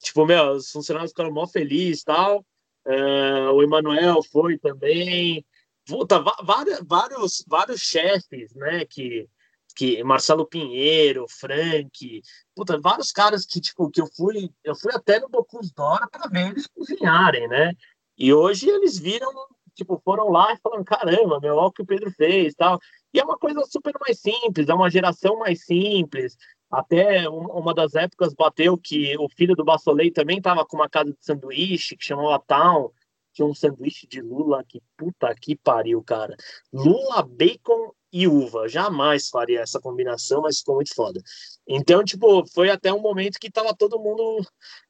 tipo, 0.00 0.26
meu, 0.26 0.52
os 0.52 0.70
funcionários 0.70 1.12
ficaram 1.12 1.32
mó 1.32 1.46
felizes 1.46 2.02
e 2.02 2.04
tal, 2.04 2.44
Uh, 2.86 3.52
o 3.52 3.62
Emanuel 3.62 4.22
foi 4.22 4.58
também. 4.58 5.44
Puta, 5.86 6.20
vários, 6.42 6.80
vários, 6.86 7.44
vários 7.46 7.80
chefes, 7.80 8.54
né? 8.54 8.84
Que, 8.84 9.28
que 9.74 10.02
Marcelo 10.04 10.46
Pinheiro, 10.46 11.26
Frank, 11.28 12.22
puta, 12.54 12.78
vários 12.78 13.10
caras 13.12 13.44
que 13.44 13.60
tipo 13.60 13.90
que 13.90 14.00
eu 14.00 14.06
fui, 14.16 14.50
eu 14.64 14.74
fui 14.74 14.92
até 14.94 15.18
no 15.18 15.28
Bocuse 15.28 15.72
d'Or 15.74 16.08
para 16.10 16.28
ver 16.28 16.50
eles 16.50 16.66
cozinharem, 16.66 17.48
né? 17.48 17.72
E 18.16 18.32
hoje 18.32 18.68
eles 18.68 18.98
viram, 18.98 19.32
tipo, 19.74 20.00
foram 20.04 20.28
lá 20.30 20.52
e 20.52 20.58
falaram, 20.58 20.84
caramba, 20.84 21.40
meu, 21.40 21.56
olha 21.56 21.68
o 21.68 21.72
que 21.72 21.82
o 21.82 21.86
Pedro 21.86 22.10
fez, 22.12 22.54
tal. 22.54 22.78
E 23.12 23.18
é 23.18 23.24
uma 23.24 23.38
coisa 23.38 23.64
super 23.66 23.94
mais 23.98 24.20
simples, 24.20 24.68
é 24.68 24.74
uma 24.74 24.90
geração 24.90 25.38
mais 25.38 25.64
simples. 25.64 26.36
Até 26.70 27.28
uma 27.28 27.74
das 27.74 27.94
épocas 27.94 28.32
bateu 28.32 28.78
que 28.78 29.16
o 29.18 29.28
filho 29.28 29.56
do 29.56 29.64
Bassolei 29.64 30.10
também 30.10 30.38
estava 30.38 30.64
com 30.64 30.76
uma 30.76 30.88
casa 30.88 31.10
de 31.10 31.18
sanduíche 31.20 31.96
que 31.96 32.04
chamava 32.04 32.42
Town. 32.46 32.90
Tinha 33.32 33.46
um 33.46 33.54
sanduíche 33.54 34.06
de 34.06 34.20
lula 34.20 34.64
que 34.64 34.80
puta 34.96 35.34
que 35.34 35.56
pariu, 35.56 36.02
cara. 36.02 36.36
Lula, 36.72 37.22
bacon 37.22 37.92
e 38.12 38.28
uva. 38.28 38.68
Jamais 38.68 39.28
faria 39.28 39.60
essa 39.60 39.80
combinação, 39.80 40.42
mas 40.42 40.58
ficou 40.58 40.76
muito 40.76 40.94
foda. 40.94 41.20
Então, 41.66 42.04
tipo, 42.04 42.46
foi 42.52 42.70
até 42.70 42.92
um 42.92 43.00
momento 43.00 43.38
que 43.38 43.50
tava 43.50 43.74
todo 43.74 44.00
mundo, 44.00 44.40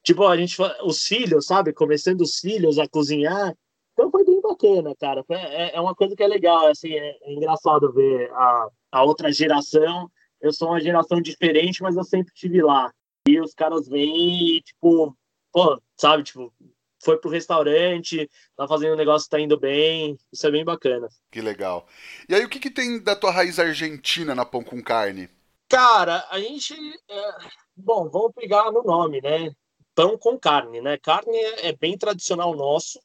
tipo, 0.02 0.26
a 0.26 0.36
gente, 0.36 0.56
os 0.84 1.02
filhos, 1.02 1.46
sabe, 1.46 1.72
começando 1.72 2.20
os 2.20 2.38
filhos 2.38 2.78
a 2.78 2.86
cozinhar. 2.88 3.54
Então 3.92 4.10
foi 4.10 4.24
bem 4.24 4.40
bacana, 4.40 4.94
cara. 4.98 5.24
É, 5.30 5.76
é 5.76 5.80
uma 5.80 5.94
coisa 5.94 6.14
que 6.16 6.22
é 6.22 6.26
legal, 6.26 6.66
assim, 6.68 6.92
é, 6.92 7.16
é 7.22 7.32
engraçado 7.32 7.92
ver 7.92 8.30
a, 8.32 8.68
a 8.92 9.02
outra 9.04 9.32
geração. 9.32 10.10
Eu 10.40 10.52
sou 10.52 10.68
uma 10.68 10.80
geração 10.80 11.20
diferente, 11.20 11.82
mas 11.82 11.96
eu 11.96 12.04
sempre 12.04 12.32
estive 12.34 12.62
lá. 12.62 12.92
E 13.28 13.40
os 13.40 13.52
caras 13.54 13.88
vêm 13.88 14.56
e, 14.56 14.62
tipo, 14.62 15.16
pô, 15.52 15.80
sabe, 15.96 16.22
tipo, 16.22 16.52
foi 17.02 17.18
pro 17.18 17.30
restaurante, 17.30 18.30
tá 18.56 18.68
fazendo 18.68 18.94
um 18.94 18.96
negócio 18.96 19.26
que 19.26 19.30
tá 19.30 19.40
indo 19.40 19.58
bem. 19.58 20.18
Isso 20.32 20.46
é 20.46 20.50
bem 20.50 20.64
bacana. 20.64 21.08
Que 21.30 21.40
legal. 21.40 21.86
E 22.28 22.34
aí, 22.34 22.44
o 22.44 22.48
que, 22.48 22.58
que 22.58 22.70
tem 22.70 23.02
da 23.02 23.16
tua 23.16 23.30
raiz 23.30 23.58
argentina 23.58 24.34
na 24.34 24.44
pão 24.44 24.62
com 24.62 24.82
carne? 24.82 25.28
Cara, 25.68 26.26
a 26.30 26.38
gente. 26.38 26.74
É... 27.08 27.38
Bom, 27.76 28.08
vamos 28.10 28.32
pegar 28.34 28.70
no 28.70 28.82
nome, 28.82 29.20
né? 29.22 29.50
Pão 29.94 30.18
com 30.18 30.38
carne, 30.38 30.80
né? 30.80 30.98
Carne 30.98 31.36
é, 31.36 31.68
é 31.68 31.72
bem 31.72 31.96
tradicional 31.96 32.54
nosso. 32.54 32.98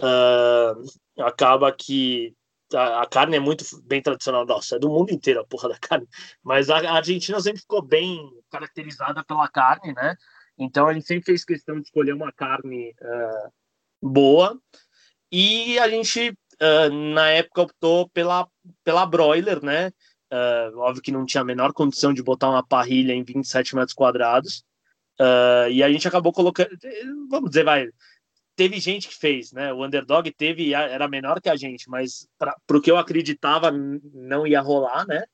Uh, 0.00 1.22
acaba 1.22 1.70
que 1.72 2.34
a, 2.72 3.02
a, 3.02 3.06
carne 3.06 3.36
é 3.36 3.40
muito 3.40 3.64
bem 3.82 4.00
tradicional 4.00 4.46
nossa, 4.46 4.76
é 4.76 4.78
do 4.78 4.88
mundo 4.88 5.12
inteiro 5.12 5.40
a 5.40 5.46
porra 5.46 5.68
da 5.68 5.78
carne. 5.78 6.06
Mas 6.42 6.70
a, 6.70 6.78
a 6.78 6.96
Argentina 6.96 7.38
sempre 7.40 7.60
ficou 7.60 7.82
bem 7.82 8.30
caracterizada 8.50 9.24
pela 9.24 9.48
carne, 9.48 9.92
né? 9.92 10.16
Então 10.58 10.86
a 10.86 10.94
gente 10.94 11.06
sempre 11.06 11.24
fez 11.24 11.44
questão 11.44 11.76
de 11.76 11.86
escolher 11.86 12.12
uma 12.12 12.32
carne 12.32 12.94
uh, 13.00 13.52
boa 14.00 14.58
e 15.30 15.78
a 15.78 15.88
gente 15.88 16.30
uh, 16.30 16.94
na 17.14 17.30
época 17.30 17.62
optou 17.62 18.08
pela 18.10 18.48
pela 18.82 19.04
broiler, 19.04 19.62
né? 19.62 19.88
Uh, 20.32 20.78
óbvio 20.78 21.02
que 21.02 21.12
não 21.12 21.26
tinha 21.26 21.42
a 21.42 21.44
menor 21.44 21.72
condição 21.72 22.12
de 22.14 22.22
botar 22.22 22.50
uma 22.50 22.66
parrilha 22.66 23.12
em 23.12 23.24
27 23.24 23.74
metros 23.76 23.94
quadrados. 23.94 24.64
e 25.70 25.82
a 25.82 25.90
gente 25.92 26.08
acabou 26.08 26.32
colocando, 26.32 26.70
vamos 27.28 27.50
dizer, 27.50 27.64
vai, 27.64 27.88
teve 28.56 28.78
gente 28.80 29.08
que 29.08 29.14
fez, 29.16 29.52
né? 29.52 29.72
O 29.72 29.84
underdog 29.84 30.30
teve, 30.32 30.74
era 30.74 31.08
menor 31.08 31.40
que 31.40 31.48
a 31.48 31.56
gente, 31.56 31.88
mas 31.88 32.28
para 32.38 32.56
o 32.70 32.80
que 32.80 32.90
eu 32.90 32.96
acreditava 32.96 33.70
não 33.70 34.46
ia 34.46 34.60
rolar, 34.60 35.06
né? 35.06 35.24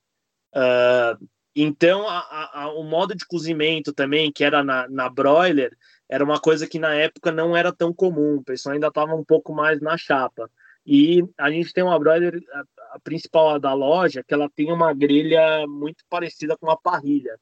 Uh, 0.53 1.27
então, 1.55 2.07
a, 2.07 2.49
a, 2.53 2.73
o 2.73 2.83
modo 2.83 3.15
de 3.15 3.25
cozimento 3.25 3.93
também, 3.93 4.31
que 4.31 4.43
era 4.43 4.63
na, 4.63 4.87
na 4.89 5.09
broiler, 5.09 5.75
era 6.09 6.23
uma 6.23 6.39
coisa 6.39 6.67
que 6.67 6.79
na 6.79 6.93
época 6.93 7.31
não 7.31 7.55
era 7.55 7.73
tão 7.73 7.93
comum, 7.93 8.37
o 8.37 8.43
pessoal 8.43 8.73
ainda 8.73 8.87
estava 8.87 9.13
um 9.13 9.23
pouco 9.23 9.53
mais 9.53 9.79
na 9.81 9.97
chapa. 9.97 10.49
E 10.85 11.23
a 11.37 11.51
gente 11.51 11.73
tem 11.73 11.83
uma 11.83 11.99
broiler, 11.99 12.41
a, 12.53 12.63
a 12.95 12.99
principal 12.99 13.59
da 13.59 13.73
loja, 13.73 14.23
que 14.23 14.33
ela 14.33 14.49
tem 14.49 14.71
uma 14.71 14.93
grelha 14.93 15.65
muito 15.67 16.03
parecida 16.09 16.57
com 16.57 16.65
uma 16.65 16.77
parrilha. 16.77 17.37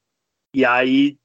E 0.53 0.65
aí 0.65 1.17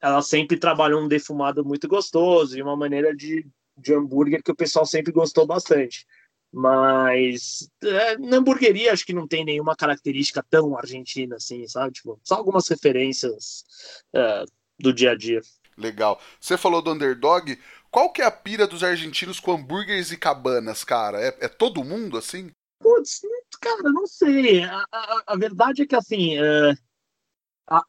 ela 0.00 0.20
sempre 0.20 0.58
trabalhou 0.58 1.00
um 1.00 1.08
defumado 1.08 1.64
muito 1.64 1.86
gostoso 1.86 2.58
e 2.58 2.62
uma 2.62 2.76
maneira 2.76 3.14
de, 3.14 3.46
de 3.82 3.94
hambúrguer 3.94 4.42
que 4.42 4.50
o 4.50 4.56
pessoal 4.56 4.86
sempre 4.86 5.12
gostou 5.12 5.46
bastante. 5.46 6.06
Mas 6.52 7.70
é, 7.82 8.18
na 8.18 8.36
hamburgueria 8.36 8.92
acho 8.92 9.06
que 9.06 9.14
não 9.14 9.26
tem 9.26 9.42
nenhuma 9.44 9.74
característica 9.74 10.44
tão 10.50 10.76
argentina 10.76 11.36
assim, 11.36 11.66
sabe? 11.66 11.94
Tipo, 11.94 12.20
só 12.22 12.34
algumas 12.34 12.68
referências 12.68 13.64
é, 14.14 14.44
do 14.78 14.92
dia 14.92 15.12
a 15.12 15.16
dia. 15.16 15.40
Legal. 15.76 16.20
Você 16.38 16.58
falou 16.58 16.82
do 16.82 16.92
underdog. 16.92 17.58
Qual 17.90 18.12
que 18.12 18.20
é 18.22 18.26
a 18.26 18.30
pira 18.30 18.66
dos 18.66 18.84
argentinos 18.84 19.40
com 19.40 19.52
hambúrgueres 19.52 20.12
e 20.12 20.16
cabanas, 20.16 20.84
cara? 20.84 21.20
É, 21.20 21.36
é 21.40 21.48
todo 21.48 21.84
mundo 21.84 22.18
assim? 22.18 22.50
Putz, 22.78 23.22
cara, 23.60 23.90
não 23.90 24.06
sei. 24.06 24.64
A, 24.64 24.84
a, 24.92 25.22
a 25.28 25.36
verdade 25.36 25.82
é 25.82 25.86
que 25.86 25.96
assim. 25.96 26.36
É, 26.36 26.74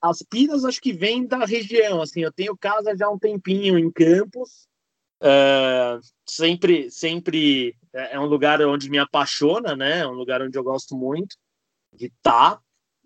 as 0.01 0.21
piras 0.21 0.63
acho 0.63 0.81
que 0.81 0.93
vêm 0.93 1.25
da 1.25 1.45
região. 1.45 2.01
Assim, 2.01 2.21
eu 2.21 2.31
tenho 2.31 2.57
casa 2.57 2.95
já 2.95 3.07
há 3.07 3.11
um 3.11 3.19
tempinho 3.19 3.77
em 3.77 3.91
Campos. 3.91 4.67
É, 5.25 5.99
sempre, 6.27 6.91
sempre 6.91 7.73
é, 7.93 8.15
é 8.15 8.19
um 8.19 8.25
lugar 8.25 8.61
onde 8.61 8.89
me 8.89 8.97
apaixona, 8.97 9.73
né? 9.73 9.99
É 9.99 10.07
um 10.07 10.11
lugar 10.11 10.41
onde 10.41 10.57
eu 10.57 10.63
gosto 10.63 10.97
muito 10.97 11.37
de 11.93 12.07
estar. 12.07 12.57
Tá. 12.57 12.61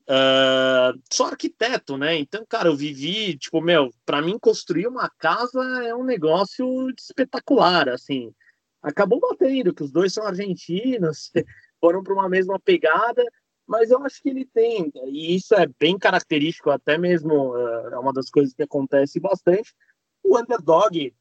Uh, 0.09 0.97
sou 1.13 1.27
arquiteto, 1.27 1.97
né? 1.97 2.17
Então, 2.17 2.43
cara, 2.47 2.69
eu 2.69 2.75
vivi, 2.75 3.37
tipo, 3.37 3.61
meu, 3.61 3.91
para 4.05 4.21
mim 4.21 4.39
construir 4.39 4.87
uma 4.87 5.09
casa 5.19 5.61
é 5.83 5.93
um 5.93 6.03
negócio 6.03 6.89
espetacular, 6.97 7.89
assim. 7.89 8.33
Acabou 8.81 9.19
batendo 9.19 9.73
que 9.73 9.83
os 9.83 9.91
dois 9.91 10.13
são 10.13 10.25
argentinos, 10.25 11.29
foram 11.79 12.01
para 12.01 12.13
uma 12.13 12.29
mesma 12.29 12.59
pegada, 12.59 13.23
mas 13.67 13.91
eu 13.91 14.01
acho 14.03 14.23
que 14.23 14.29
ele 14.29 14.45
tem, 14.45 14.89
e 15.07 15.35
isso 15.35 15.53
é 15.53 15.67
bem 15.77 15.99
característico, 15.99 16.69
até 16.71 16.97
mesmo 16.97 17.57
é 17.57 17.99
uma 17.99 18.13
das 18.13 18.29
coisas 18.29 18.53
que 18.53 18.63
acontece 18.63 19.19
bastante. 19.19 19.75
O 20.23 20.39
underdog, 20.39 21.13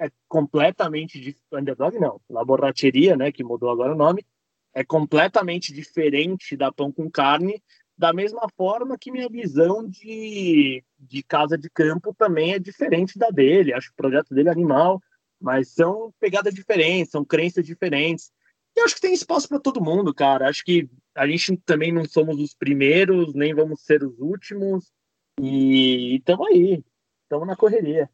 é 0.00 0.10
completamente 0.26 1.20
de 1.20 1.36
underdog 1.52 1.98
não, 1.98 2.20
La 2.28 2.44
Borracheria, 2.44 3.16
né, 3.16 3.30
que 3.30 3.44
mudou 3.44 3.70
agora 3.70 3.92
o 3.92 3.96
nome, 3.96 4.24
é 4.72 4.82
completamente 4.82 5.72
diferente 5.72 6.56
da 6.56 6.72
pão 6.72 6.90
com 6.90 7.10
carne, 7.10 7.62
da 7.98 8.12
mesma 8.12 8.48
forma 8.56 8.96
que 8.96 9.12
minha 9.12 9.28
visão 9.28 9.86
de, 9.86 10.82
de 10.98 11.22
casa 11.22 11.58
de 11.58 11.68
campo 11.68 12.14
também 12.14 12.54
é 12.54 12.58
diferente 12.58 13.18
da 13.18 13.28
dele. 13.28 13.74
Acho 13.74 13.88
que 13.88 13.92
o 13.92 13.96
projeto 13.96 14.34
dele 14.34 14.48
é 14.48 14.52
animal, 14.52 15.02
mas 15.38 15.68
são 15.68 16.10
pegadas 16.18 16.54
diferentes, 16.54 17.10
são 17.10 17.22
crenças 17.22 17.66
diferentes. 17.66 18.32
E 18.74 18.80
acho 18.80 18.94
que 18.94 19.02
tem 19.02 19.12
espaço 19.12 19.48
para 19.48 19.60
todo 19.60 19.84
mundo, 19.84 20.14
cara. 20.14 20.48
Acho 20.48 20.64
que 20.64 20.88
a 21.14 21.26
gente 21.26 21.58
também 21.58 21.92
não 21.92 22.06
somos 22.06 22.40
os 22.40 22.54
primeiros, 22.54 23.34
nem 23.34 23.52
vamos 23.52 23.82
ser 23.82 24.02
os 24.02 24.18
últimos. 24.18 24.90
E 25.38 26.16
estamos 26.16 26.46
aí, 26.46 26.82
estamos 27.24 27.46
na 27.46 27.56
correria. 27.56 28.08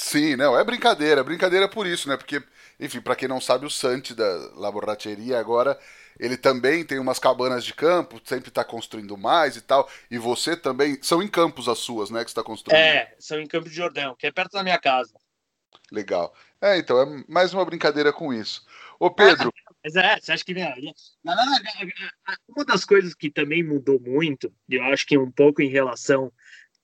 Sim, 0.00 0.36
não, 0.36 0.56
é 0.56 0.62
brincadeira, 0.62 1.24
brincadeira 1.24 1.68
por 1.68 1.84
isso, 1.84 2.08
né? 2.08 2.16
Porque, 2.16 2.40
enfim, 2.78 3.00
para 3.00 3.16
quem 3.16 3.26
não 3.26 3.40
sabe, 3.40 3.66
o 3.66 3.70
Santi 3.70 4.14
da 4.14 4.52
Laborateria 4.54 5.40
agora, 5.40 5.76
ele 6.20 6.36
também 6.36 6.84
tem 6.84 7.00
umas 7.00 7.18
cabanas 7.18 7.64
de 7.64 7.74
campo, 7.74 8.20
sempre 8.24 8.48
tá 8.48 8.64
construindo 8.64 9.18
mais 9.18 9.56
e 9.56 9.60
tal. 9.60 9.90
E 10.08 10.16
você 10.16 10.56
também, 10.56 10.96
são 11.02 11.20
em 11.20 11.26
campos 11.26 11.68
as 11.68 11.80
suas, 11.80 12.10
né, 12.10 12.22
que 12.22 12.30
está 12.30 12.44
construindo? 12.44 12.78
É, 12.78 13.12
são 13.18 13.40
em 13.40 13.46
Campos 13.48 13.70
de 13.70 13.76
Jordão, 13.76 14.14
que 14.16 14.28
é 14.28 14.30
perto 14.30 14.52
da 14.52 14.62
minha 14.62 14.78
casa. 14.78 15.12
Legal. 15.90 16.32
É, 16.60 16.78
então, 16.78 17.02
é 17.02 17.24
mais 17.26 17.52
uma 17.52 17.64
brincadeira 17.64 18.12
com 18.12 18.32
isso. 18.32 18.64
Ô, 19.00 19.10
Pedro. 19.10 19.52
Mas 19.82 19.96
é, 19.96 20.20
você 20.20 20.30
acha 20.30 20.44
que. 20.44 20.54
Uma 22.48 22.64
das 22.64 22.84
coisas 22.84 23.14
que 23.14 23.30
também 23.30 23.64
mudou 23.64 23.98
muito, 23.98 24.52
eu 24.68 24.84
acho 24.84 25.04
que 25.04 25.18
um 25.18 25.30
pouco 25.30 25.60
em 25.60 25.68
relação 25.68 26.32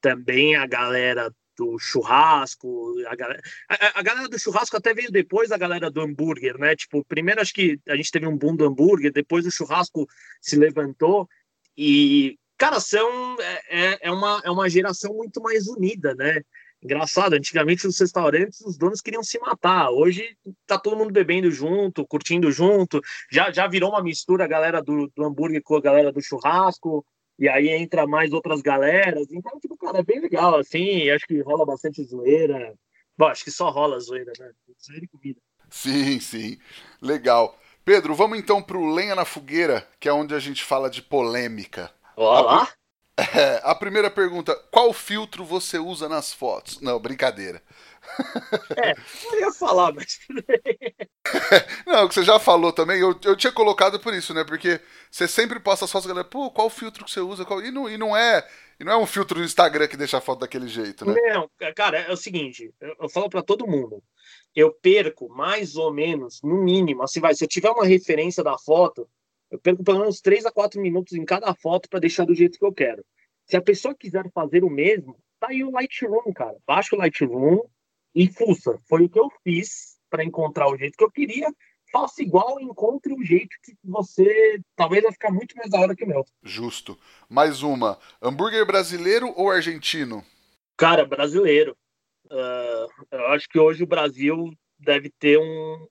também 0.00 0.56
à 0.56 0.66
galera 0.66 1.32
do 1.56 1.78
churrasco, 1.78 2.94
a 3.06 3.14
galera, 3.14 3.40
a, 3.68 4.00
a, 4.00 4.02
galera 4.02 4.28
do 4.28 4.38
churrasco 4.38 4.76
até 4.76 4.92
veio 4.92 5.10
depois 5.10 5.48
da 5.48 5.58
galera 5.58 5.90
do 5.90 6.00
hambúrguer, 6.00 6.58
né? 6.58 6.74
Tipo, 6.76 7.04
primeiro 7.04 7.40
acho 7.40 7.54
que 7.54 7.78
a 7.88 7.96
gente 7.96 8.10
teve 8.10 8.26
um 8.26 8.36
boom 8.36 8.56
do 8.56 8.64
hambúrguer, 8.64 9.12
depois 9.12 9.46
o 9.46 9.50
churrasco 9.50 10.06
se 10.40 10.56
levantou 10.56 11.28
e, 11.76 12.38
cara, 12.56 12.80
são, 12.80 13.36
é, 13.40 13.84
é, 13.86 13.98
é 14.02 14.10
uma, 14.10 14.42
é 14.44 14.50
uma 14.50 14.68
geração 14.68 15.14
muito 15.14 15.40
mais 15.42 15.66
unida, 15.66 16.14
né? 16.14 16.40
Engraçado, 16.82 17.32
antigamente 17.32 17.86
os 17.86 17.98
restaurantes, 17.98 18.60
os 18.60 18.76
donos 18.76 19.00
queriam 19.00 19.22
se 19.22 19.38
matar. 19.38 19.90
Hoje 19.90 20.36
tá 20.66 20.78
todo 20.78 20.96
mundo 20.96 21.12
bebendo 21.12 21.50
junto, 21.50 22.06
curtindo 22.06 22.52
junto. 22.52 23.00
Já, 23.32 23.50
já 23.50 23.66
virou 23.66 23.88
uma 23.88 24.02
mistura 24.02 24.44
a 24.44 24.46
galera 24.48 24.82
do, 24.82 25.10
do 25.16 25.24
hambúrguer 25.24 25.62
com 25.62 25.76
a 25.76 25.80
galera 25.80 26.12
do 26.12 26.20
churrasco 26.20 27.04
e 27.38 27.48
aí 27.48 27.68
entra 27.68 28.06
mais 28.06 28.32
outras 28.32 28.60
galeras. 28.60 29.26
Então, 29.30 29.58
tipo, 29.60 29.76
cara, 29.76 29.98
é 29.98 30.02
bem 30.02 30.20
legal, 30.20 30.56
assim, 30.56 31.10
acho 31.10 31.26
que 31.26 31.40
rola 31.40 31.66
bastante 31.66 32.02
zoeira. 32.04 32.74
Bom, 33.16 33.26
acho 33.26 33.44
que 33.44 33.50
só 33.50 33.70
rola 33.70 33.98
zoeira, 34.00 34.32
né? 34.38 34.50
Zoeira 34.84 35.04
e 35.04 35.08
comida. 35.08 35.40
Sim, 35.70 36.20
sim. 36.20 36.58
Legal. 37.00 37.58
Pedro, 37.84 38.14
vamos 38.14 38.38
então 38.38 38.62
pro 38.62 38.92
Lenha 38.92 39.14
na 39.14 39.24
Fogueira, 39.24 39.86
que 40.00 40.08
é 40.08 40.12
onde 40.12 40.34
a 40.34 40.38
gente 40.38 40.64
fala 40.64 40.88
de 40.88 41.02
polêmica. 41.02 41.90
Olá! 42.16 42.68
A, 43.16 43.22
é, 43.22 43.60
a 43.62 43.74
primeira 43.74 44.10
pergunta: 44.10 44.54
qual 44.70 44.92
filtro 44.92 45.44
você 45.44 45.78
usa 45.78 46.08
nas 46.08 46.32
fotos? 46.32 46.80
Não, 46.80 46.98
brincadeira. 46.98 47.62
É, 48.76 48.92
eu 49.32 49.40
ia 49.40 49.52
falar, 49.52 49.92
mas. 49.94 50.20
não, 51.86 52.06
que 52.06 52.14
você 52.14 52.22
já 52.22 52.38
falou 52.38 52.70
também, 52.72 53.00
eu, 53.00 53.18
eu 53.24 53.34
tinha 53.34 53.52
colocado 53.52 53.98
por 53.98 54.12
isso, 54.12 54.34
né? 54.34 54.44
Porque 54.44 54.78
você 55.10 55.26
sempre 55.26 55.58
posta 55.58 55.86
as 55.86 55.90
fotos, 55.90 56.06
galera, 56.06 56.26
pô, 56.26 56.50
qual 56.50 56.68
filtro 56.68 57.04
que 57.04 57.10
você 57.10 57.20
usa? 57.20 57.46
Qual... 57.46 57.62
E, 57.62 57.70
não, 57.70 57.88
e 57.88 57.96
não 57.96 58.14
é. 58.14 58.46
E 58.78 58.84
não 58.84 58.92
é 58.92 58.96
um 58.96 59.06
filtro 59.06 59.38
do 59.38 59.44
Instagram 59.44 59.88
que 59.88 59.96
deixa 59.96 60.18
a 60.18 60.20
foto 60.20 60.40
daquele 60.40 60.68
jeito, 60.68 61.06
né? 61.06 61.14
Não, 61.32 61.50
cara, 61.74 61.98
é 62.00 62.12
o 62.12 62.16
seguinte, 62.16 62.74
eu, 62.80 62.94
eu 63.02 63.08
falo 63.08 63.30
para 63.30 63.42
todo 63.42 63.66
mundo. 63.66 64.02
Eu 64.54 64.72
perco 64.72 65.28
mais 65.28 65.76
ou 65.76 65.92
menos, 65.92 66.42
no 66.42 66.62
mínimo, 66.62 67.02
assim 67.02 67.20
vai, 67.20 67.34
se 67.34 67.44
eu 67.44 67.48
tiver 67.48 67.70
uma 67.70 67.86
referência 67.86 68.44
da 68.44 68.58
foto, 68.58 69.08
eu 69.54 69.58
perco 69.60 69.84
pelo 69.84 70.00
menos 70.00 70.20
3 70.20 70.46
a 70.46 70.52
4 70.52 70.80
minutos 70.80 71.12
em 71.14 71.24
cada 71.24 71.54
foto 71.54 71.88
para 71.88 72.00
deixar 72.00 72.24
do 72.24 72.34
jeito 72.34 72.58
que 72.58 72.64
eu 72.64 72.72
quero. 72.72 73.04
Se 73.46 73.56
a 73.56 73.62
pessoa 73.62 73.94
quiser 73.94 74.30
fazer 74.32 74.64
o 74.64 74.70
mesmo, 74.70 75.16
tá 75.38 75.48
aí 75.50 75.62
o 75.62 75.70
Lightroom, 75.70 76.32
cara. 76.34 76.56
Baixa 76.66 76.96
o 76.96 76.98
Lightroom, 76.98 77.60
e 78.14 78.30
fuça. 78.32 78.78
Foi 78.88 79.04
o 79.04 79.08
que 79.08 79.18
eu 79.18 79.28
fiz 79.42 79.96
para 80.08 80.24
encontrar 80.24 80.68
o 80.68 80.76
jeito 80.76 80.96
que 80.96 81.04
eu 81.04 81.10
queria. 81.10 81.52
faça 81.92 82.22
igual 82.22 82.60
e 82.60 82.64
encontre 82.64 83.12
um 83.12 83.22
jeito 83.22 83.54
que 83.62 83.72
você 83.84 84.60
talvez 84.74 85.04
vai 85.04 85.12
ficar 85.12 85.30
muito 85.30 85.54
mais 85.56 85.70
da 85.70 85.78
hora 85.78 85.94
que 85.94 86.02
o 86.02 86.08
meu. 86.08 86.24
Justo. 86.42 86.98
Mais 87.28 87.62
uma. 87.62 87.98
Hambúrguer 88.20 88.66
brasileiro 88.66 89.32
ou 89.36 89.48
argentino? 89.48 90.24
Cara, 90.76 91.04
brasileiro. 91.04 91.76
Uh, 92.26 93.06
eu 93.12 93.26
acho 93.28 93.48
que 93.48 93.60
hoje 93.60 93.84
o 93.84 93.86
Brasil 93.86 94.52
deve 94.78 95.08
ter 95.20 95.38
um. 95.38 95.86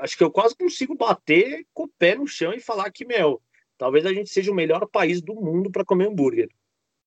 Acho 0.00 0.16
que 0.16 0.24
eu 0.24 0.30
quase 0.30 0.56
consigo 0.56 0.94
bater 0.94 1.66
com 1.72 1.84
o 1.84 1.88
pé 1.98 2.14
no 2.14 2.26
chão 2.26 2.52
e 2.52 2.60
falar 2.60 2.90
que, 2.90 3.04
meu, 3.04 3.40
talvez 3.78 4.04
a 4.06 4.12
gente 4.12 4.30
seja 4.30 4.52
o 4.52 4.54
melhor 4.54 4.86
país 4.86 5.20
do 5.20 5.34
mundo 5.34 5.70
para 5.70 5.84
comer 5.84 6.08
hambúrguer. 6.08 6.48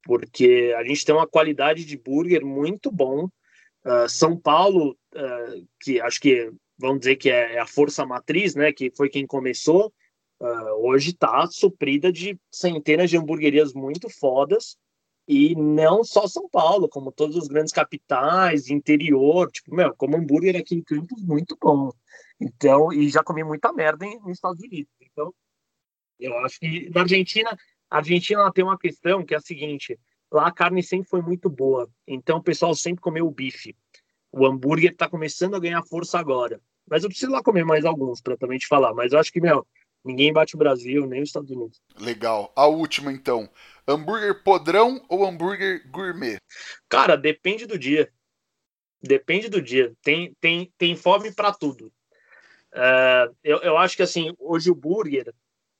Porque 0.03 0.73
a 0.77 0.83
gente 0.83 1.05
tem 1.05 1.13
uma 1.13 1.27
qualidade 1.27 1.85
de 1.85 1.97
hambúrguer 1.97 2.45
muito 2.45 2.91
bom. 2.91 3.25
Uh, 3.85 4.07
São 4.09 4.37
Paulo, 4.37 4.97
uh, 5.15 5.67
que 5.79 5.99
acho 6.01 6.19
que 6.19 6.51
vamos 6.79 6.99
dizer 6.99 7.17
que 7.17 7.29
é, 7.29 7.55
é 7.55 7.59
a 7.59 7.67
força 7.67 8.05
matriz, 8.05 8.55
né, 8.55 8.71
que 8.71 8.89
foi 8.95 9.09
quem 9.09 9.27
começou, 9.27 9.93
uh, 10.39 10.87
hoje 10.87 11.11
está 11.11 11.45
suprida 11.47 12.11
de 12.11 12.39
centenas 12.49 13.09
de 13.09 13.17
hamburguerias 13.17 13.73
muito 13.73 14.09
fodas, 14.09 14.77
e 15.31 15.55
não 15.55 16.03
só 16.03 16.27
São 16.27 16.49
Paulo, 16.49 16.89
como 16.89 17.11
todos 17.11 17.35
os 17.35 17.47
grandes 17.47 17.71
capitais, 17.71 18.71
interior, 18.71 19.51
tipo, 19.51 19.75
meu, 19.75 19.95
como 19.95 20.17
hambúrguer 20.17 20.55
aqui 20.55 20.73
em 20.73 20.81
Campos, 20.81 21.21
muito 21.21 21.55
bom. 21.61 21.91
Então, 22.41 22.91
e 22.91 23.07
já 23.09 23.23
comi 23.23 23.43
muita 23.43 23.71
merda 23.71 24.07
em, 24.07 24.19
nos 24.21 24.31
Estados 24.31 24.59
Unidos. 24.59 24.91
Então, 24.99 25.31
eu 26.19 26.35
acho 26.39 26.59
que 26.59 26.89
na 26.89 27.01
Argentina, 27.01 27.55
a 27.91 27.97
Argentina 27.97 28.51
tem 28.51 28.63
uma 28.63 28.75
questão 28.75 29.23
que 29.23 29.35
é 29.35 29.37
a 29.37 29.41
seguinte, 29.41 29.99
lá 30.31 30.47
a 30.47 30.51
carne 30.51 30.81
sempre 30.81 31.07
foi 31.07 31.21
muito 31.21 31.47
boa, 31.47 31.87
então 32.07 32.39
o 32.39 32.43
pessoal 32.43 32.73
sempre 32.73 33.01
comeu 33.01 33.27
o 33.27 33.31
bife. 33.31 33.75
O 34.31 34.47
hambúrguer 34.47 34.93
está 34.93 35.07
começando 35.07 35.55
a 35.55 35.59
ganhar 35.59 35.83
força 35.83 36.17
agora. 36.17 36.59
Mas 36.89 37.03
eu 37.03 37.09
preciso 37.09 37.31
lá 37.31 37.43
comer 37.43 37.63
mais 37.63 37.85
alguns 37.85 38.19
para 38.19 38.35
também 38.35 38.57
te 38.57 38.65
falar. 38.65 38.95
Mas 38.95 39.13
eu 39.13 39.19
acho 39.19 39.31
que, 39.31 39.39
meu, 39.39 39.65
ninguém 40.03 40.31
bate 40.33 40.55
o 40.55 40.57
Brasil, 40.57 41.05
nem 41.05 41.21
os 41.21 41.29
Estados 41.29 41.51
Unidos. 41.51 41.81
Legal. 41.99 42.51
A 42.55 42.65
última, 42.67 43.11
então. 43.11 43.49
Hambúrguer 43.87 44.43
podrão 44.43 45.03
ou 45.09 45.25
hambúrguer 45.25 45.89
gourmet? 45.89 46.39
Cara, 46.87 47.15
depende 47.15 47.65
do 47.65 47.77
dia. 47.77 48.11
Depende 49.01 49.49
do 49.49 49.61
dia. 49.61 49.93
Tem, 50.01 50.35
tem, 50.39 50.71
tem 50.77 50.95
fome 50.95 51.33
para 51.33 51.53
tudo. 51.53 51.91
Uh, 52.73 53.35
eu, 53.43 53.59
eu 53.59 53.77
acho 53.77 53.95
que, 53.95 54.03
assim, 54.03 54.33
hoje 54.37 54.69
o 54.69 54.75
burger 54.75 55.33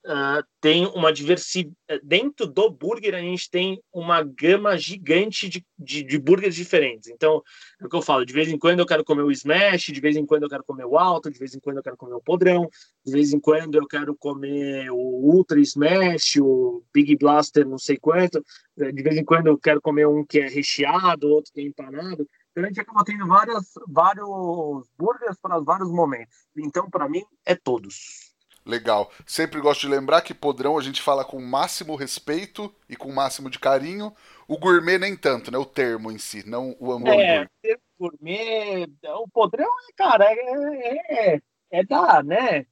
uh, 0.06 0.44
tem 0.62 0.86
uma 0.88 1.12
diversidade. 1.12 1.76
Dentro 2.04 2.48
do 2.48 2.70
burger, 2.70 3.16
a 3.16 3.20
gente 3.20 3.50
tem 3.50 3.82
uma 3.94 4.24
gama 4.24 4.78
gigante 4.78 5.50
de, 5.50 5.66
de, 5.78 6.04
de 6.04 6.18
burgers 6.18 6.56
diferentes. 6.56 7.10
Então, 7.10 7.42
é 7.82 7.86
o 7.86 7.90
que 7.90 7.96
eu 7.96 8.02
falo: 8.02 8.26
de 8.26 8.34
vez 8.34 8.50
em 8.50 8.58
quando 8.58 8.80
eu 8.80 8.86
quero 8.86 9.04
comer 9.04 9.24
o 9.24 9.32
smash, 9.32 9.86
de 9.86 10.00
vez 10.00 10.16
em 10.16 10.26
quando 10.26 10.44
eu 10.44 10.50
quero 10.50 10.64
comer 10.64 10.86
o 10.86 10.98
alto, 10.98 11.32
de 11.32 11.40
vez 11.40 11.56
em 11.56 11.60
quando 11.60 11.78
eu 11.78 11.84
quero 11.84 11.98
comer 11.98 12.16
o 12.16 12.22
podrão, 12.22 12.70
de 13.06 13.12
vez 13.12 13.34
em 13.34 13.40
quando 13.40 13.76
eu 13.76 13.88
quero 13.88 14.16
comer 14.16 14.92
o 14.92 14.98
ultra 14.98 15.60
smash, 15.60 16.38
o 16.42 16.84
big 16.94 17.16
blaster, 17.18 17.68
não 17.68 17.78
sei 17.78 17.98
quanto, 17.98 18.44
de 18.78 19.04
vez 19.04 19.18
em 19.18 19.26
quando 19.26 19.48
eu 19.48 19.58
quero 19.58 19.82
comer 19.82 20.08
um 20.08 20.26
que 20.26 20.40
é 20.40 20.48
recheado, 20.48 21.28
outro 21.30 21.52
que 21.54 21.62
é 21.62 21.64
empanado. 21.64 22.28
Então 22.52 22.64
a 22.64 22.68
gente 22.68 22.82
acaba 22.82 23.04
tendo 23.04 23.28
várias, 23.28 23.72
vários 23.88 24.90
burgers 24.98 25.38
para 25.42 25.60
vários 25.60 25.90
momentos. 25.92 26.36
Então, 26.58 26.90
para 26.90 27.08
mim, 27.08 27.24
é 27.46 27.56
todos. 27.56 28.29
Legal. 28.66 29.12
Sempre 29.26 29.60
gosto 29.62 29.82
de 29.82 29.88
lembrar 29.88 30.22
que 30.22 30.34
podrão 30.34 30.78
a 30.78 30.82
gente 30.82 31.02
fala 31.02 31.26
com 31.26 31.38
o 31.38 31.46
máximo 31.46 31.96
respeito 31.96 32.74
e 32.88 32.96
com 32.96 33.10
o 33.10 33.16
máximo 33.16 33.50
de 33.50 33.60
carinho. 33.60 34.14
O 34.48 34.58
gourmet 34.58 34.98
nem 34.98 35.16
tanto, 35.16 35.52
né? 35.52 35.58
O 35.58 35.66
termo 35.66 36.12
em 36.12 36.18
si, 36.18 36.48
não 36.48 36.76
o 36.80 36.92
hambúrguer. 36.92 37.50
É, 37.64 37.78
gourmet, 38.00 38.88
o 39.04 39.28
podrão, 39.28 39.70
cara, 39.96 40.26
é, 40.26 40.36
é, 40.36 41.34
é, 41.36 41.42
é 41.72 41.84
da, 41.84 42.24
né? 42.24 42.66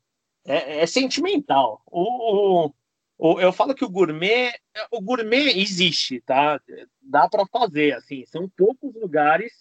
É, 0.45 0.81
é 0.81 0.85
sentimental. 0.85 1.81
O, 1.85 2.65
o, 2.65 2.73
o, 3.17 3.41
eu 3.41 3.51
falo 3.51 3.75
que 3.75 3.83
o 3.83 3.89
gourmet, 3.89 4.53
o 4.91 5.01
gourmet 5.01 5.59
existe, 5.59 6.21
tá? 6.21 6.61
Dá 7.01 7.27
para 7.27 7.45
fazer, 7.45 7.93
assim. 7.95 8.25
São 8.25 8.49
poucos 8.49 8.93
lugares 8.95 9.53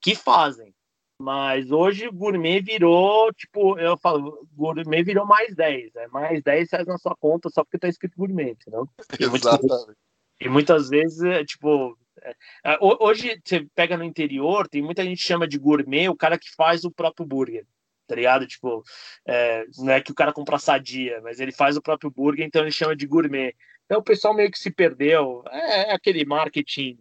que 0.00 0.14
fazem. 0.14 0.74
Mas 1.20 1.70
hoje 1.70 2.08
o 2.08 2.12
gourmet 2.12 2.62
virou, 2.62 3.30
tipo, 3.34 3.78
eu 3.78 3.94
falo, 3.98 4.48
gourmet 4.54 5.02
virou 5.02 5.26
mais 5.26 5.54
10, 5.54 5.94
é 5.96 6.08
mais 6.08 6.42
10 6.42 6.70
reais 6.70 6.86
na 6.86 6.96
sua 6.96 7.14
conta 7.14 7.50
só 7.50 7.62
porque 7.62 7.78
tá 7.78 7.88
escrito 7.88 8.16
gourmet, 8.16 8.52
entendeu? 8.52 8.88
E 9.18 9.24
Exatamente. 9.24 9.68
Muitas, 9.68 9.96
e 10.40 10.48
muitas 10.48 10.88
vezes, 10.88 11.22
é, 11.22 11.44
tipo, 11.44 11.94
é, 12.22 12.34
é 12.64 12.78
hoje 12.80 13.38
você 13.44 13.66
pega 13.74 13.98
no 13.98 14.04
interior, 14.04 14.66
tem 14.66 14.80
muita 14.80 15.04
gente 15.04 15.18
que 15.18 15.26
chama 15.28 15.46
de 15.46 15.58
gourmet 15.58 16.08
o 16.08 16.16
cara 16.16 16.38
que 16.38 16.50
faz 16.54 16.84
o 16.84 16.90
próprio 16.90 17.26
burger, 17.26 17.66
tá 18.06 18.14
ligado? 18.14 18.46
Tipo, 18.46 18.82
é, 19.26 19.66
não 19.76 19.92
é 19.92 20.00
que 20.00 20.12
o 20.12 20.14
cara 20.14 20.32
compra 20.32 20.58
sadia, 20.58 21.20
mas 21.20 21.38
ele 21.38 21.52
faz 21.52 21.76
o 21.76 21.82
próprio 21.82 22.10
burger, 22.10 22.46
então 22.46 22.62
ele 22.62 22.72
chama 22.72 22.96
de 22.96 23.06
gourmet. 23.06 23.54
Então 23.84 23.98
o 23.98 24.02
pessoal 24.02 24.32
meio 24.32 24.50
que 24.50 24.58
se 24.58 24.70
perdeu, 24.70 25.44
é, 25.50 25.90
é 25.90 25.92
aquele 25.92 26.24
marketing, 26.24 26.98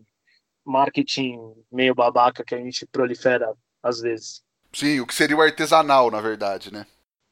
marketing 0.65 1.39
meio 1.71 1.95
babaca 1.95 2.43
que 2.43 2.53
a 2.53 2.57
gente 2.57 2.85
prolifera 2.85 3.55
às 3.81 4.01
vezes. 4.01 4.43
Sim, 4.73 4.99
o 4.99 5.07
que 5.07 5.15
seria 5.15 5.35
o 5.35 5.41
artesanal, 5.41 6.11
na 6.11 6.21
verdade, 6.21 6.71
né? 6.71 6.85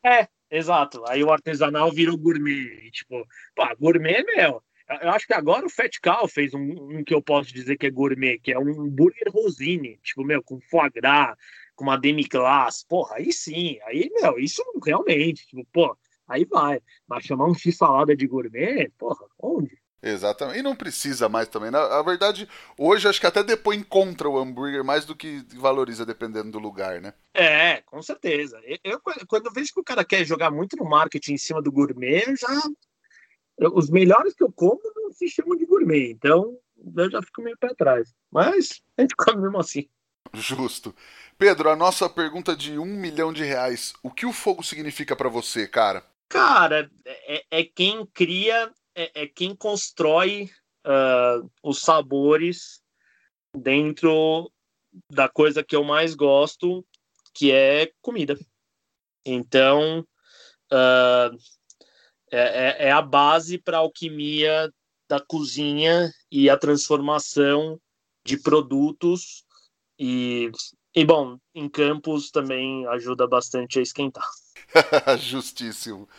É, 0.04 0.28
exato. 0.50 1.04
Aí 1.08 1.24
o 1.24 1.32
artesanal 1.32 1.92
virou 1.92 2.18
gourmet. 2.18 2.90
tipo, 2.92 3.26
pá, 3.56 3.76
gourmet, 3.76 4.24
meu. 4.24 4.64
Eu 5.02 5.10
acho 5.12 5.28
que 5.28 5.34
agora 5.34 5.66
o 5.66 5.70
Fat 5.70 5.92
Cow 6.02 6.28
fez 6.30 6.54
um, 6.54 6.60
um, 6.62 7.04
que 7.04 7.14
eu 7.14 7.22
posso 7.22 7.54
dizer 7.54 7.78
que 7.78 7.88
é 7.88 7.92
gourmet, 7.92 8.40
que 8.40 8.54
é 8.54 8.60
um 8.60 8.88
burger 8.90 9.30
rosine, 9.34 10.00
tipo, 10.02 10.24
meu, 10.24 10.42
com 10.42 10.62
foie 10.62 10.90
gras, 10.90 11.36
com 11.76 11.84
uma 11.84 11.98
demi-glace. 11.98 12.86
Porra, 12.88 13.18
aí 13.18 13.34
sim, 13.34 13.78
aí, 13.84 14.10
meu, 14.22 14.40
isso 14.40 14.64
realmente, 14.84 15.46
tipo, 15.46 15.66
pô, 15.74 15.98
aí 16.28 16.46
vai. 16.46 16.80
Mas 17.06 17.26
chamar 17.26 17.48
um 17.48 17.54
X-salada 17.54 18.16
de 18.16 18.26
gourmet, 18.26 18.90
porra, 18.98 19.26
onde? 19.38 19.78
Exatamente. 20.02 20.60
E 20.60 20.64
não 20.64 20.76
precisa 20.76 21.28
mais 21.28 21.48
também. 21.48 21.72
Na, 21.72 22.00
a 22.00 22.04
verdade, 22.04 22.48
hoje 22.78 23.08
acho 23.08 23.20
que 23.20 23.26
até 23.26 23.44
depois 23.44 23.78
encontra 23.78 24.30
o 24.30 24.38
hambúrguer 24.38 24.84
mais 24.84 25.06
do 25.06 25.16
que 25.16 25.44
valoriza 25.56 26.06
dependendo 26.06 26.52
do 26.52 26.60
lugar, 26.60 27.02
né? 27.02 27.14
É, 27.34 27.82
com 27.82 28.02
certeza. 28.02 28.62
Eu, 28.66 28.78
eu 28.84 29.02
quando 29.28 29.48
eu 29.48 29.52
vejo 29.52 29.74
que 29.74 29.80
o 29.80 29.84
cara 29.84 30.06
quer 30.06 30.24
jogar 30.24 30.52
muito 30.52 30.78
no 30.78 30.88
marketing 30.88 31.34
em 31.34 31.38
cima 31.38 31.62
do 31.62 31.72
gourmet, 31.72 32.24
eu 32.28 32.36
já. 32.36 32.62
Eu, 33.58 33.76
os 33.76 33.90
melhores 33.90 34.36
que 34.36 34.44
eu 34.44 34.52
como 34.52 34.80
não 34.96 35.12
se 35.12 35.28
chamam 35.30 35.58
de 35.58 35.66
gourmet. 35.66 36.12
Então, 36.12 36.56
eu 36.96 37.10
já 37.10 37.22
fico 37.22 37.42
meio 37.42 37.58
para 37.58 37.74
trás. 37.74 38.14
Mas 38.32 38.82
a 38.98 39.02
gente 39.02 39.16
come 39.16 39.42
mesmo 39.42 39.60
assim. 39.60 39.90
Justo. 40.34 40.94
Pedro, 41.38 41.70
a 41.70 41.76
nossa 41.76 42.10
pergunta 42.10 42.56
de 42.56 42.78
um 42.78 42.86
milhão 42.86 43.34
de 43.34 43.44
reais. 43.44 43.94
O 44.04 44.12
que 44.12 44.26
o 44.26 44.34
fogo 44.34 44.64
significa 44.64 45.16
para 45.16 45.30
você, 45.30 45.68
cara? 45.68 46.04
Cara, 46.30 46.90
é, 47.06 47.46
é 47.50 47.64
quem 47.64 48.06
cria 48.08 48.72
é, 48.98 49.24
é 49.24 49.28
quem 49.28 49.56
constrói 49.56 50.50
uh, 50.86 51.50
os 51.62 51.82
sabores 51.82 52.82
dentro 53.56 54.52
da 55.12 55.30
coisa 55.30 55.64
que 55.64 55.76
eu 55.76 55.84
mais 55.84 56.16
gosto, 56.16 56.84
que 57.34 57.52
é 57.52 57.92
comida. 58.02 58.36
Então, 59.24 60.00
uh, 60.74 61.38
é, 62.32 62.88
é, 62.88 62.92
a 62.92 63.02
base 63.02 63.60
para 63.60 63.78
a 63.78 63.82
alquimia 63.82 64.74
da 65.08 65.20
cozinha 65.20 66.12
e 66.32 66.50
a 66.50 66.58
transformação 66.58 67.80
de 68.26 68.38
produtos 68.38 69.46
e, 70.00 70.52
e 70.94 71.06
bom, 71.06 71.38
em 71.54 71.70
campos 71.70 72.32
também 72.32 72.86
ajuda 72.88 73.28
bastante 73.28 73.80
a 73.80 73.82
esquentar. 73.82 74.28
Justíssimo. 75.20 76.10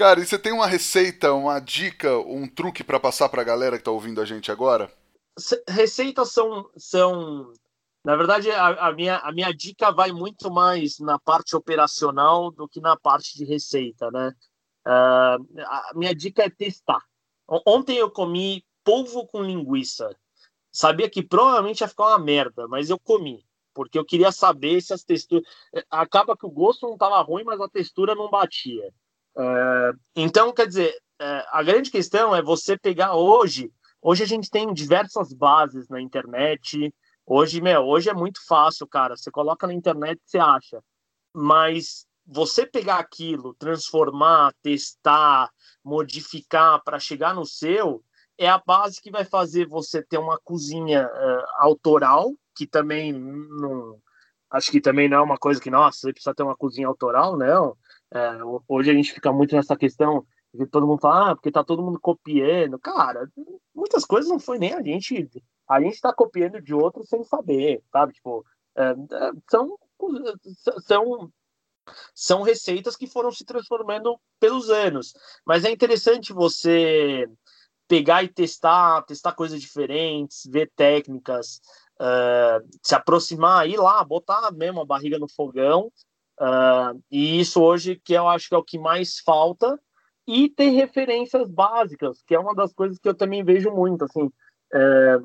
Cara, 0.00 0.18
e 0.18 0.24
você 0.24 0.38
tem 0.38 0.50
uma 0.50 0.66
receita, 0.66 1.34
uma 1.34 1.60
dica, 1.60 2.16
um 2.20 2.48
truque 2.48 2.82
para 2.82 2.98
passar 2.98 3.28
para 3.28 3.42
a 3.42 3.44
galera 3.44 3.76
que 3.76 3.82
está 3.82 3.90
ouvindo 3.90 4.18
a 4.18 4.24
gente 4.24 4.50
agora? 4.50 4.90
Receitas 5.68 6.32
são, 6.32 6.70
são 6.74 7.52
na 8.02 8.16
verdade, 8.16 8.50
a, 8.50 8.88
a, 8.88 8.92
minha, 8.94 9.18
a 9.18 9.30
minha 9.30 9.52
dica 9.52 9.92
vai 9.92 10.10
muito 10.10 10.50
mais 10.50 10.98
na 11.00 11.18
parte 11.18 11.54
operacional 11.54 12.50
do 12.50 12.66
que 12.66 12.80
na 12.80 12.96
parte 12.96 13.36
de 13.36 13.44
receita, 13.44 14.10
né? 14.10 14.32
Uh, 14.86 15.60
a 15.66 15.92
minha 15.94 16.14
dica 16.14 16.44
é 16.44 16.48
testar. 16.48 17.04
Ontem 17.66 17.98
eu 17.98 18.10
comi 18.10 18.64
polvo 18.82 19.26
com 19.26 19.42
linguiça. 19.42 20.16
Sabia 20.72 21.10
que 21.10 21.22
provavelmente 21.22 21.82
ia 21.82 21.88
ficar 21.88 22.06
uma 22.06 22.18
merda, 22.18 22.66
mas 22.68 22.88
eu 22.88 22.98
comi. 22.98 23.44
Porque 23.74 23.98
eu 23.98 24.04
queria 24.06 24.32
saber 24.32 24.80
se 24.80 24.94
as 24.94 25.04
texturas. 25.04 25.46
Acaba 25.90 26.34
que 26.34 26.46
o 26.46 26.50
gosto 26.50 26.86
não 26.86 26.94
estava 26.94 27.20
ruim, 27.20 27.44
mas 27.44 27.60
a 27.60 27.68
textura 27.68 28.14
não 28.14 28.30
batia. 28.30 28.90
É, 29.40 29.92
então, 30.14 30.52
quer 30.52 30.66
dizer, 30.66 30.94
é, 31.18 31.46
a 31.50 31.62
grande 31.62 31.90
questão 31.90 32.36
é 32.36 32.42
você 32.42 32.76
pegar 32.76 33.14
hoje. 33.14 33.72
Hoje 34.02 34.22
a 34.22 34.26
gente 34.26 34.50
tem 34.50 34.72
diversas 34.72 35.32
bases 35.32 35.88
na 35.88 36.00
internet. 36.00 36.94
Hoje, 37.26 37.60
meu, 37.60 37.82
hoje 37.82 38.10
é 38.10 38.14
muito 38.14 38.40
fácil, 38.46 38.86
cara. 38.86 39.16
Você 39.16 39.30
coloca 39.30 39.66
na 39.66 39.72
internet, 39.72 40.20
você 40.24 40.38
acha. 40.38 40.82
Mas 41.34 42.06
você 42.26 42.66
pegar 42.66 42.98
aquilo, 42.98 43.54
transformar, 43.58 44.52
testar, 44.62 45.50
modificar 45.82 46.82
para 46.84 46.98
chegar 46.98 47.34
no 47.34 47.46
seu, 47.46 48.02
é 48.36 48.48
a 48.48 48.62
base 48.64 49.00
que 49.00 49.10
vai 49.10 49.24
fazer 49.24 49.66
você 49.66 50.02
ter 50.02 50.18
uma 50.18 50.38
cozinha 50.42 51.06
uh, 51.06 51.44
autoral, 51.58 52.32
que 52.54 52.66
também 52.66 53.12
não. 53.12 53.98
Acho 54.50 54.70
que 54.70 54.80
também 54.80 55.08
não 55.08 55.18
é 55.18 55.22
uma 55.22 55.38
coisa 55.38 55.60
que, 55.60 55.70
nossa, 55.70 55.98
você 55.98 56.12
precisa 56.12 56.34
ter 56.34 56.42
uma 56.42 56.56
cozinha 56.56 56.88
autoral, 56.88 57.36
não 57.36 57.76
É, 58.12 58.30
hoje 58.68 58.90
a 58.90 58.94
gente 58.94 59.12
fica 59.12 59.32
muito 59.32 59.54
nessa 59.54 59.76
questão 59.76 60.26
de 60.52 60.66
todo 60.66 60.86
mundo 60.86 61.00
falar, 61.00 61.30
ah, 61.30 61.34
porque 61.36 61.50
tá 61.50 61.62
todo 61.62 61.82
mundo 61.82 62.00
copiando. 62.00 62.78
Cara, 62.78 63.28
muitas 63.74 64.04
coisas 64.04 64.28
não 64.30 64.40
foi 64.40 64.58
nem 64.58 64.74
a 64.74 64.82
gente. 64.82 65.28
A 65.68 65.80
gente 65.80 66.00
tá 66.00 66.12
copiando 66.12 66.60
de 66.60 66.74
outros 66.74 67.08
sem 67.08 67.22
saber, 67.22 67.82
sabe? 67.92 68.12
Tipo, 68.14 68.44
é, 68.76 68.90
é 68.90 69.30
são, 69.48 69.78
são, 70.86 71.32
são 72.14 72.42
receitas 72.42 72.96
que 72.96 73.06
foram 73.06 73.30
se 73.30 73.44
transformando 73.44 74.18
pelos 74.40 74.70
anos. 74.70 75.14
Mas 75.46 75.64
é 75.64 75.70
interessante 75.70 76.32
você 76.32 77.28
pegar 77.86 78.22
e 78.22 78.28
testar, 78.28 79.02
testar 79.02 79.32
coisas 79.32 79.60
diferentes, 79.60 80.46
ver 80.46 80.70
técnicas, 80.76 81.60
uh, 82.00 82.64
se 82.82 82.94
aproximar, 82.94 83.68
ir 83.68 83.76
lá, 83.76 84.02
botar 84.04 84.52
mesmo 84.52 84.80
a 84.80 84.86
barriga 84.86 85.18
no 85.18 85.28
fogão. 85.28 85.92
Uh, 86.40 87.02
e 87.10 87.38
isso 87.38 87.62
hoje 87.62 88.00
que 88.02 88.14
eu 88.14 88.26
acho 88.26 88.48
que 88.48 88.54
é 88.54 88.58
o 88.58 88.64
que 88.64 88.78
mais 88.78 89.18
falta. 89.18 89.78
E 90.26 90.48
ter 90.48 90.70
referências 90.70 91.50
básicas, 91.50 92.22
que 92.22 92.34
é 92.34 92.38
uma 92.38 92.54
das 92.54 92.72
coisas 92.72 92.98
que 92.98 93.08
eu 93.08 93.14
também 93.14 93.42
vejo 93.42 93.70
muito, 93.70 94.04
assim. 94.04 94.30
É... 94.72 95.18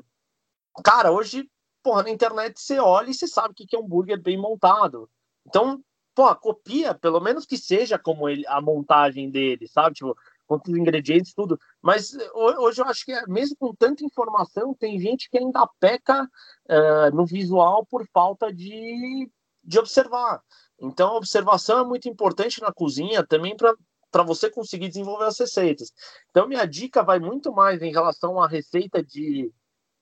Cara, 0.84 1.12
hoje, 1.12 1.48
porra, 1.82 2.02
na 2.02 2.10
internet 2.10 2.60
você 2.60 2.78
olha 2.80 3.10
e 3.10 3.14
você 3.14 3.28
sabe 3.28 3.52
o 3.52 3.54
que 3.54 3.76
é 3.76 3.78
um 3.78 3.84
hambúrguer 3.84 4.20
bem 4.20 4.36
montado. 4.36 5.08
Então, 5.46 5.80
pô, 6.14 6.34
copia, 6.34 6.92
pelo 6.94 7.20
menos 7.20 7.46
que 7.46 7.56
seja 7.56 7.98
como 7.98 8.28
ele, 8.28 8.44
a 8.48 8.60
montagem 8.60 9.30
dele, 9.30 9.68
sabe? 9.68 9.94
Tipo, 9.94 10.16
quantos 10.46 10.74
ingredientes, 10.74 11.34
tudo. 11.34 11.58
Mas 11.82 12.16
hoje 12.34 12.80
eu 12.80 12.86
acho 12.86 13.04
que, 13.04 13.12
é, 13.12 13.26
mesmo 13.26 13.56
com 13.56 13.74
tanta 13.74 14.04
informação, 14.04 14.74
tem 14.74 14.98
gente 14.98 15.28
que 15.30 15.38
ainda 15.38 15.68
peca 15.78 16.24
uh, 16.24 17.14
no 17.14 17.26
visual 17.26 17.84
por 17.86 18.06
falta 18.12 18.52
de, 18.52 19.30
de 19.66 19.78
observar. 19.78 20.40
Então, 20.78 21.08
a 21.08 21.16
observação 21.16 21.80
é 21.80 21.84
muito 21.84 22.08
importante 22.08 22.60
na 22.60 22.72
cozinha 22.72 23.26
também 23.26 23.56
para 23.56 24.22
você 24.22 24.50
conseguir 24.50 24.88
desenvolver 24.88 25.24
as 25.24 25.38
receitas. 25.38 25.92
Então, 26.30 26.46
minha 26.46 26.66
dica 26.66 27.02
vai 27.02 27.18
muito 27.18 27.52
mais 27.52 27.82
em 27.82 27.90
relação 27.90 28.40
à 28.40 28.46
receita 28.46 29.02
de, 29.02 29.52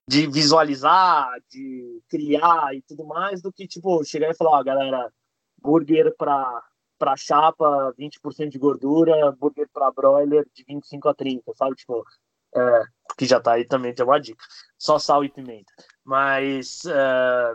de 0.08 0.26
visualizar, 0.26 1.30
de 1.48 2.02
criar 2.08 2.74
e 2.74 2.82
tudo 2.82 3.06
mais, 3.06 3.40
do 3.40 3.52
que, 3.52 3.66
tipo, 3.66 4.04
chegar 4.04 4.30
e 4.30 4.36
falar, 4.36 4.58
ó, 4.58 4.64
galera, 4.64 5.12
burger 5.60 6.14
para 6.16 6.62
para 6.96 7.16
chapa 7.16 7.92
20% 7.98 8.48
de 8.48 8.58
gordura, 8.58 9.32
burger 9.32 9.68
para 9.72 9.90
broiler 9.90 10.46
de 10.54 10.64
25 10.64 11.08
a 11.08 11.14
30, 11.14 11.52
sabe? 11.54 11.74
Tipo, 11.74 12.04
é, 12.54 12.82
que 13.18 13.26
já 13.26 13.40
tá 13.40 13.52
aí 13.52 13.66
também 13.66 13.92
tem 13.92 14.04
uma 14.06 14.20
dica. 14.20 14.42
Só 14.78 14.98
sal 14.98 15.24
e 15.24 15.28
pimenta. 15.28 15.72
Mas 16.04 16.84
é, 16.86 17.54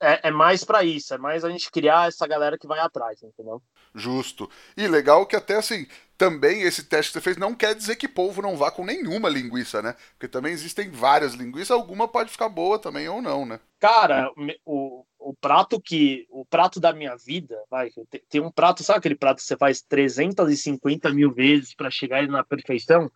é, 0.00 0.28
é 0.28 0.30
mais 0.30 0.64
para 0.64 0.84
isso, 0.84 1.14
é 1.14 1.18
mais 1.18 1.44
a 1.44 1.50
gente 1.50 1.70
criar 1.70 2.08
essa 2.08 2.26
galera 2.26 2.58
que 2.58 2.66
vai 2.66 2.78
atrás, 2.78 3.22
entendeu? 3.22 3.62
Justo. 3.94 4.50
E 4.76 4.86
legal 4.86 5.26
que 5.26 5.36
até 5.36 5.56
assim, 5.56 5.86
também 6.18 6.62
esse 6.62 6.84
teste 6.84 7.12
que 7.12 7.18
você 7.18 7.24
fez 7.24 7.36
não 7.36 7.54
quer 7.54 7.74
dizer 7.74 7.96
que 7.96 8.06
povo 8.06 8.42
não 8.42 8.56
vá 8.56 8.70
com 8.70 8.84
nenhuma 8.84 9.28
linguiça, 9.28 9.80
né? 9.80 9.94
Porque 10.12 10.28
também 10.28 10.52
existem 10.52 10.90
várias 10.90 11.34
linguiças, 11.34 11.70
alguma 11.70 12.06
pode 12.06 12.30
ficar 12.30 12.48
boa 12.48 12.78
também 12.78 13.08
ou 13.08 13.22
não, 13.22 13.46
né? 13.46 13.58
Cara, 13.78 14.30
o, 14.64 15.04
o 15.18 15.34
prato 15.34 15.80
que. 15.80 16.26
O 16.30 16.44
prato 16.44 16.78
da 16.78 16.92
minha 16.92 17.16
vida, 17.16 17.62
vai, 17.70 17.90
tem 18.28 18.40
um 18.40 18.50
prato, 18.50 18.82
sabe 18.82 18.98
aquele 18.98 19.16
prato 19.16 19.38
que 19.38 19.44
você 19.44 19.56
faz 19.56 19.82
350 19.82 21.12
mil 21.12 21.32
vezes 21.32 21.74
para 21.74 21.90
chegar 21.90 22.26
na 22.28 22.44
perfeição? 22.44 23.06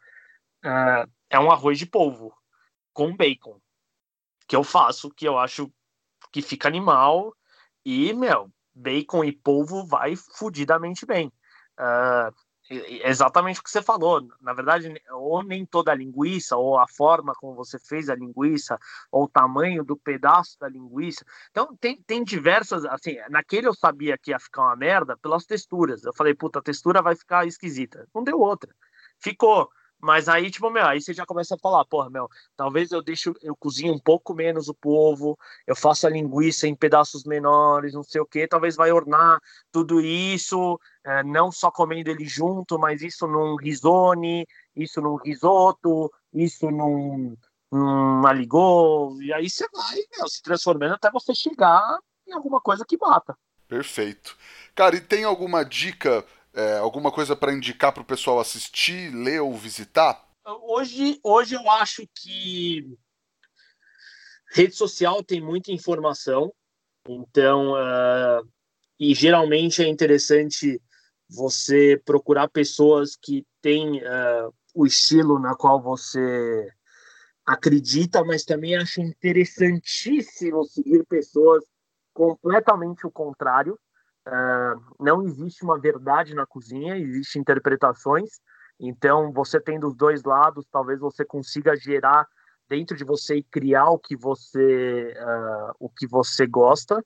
Uh, 0.65 1.11
é 1.29 1.39
um 1.39 1.51
arroz 1.51 1.79
de 1.79 1.87
polvo 1.87 2.35
com 2.93 3.15
bacon. 3.15 3.61
Que 4.47 4.57
eu 4.57 4.65
faço, 4.65 5.11
que 5.11 5.27
eu 5.27 5.39
acho 5.39 5.73
que 6.33 6.43
fica 6.43 6.69
animal. 6.69 7.35
E, 7.85 8.13
meu, 8.13 8.51
bacon 8.75 9.25
e 9.25 9.33
polvo 9.33 9.87
vai 9.87 10.15
fudidamente 10.17 11.07
bem. 11.07 11.33
Uh, 11.79 12.35
exatamente 13.05 13.61
o 13.61 13.63
que 13.63 13.71
você 13.71 13.83
falou. 13.83 14.23
Na 14.41 14.53
verdade, 14.53 14.95
ou 15.11 15.43
nem 15.43 15.67
toda 15.67 15.91
a 15.91 15.95
linguiça, 15.95 16.57
ou 16.57 16.79
a 16.79 16.87
forma 16.87 17.35
como 17.35 17.55
você 17.55 17.79
fez 17.79 18.09
a 18.09 18.15
linguiça, 18.15 18.79
ou 19.11 19.25
o 19.25 19.29
tamanho 19.29 19.85
do 19.85 19.97
pedaço 19.97 20.59
da 20.59 20.69
linguiça. 20.69 21.25
Então, 21.51 21.77
tem, 21.77 22.01
tem 22.03 22.23
diversas. 22.23 22.85
Assim, 22.85 23.17
naquele 23.29 23.67
eu 23.67 23.75
sabia 23.75 24.17
que 24.17 24.31
ia 24.31 24.39
ficar 24.39 24.63
uma 24.63 24.77
merda 24.77 25.17
pelas 25.17 25.45
texturas. 25.45 26.05
Eu 26.05 26.15
falei, 26.15 26.35
puta, 26.35 26.61
a 26.61 26.63
textura 26.63 27.03
vai 27.03 27.17
ficar 27.17 27.47
esquisita. 27.47 28.07
Não 28.15 28.23
deu 28.23 28.39
outra. 28.39 28.73
Ficou. 29.19 29.69
Mas 30.01 30.29
aí, 30.29 30.51
tipo, 30.51 30.71
meu, 30.71 30.87
aí 30.87 31.01
você 31.01 31.13
já 31.13 31.27
começa 31.27 31.55
a 31.55 31.59
falar, 31.59 31.85
porra, 31.85 32.09
meu, 32.09 32.29
talvez 32.57 32.91
eu 32.91 33.03
deixo, 33.03 33.35
eu 33.43 33.55
cozinho 33.55 33.93
um 33.93 33.99
pouco 33.99 34.35
menos 34.35 34.69
o 34.69 34.75
povo, 34.75 35.39
eu 35.67 35.77
faço 35.77 36.07
a 36.07 36.11
linguiça 36.11 36.67
em 36.67 36.75
pedaços 36.75 37.25
menores, 37.25 37.93
não 37.93 38.03
sei 38.03 38.21
o 38.21 38.27
que, 38.27 38.49
talvez 38.49 38.77
vai 38.77 38.91
ornar 38.91 39.39
tudo 39.71 40.01
isso, 40.01 40.81
é, 41.05 41.23
não 41.23 41.53
só 41.53 41.71
comendo 41.71 42.11
ele 42.11 42.25
junto, 42.25 42.79
mas 42.79 43.03
isso 43.03 43.27
num 43.27 43.57
risone, 43.57 44.47
isso 44.75 45.01
num 45.01 45.17
risoto, 45.17 46.11
isso 46.33 46.71
num, 46.71 47.37
num 47.71 48.27
aligô, 48.27 49.19
e 49.21 49.33
aí 49.33 49.51
você 49.51 49.67
vai, 49.73 49.97
meu, 50.17 50.29
se 50.29 50.43
transformando 50.43 50.95
até 50.95 51.11
você 51.11 51.35
chegar 51.35 51.99
em 52.27 52.33
alguma 52.33 52.61
coisa 52.61 52.85
que 52.87 52.97
bata. 52.97 53.37
Perfeito. 53.69 54.37
Cara, 54.75 54.97
e 54.97 55.01
tem 55.01 55.25
alguma 55.25 55.65
dica 55.65 56.25
é, 56.55 56.79
alguma 56.79 57.11
coisa 57.13 57.37
para 57.37 57.53
indicar 57.53 57.93
para 57.93 58.03
o 58.03 58.07
pessoal 58.07 58.41
assistir, 58.41 59.15
ler 59.15 59.41
ou 59.41 59.55
visitar? 59.55 60.25
Hoje, 60.63 61.21
hoje 61.23 61.55
eu 61.55 61.71
acho 61.71 62.07
que 62.15 62.85
rede 64.53 64.75
social 64.75 65.23
tem 65.23 65.41
muita 65.41 65.71
informação, 65.71 66.53
então 67.09 67.73
uh, 67.75 68.49
e 68.99 69.15
geralmente 69.15 69.83
é 69.83 69.89
interessante 69.89 70.81
você 71.29 72.01
procurar 72.05 72.49
pessoas 72.49 73.17
que 73.17 73.47
têm 73.63 73.99
uh, 73.99 74.53
o 74.75 74.87
estilo 74.87 75.39
na 75.39 75.55
qual 75.55 75.81
você 75.81 76.69
acredita, 77.47 78.25
mas 78.25 78.45
também 78.45 78.77
acho 78.77 79.01
interessantíssimo 79.01 80.65
seguir 80.65 81.05
pessoas 81.07 81.65
completamente 82.13 83.07
o 83.07 83.11
contrário. 83.11 83.79
Uh, 84.31 84.81
não 85.01 85.25
existe 85.25 85.65
uma 85.65 85.79
verdade 85.79 86.35
na 86.35 86.47
cozinha, 86.47 86.97
existem 86.97 87.43
interpretações. 87.43 88.41
Então, 88.79 89.33
você 89.33 89.61
tem 89.61 89.79
dos 89.79 89.95
dois 89.95 90.23
lados, 90.23 90.65
talvez 90.71 91.01
você 91.01 91.25
consiga 91.25 91.77
gerar 91.77 92.27
dentro 92.69 92.97
de 92.97 93.03
você 93.05 93.37
e 93.37 93.43
criar 93.43 93.91
o 93.91 93.99
que 93.99 94.17
você 94.17 95.13
uh, 95.19 95.75
o 95.81 95.91
que 95.91 96.07
você 96.07 96.47
gosta. 96.47 97.05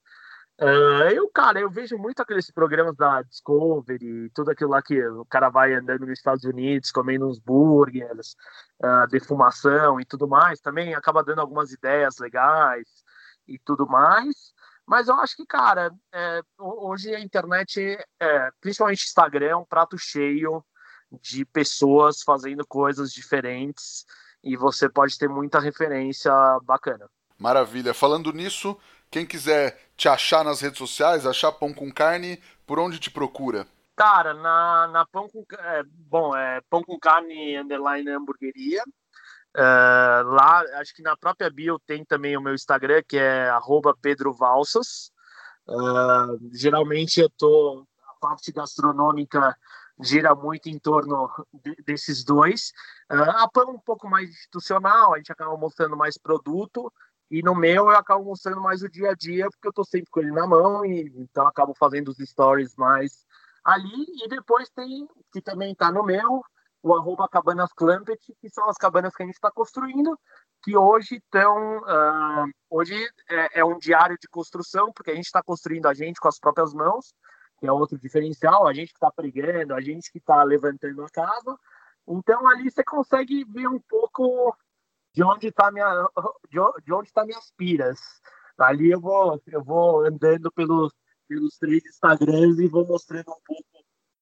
Uh, 0.61 1.11
eu, 1.13 1.29
cara, 1.31 1.59
eu 1.59 1.69
vejo 1.69 1.99
muito 1.99 2.21
aqueles 2.21 2.49
programas 2.51 2.95
da 2.95 3.23
Discovery, 3.23 4.31
tudo 4.33 4.53
aquilo 4.53 4.71
lá 4.71 4.81
que 4.81 5.05
o 5.05 5.25
cara 5.25 5.49
vai 5.49 5.75
andando 5.75 6.07
nos 6.07 6.19
Estados 6.19 6.45
Unidos, 6.45 6.93
comendo 6.93 7.27
uns 7.27 7.41
burgers, 7.41 8.37
uh, 8.81 9.09
defumação 9.11 10.01
e 10.01 10.05
tudo 10.05 10.29
mais, 10.29 10.61
também 10.61 10.95
acaba 10.95 11.25
dando 11.25 11.41
algumas 11.41 11.73
ideias 11.73 12.19
legais 12.19 12.87
e 13.49 13.59
tudo 13.59 13.87
mais. 13.89 14.54
Mas 14.87 15.09
eu 15.09 15.15
acho 15.15 15.37
que, 15.37 15.47
cara, 15.47 15.93
é, 16.13 16.41
hoje 16.59 17.15
a 17.15 17.21
internet, 17.21 17.99
é, 18.21 18.51
principalmente 18.61 19.05
Instagram, 19.05 19.47
é 19.47 19.57
um 19.57 19.65
prato 19.65 19.97
cheio 19.97 20.65
de 21.23 21.45
pessoas 21.45 22.23
fazendo 22.23 22.67
coisas 22.67 23.13
diferentes 23.13 24.05
e 24.43 24.57
você 24.57 24.89
pode 24.89 25.19
ter 25.19 25.29
muita 25.29 25.59
referência 25.59 26.33
bacana. 26.65 27.09
Maravilha. 27.39 27.95
Falando 27.95 28.33
nisso, 28.33 28.79
quem 29.11 29.25
quiser 29.25 29.81
te 29.97 30.09
achar 30.09 30.45
nas 30.45 30.61
redes 30.61 30.79
sociais, 30.79 31.27
achar 31.27 31.53
Pão 31.53 31.73
com 31.73 31.91
Carne, 31.91 32.43
por 32.67 32.79
onde 32.79 32.99
te 32.99 33.11
procura? 33.11 33.67
Cara, 33.97 34.35
na, 34.35 34.89
na 34.89 35.07
Pão 35.07 35.29
com 35.29 35.45
é, 35.57 35.83
bom, 35.85 36.37
é 36.37 36.61
Pão 36.69 36.83
com 36.83 36.99
Carne 36.99 37.57
underline 37.57 38.11
hamburgueria. 38.11 38.83
Uh, 39.57 40.27
lá, 40.31 40.65
acho 40.81 40.93
que 40.95 41.03
na 41.03 41.17
própria 41.17 41.49
bio 41.49 41.79
tem 41.87 42.05
também 42.05 42.37
o 42.37 42.41
meu 42.41 42.55
Instagram, 42.55 43.03
que 43.07 43.17
é 43.17 43.49
@pedrovalsas. 44.03 45.13
Uh, 45.69 46.51
geralmente 46.53 47.21
eu 47.21 47.31
tô 47.31 47.87
a 48.07 48.15
parte 48.21 48.53
gastronômica 48.53 49.57
gira 50.01 50.35
muito 50.35 50.69
em 50.69 50.79
torno 50.79 51.31
de, 51.53 51.77
desses 51.87 52.25
dois. 52.25 52.73
Uh, 53.11 53.23
a 53.23 53.49
PAN 53.49 53.67
um 53.67 53.79
pouco 53.79 54.09
mais 54.09 54.29
institucional, 54.29 55.15
a 55.15 55.19
gente 55.19 55.31
acaba 55.31 55.57
mostrando 55.57 55.97
mais 55.97 56.19
produto, 56.19 56.93
e 57.31 57.43
no 57.43 57.55
meu 57.55 57.91
eu 57.91 57.97
acabo 57.97 58.25
mostrando 58.25 58.61
mais 58.61 58.83
o 58.83 58.89
dia 58.89 59.11
a 59.11 59.15
dia, 59.15 59.49
porque 59.51 59.69
eu 59.69 59.73
tô 59.73 59.85
sempre 59.85 60.11
com 60.11 60.21
ele 60.21 60.33
na 60.33 60.47
mão, 60.47 60.85
e 60.85 61.13
então 61.17 61.47
acabo 61.47 61.75
fazendo 61.79 62.09
os 62.09 62.19
stories 62.19 62.75
mais 62.77 63.25
ali, 63.65 64.05
e 64.25 64.29
depois 64.29 64.69
tem, 64.71 65.07
que 65.33 65.41
também 65.41 65.75
tá 65.75 65.91
no 65.91 66.03
meu, 66.03 66.43
o 66.85 66.95
arroba 66.95 67.27
Cabanas 67.27 67.73
Clampet, 67.73 68.21
que 68.39 68.51
são 68.51 68.69
as 68.69 68.77
cabanas 68.77 69.15
que 69.15 69.23
a 69.23 69.27
gente 69.27 69.37
está 69.37 69.51
construindo, 69.51 70.21
que 70.63 70.77
hoje 70.77 71.17
estão. 71.17 71.79
Uh, 71.79 71.85
ah, 71.87 72.45
hoje 72.69 72.95
é, 73.31 73.61
é, 73.61 73.65
um 73.65 73.79
diário 73.79 74.19
de 74.21 74.29
construção, 74.29 74.93
porque 74.93 75.11
a 75.11 75.15
gente 75.15 75.25
está 75.25 75.43
construindo 75.43 75.87
a 75.87 75.95
gente 75.95 76.21
com 76.21 76.29
as 76.29 76.39
próprias 76.39 76.75
mãos, 76.75 77.15
que 77.59 77.67
é 77.67 77.73
outro 77.73 77.99
diferencial, 77.99 78.67
a 78.67 78.75
gente 78.75 78.89
que 78.89 78.99
está 78.99 79.11
pregando, 79.11 79.75
a 79.75 79.81
gente 79.81 80.13
que 80.13 80.19
está 80.19 80.43
levantando 80.43 81.03
a 81.03 81.09
casa. 81.09 81.57
Então 82.07 82.47
ali 82.47 82.71
você 82.71 82.85
consegue 82.85 83.47
ver 83.47 83.67
um 83.67 83.81
pouco 83.89 84.55
de 85.15 85.25
onde 85.25 85.49
está 85.49 85.73
minha 85.73 86.07
de, 86.51 86.59
de 86.85 86.93
onde 86.93 87.09
está 87.09 87.25
minhas 87.25 87.51
piras. 87.57 87.99
Ali 88.59 88.91
eu 88.91 89.01
vou 89.01 89.41
eu 89.47 89.65
vou 89.65 90.05
andando 90.05 90.53
pelos 90.53 90.93
pelos 91.27 91.57
três 91.57 91.83
Instagrams 91.87 92.59
e 92.59 92.69
vou 92.69 92.87
mostrando 92.87 93.31
um 93.31 93.41
pouco 93.47 93.74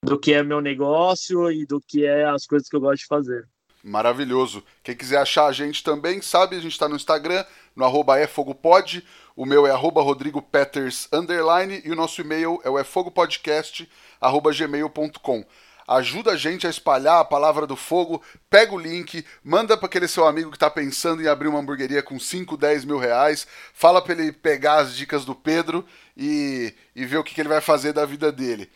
do 0.03 0.18
que 0.18 0.32
é 0.32 0.42
meu 0.42 0.61
negócio 0.61 1.50
e 1.50 1.64
do 1.64 1.80
que 1.80 2.05
é 2.05 2.24
as 2.24 2.46
coisas 2.46 2.68
que 2.68 2.74
eu 2.74 2.80
gosto 2.80 3.03
de 3.03 3.07
fazer. 3.07 3.48
Maravilhoso. 3.84 4.62
Quem 4.82 4.96
quiser 4.96 5.18
achar 5.18 5.46
a 5.46 5.53
gente 5.53 5.82
também, 5.82 6.20
sabe, 6.20 6.57
a 6.57 6.61
gente 6.61 6.72
está 6.72 6.88
no 6.88 6.96
Instagram, 6.96 7.44
no 7.74 7.84
arroba 7.84 8.20
efogopod, 8.20 9.05
o 9.34 9.46
meu 9.46 9.66
é 9.66 9.70
arroba 9.70 10.03
rodrigopeters, 10.03 11.09
underline, 11.12 11.82
e 11.84 11.90
o 11.90 11.96
nosso 11.96 12.20
e-mail 12.20 12.61
é 12.64 12.70
o 12.70 12.78
efogopodcast, 12.78 13.88
arroba 14.20 14.53
gmail.com. 14.53 15.44
Ajuda 15.86 16.32
a 16.32 16.36
gente 16.36 16.64
a 16.66 16.70
espalhar 16.70 17.20
a 17.20 17.24
palavra 17.24 17.66
do 17.66 17.74
fogo, 17.74 18.22
pega 18.48 18.72
o 18.72 18.78
link, 18.78 19.24
manda 19.42 19.76
para 19.76 19.86
aquele 19.86 20.07
seu 20.07 20.26
amigo 20.26 20.50
que 20.50 20.57
está 20.57 20.70
pensando 20.70 21.20
em 21.22 21.26
abrir 21.26 21.48
uma 21.48 21.59
hamburgueria 21.59 22.03
com 22.03 22.20
5, 22.20 22.57
10 22.57 22.84
mil 22.84 22.98
reais, 22.98 23.46
fala 23.74 24.00
para 24.00 24.12
ele 24.12 24.30
pegar 24.30 24.76
as 24.76 24.94
dicas 24.94 25.24
do 25.24 25.34
Pedro 25.34 25.84
e, 26.16 26.72
e 26.94 27.05
ver 27.05 27.18
o 27.18 27.24
que, 27.24 27.34
que 27.34 27.40
ele 27.40 27.48
vai 27.48 27.61
fazer 27.61 27.92
da 27.92 28.07
vida 28.07 28.30
dele. 28.30 28.70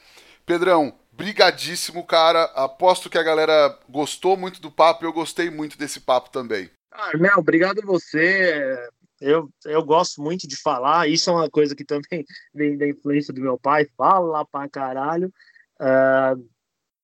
Pedrão, 0.44 0.94
brigadíssimo, 1.16 2.04
cara. 2.04 2.44
Aposto 2.54 3.08
que 3.08 3.18
a 3.18 3.22
galera 3.22 3.78
gostou 3.88 4.36
muito 4.36 4.60
do 4.60 4.70
papo 4.70 5.04
e 5.04 5.06
eu 5.06 5.12
gostei 5.12 5.50
muito 5.50 5.78
desse 5.78 6.00
papo 6.00 6.30
também. 6.30 6.70
Ah, 6.92 7.16
Mel, 7.16 7.38
obrigado 7.38 7.80
você. 7.82 8.76
Eu, 9.20 9.50
eu 9.64 9.82
gosto 9.82 10.22
muito 10.22 10.46
de 10.46 10.56
falar. 10.56 11.08
Isso 11.08 11.30
é 11.30 11.32
uma 11.32 11.50
coisa 11.50 11.74
que 11.74 11.84
também 11.84 12.24
vem 12.54 12.76
da 12.76 12.86
influência 12.86 13.32
do 13.32 13.40
meu 13.40 13.58
pai. 13.58 13.86
Fala 13.96 14.44
pra 14.44 14.68
caralho. 14.68 15.32
Uh, 15.80 16.48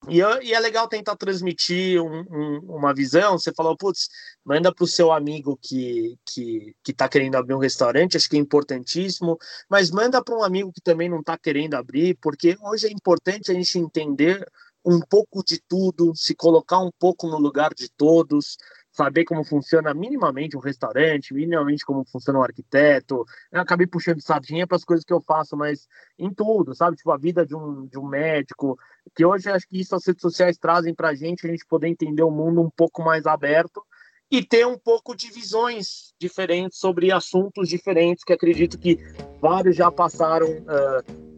e, 0.09 0.19
e, 0.19 0.53
é 0.53 0.59
legal 0.59 0.87
tentar 0.87 1.15
transmitir 1.15 2.01
um, 2.01 2.25
um, 2.29 2.59
uma 2.75 2.93
visão. 2.93 3.37
Você 3.37 3.53
falou, 3.53 3.77
putz, 3.77 4.09
manda 4.43 4.73
para 4.73 4.83
o 4.83 4.87
seu 4.87 5.11
amigo 5.11 5.57
que, 5.61 6.17
que, 6.25 6.75
que 6.83 6.93
tá 6.93 7.07
querendo 7.07 7.35
abrir 7.35 7.53
um 7.53 7.59
restaurante, 7.59 8.17
acho 8.17 8.29
que 8.29 8.35
é 8.35 8.39
importantíssimo, 8.39 9.37
mas 9.69 9.91
manda 9.91 10.23
para 10.23 10.37
um 10.37 10.43
amigo 10.43 10.71
que 10.73 10.81
também 10.81 11.09
não 11.09 11.19
está 11.19 11.37
querendo 11.37 11.75
abrir, 11.75 12.17
porque 12.21 12.57
hoje 12.61 12.87
é 12.87 12.91
importante 12.91 13.51
a 13.51 13.53
gente 13.53 13.77
entender 13.77 14.45
um 14.85 14.99
pouco 14.99 15.43
de 15.43 15.61
tudo, 15.67 16.13
se 16.15 16.35
colocar 16.35 16.79
um 16.79 16.91
pouco 16.99 17.27
no 17.27 17.37
lugar 17.37 17.73
de 17.73 17.89
todos, 17.89 18.57
saber 18.93 19.25
como 19.25 19.43
funciona 19.43 19.91
minimamente 19.93 20.55
um 20.55 20.59
restaurante, 20.59 21.33
minimamente 21.33 21.83
como 21.83 22.05
funciona 22.05 22.39
um 22.39 22.43
arquiteto. 22.43 23.25
Eu 23.51 23.59
acabei 23.59 23.87
puxando 23.87 24.21
sardinha 24.21 24.67
para 24.67 24.77
as 24.77 24.85
coisas 24.85 25.03
que 25.03 25.11
eu 25.11 25.19
faço, 25.19 25.57
mas 25.57 25.87
em 26.17 26.31
tudo, 26.31 26.75
sabe? 26.75 26.95
Tipo, 26.95 27.11
a 27.11 27.17
vida 27.17 27.43
de 27.43 27.55
um, 27.55 27.87
de 27.87 27.97
um 27.97 28.07
médico, 28.07 28.77
que 29.15 29.25
hoje 29.25 29.49
acho 29.49 29.67
que 29.67 29.79
isso 29.81 29.95
as 29.95 30.05
redes 30.05 30.21
sociais 30.21 30.57
trazem 30.59 30.93
para 30.93 31.09
a 31.09 31.15
gente, 31.15 31.45
a 31.45 31.49
gente 31.49 31.65
poder 31.65 31.87
entender 31.87 32.21
o 32.21 32.29
mundo 32.29 32.61
um 32.61 32.69
pouco 32.69 33.03
mais 33.03 33.25
aberto 33.25 33.83
e 34.29 34.43
ter 34.43 34.65
um 34.65 34.77
pouco 34.77 35.15
de 35.15 35.31
visões 35.31 36.13
diferentes 36.19 36.77
sobre 36.77 37.11
assuntos 37.11 37.67
diferentes, 37.67 38.23
que 38.23 38.33
acredito 38.33 38.77
que 38.77 38.97
vários 39.41 39.75
já 39.75 39.91
passaram 39.91 40.47
uh, 40.47 41.32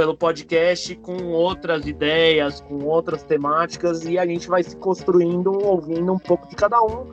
pelo 0.00 0.16
podcast 0.16 0.96
com 0.96 1.26
outras 1.26 1.86
ideias, 1.86 2.62
com 2.62 2.86
outras 2.86 3.22
temáticas 3.22 4.02
e 4.06 4.18
a 4.18 4.24
gente 4.24 4.48
vai 4.48 4.62
se 4.62 4.74
construindo, 4.74 5.52
ouvindo 5.52 6.10
um 6.10 6.18
pouco 6.18 6.48
de 6.48 6.56
cada 6.56 6.80
um 6.80 7.06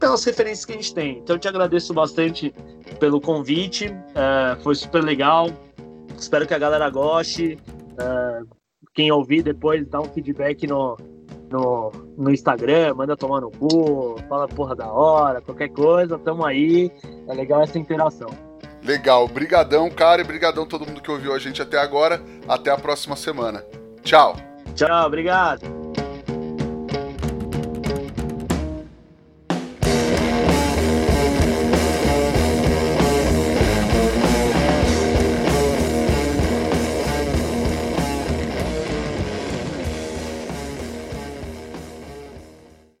pelas 0.00 0.24
referências 0.24 0.64
que 0.64 0.72
a 0.72 0.74
gente 0.74 0.92
tem. 0.92 1.18
Então 1.18 1.36
eu 1.36 1.38
te 1.38 1.46
agradeço 1.46 1.94
bastante 1.94 2.52
pelo 2.98 3.20
convite, 3.20 3.94
é, 4.16 4.56
foi 4.64 4.74
super 4.74 5.04
legal. 5.04 5.48
Espero 6.18 6.44
que 6.44 6.52
a 6.52 6.58
galera 6.58 6.90
goste. 6.90 7.56
É, 7.96 8.42
quem 8.92 9.12
ouvir 9.12 9.44
depois 9.44 9.86
dá 9.86 10.00
um 10.00 10.06
feedback 10.06 10.66
no, 10.66 10.96
no, 11.52 11.92
no 12.16 12.32
Instagram, 12.32 12.94
manda 12.94 13.16
tomar 13.16 13.42
no 13.42 13.52
cu, 13.52 14.16
fala 14.28 14.48
porra 14.48 14.74
da 14.74 14.90
hora, 14.90 15.40
qualquer 15.40 15.68
coisa, 15.68 16.18
tamo 16.18 16.44
aí. 16.44 16.90
É 17.28 17.32
legal 17.32 17.62
essa 17.62 17.78
interação. 17.78 18.47
Legal, 18.88 19.28
brigadão, 19.28 19.90
cara, 19.90 20.22
e 20.22 20.24
brigadão 20.24 20.64
todo 20.64 20.86
mundo 20.86 21.02
que 21.02 21.10
ouviu 21.10 21.34
a 21.34 21.38
gente 21.38 21.60
até 21.60 21.78
agora. 21.78 22.22
Até 22.48 22.70
a 22.70 22.78
próxima 22.78 23.16
semana. 23.16 23.62
Tchau. 24.02 24.34
Tchau, 24.74 25.06
obrigado. 25.06 25.77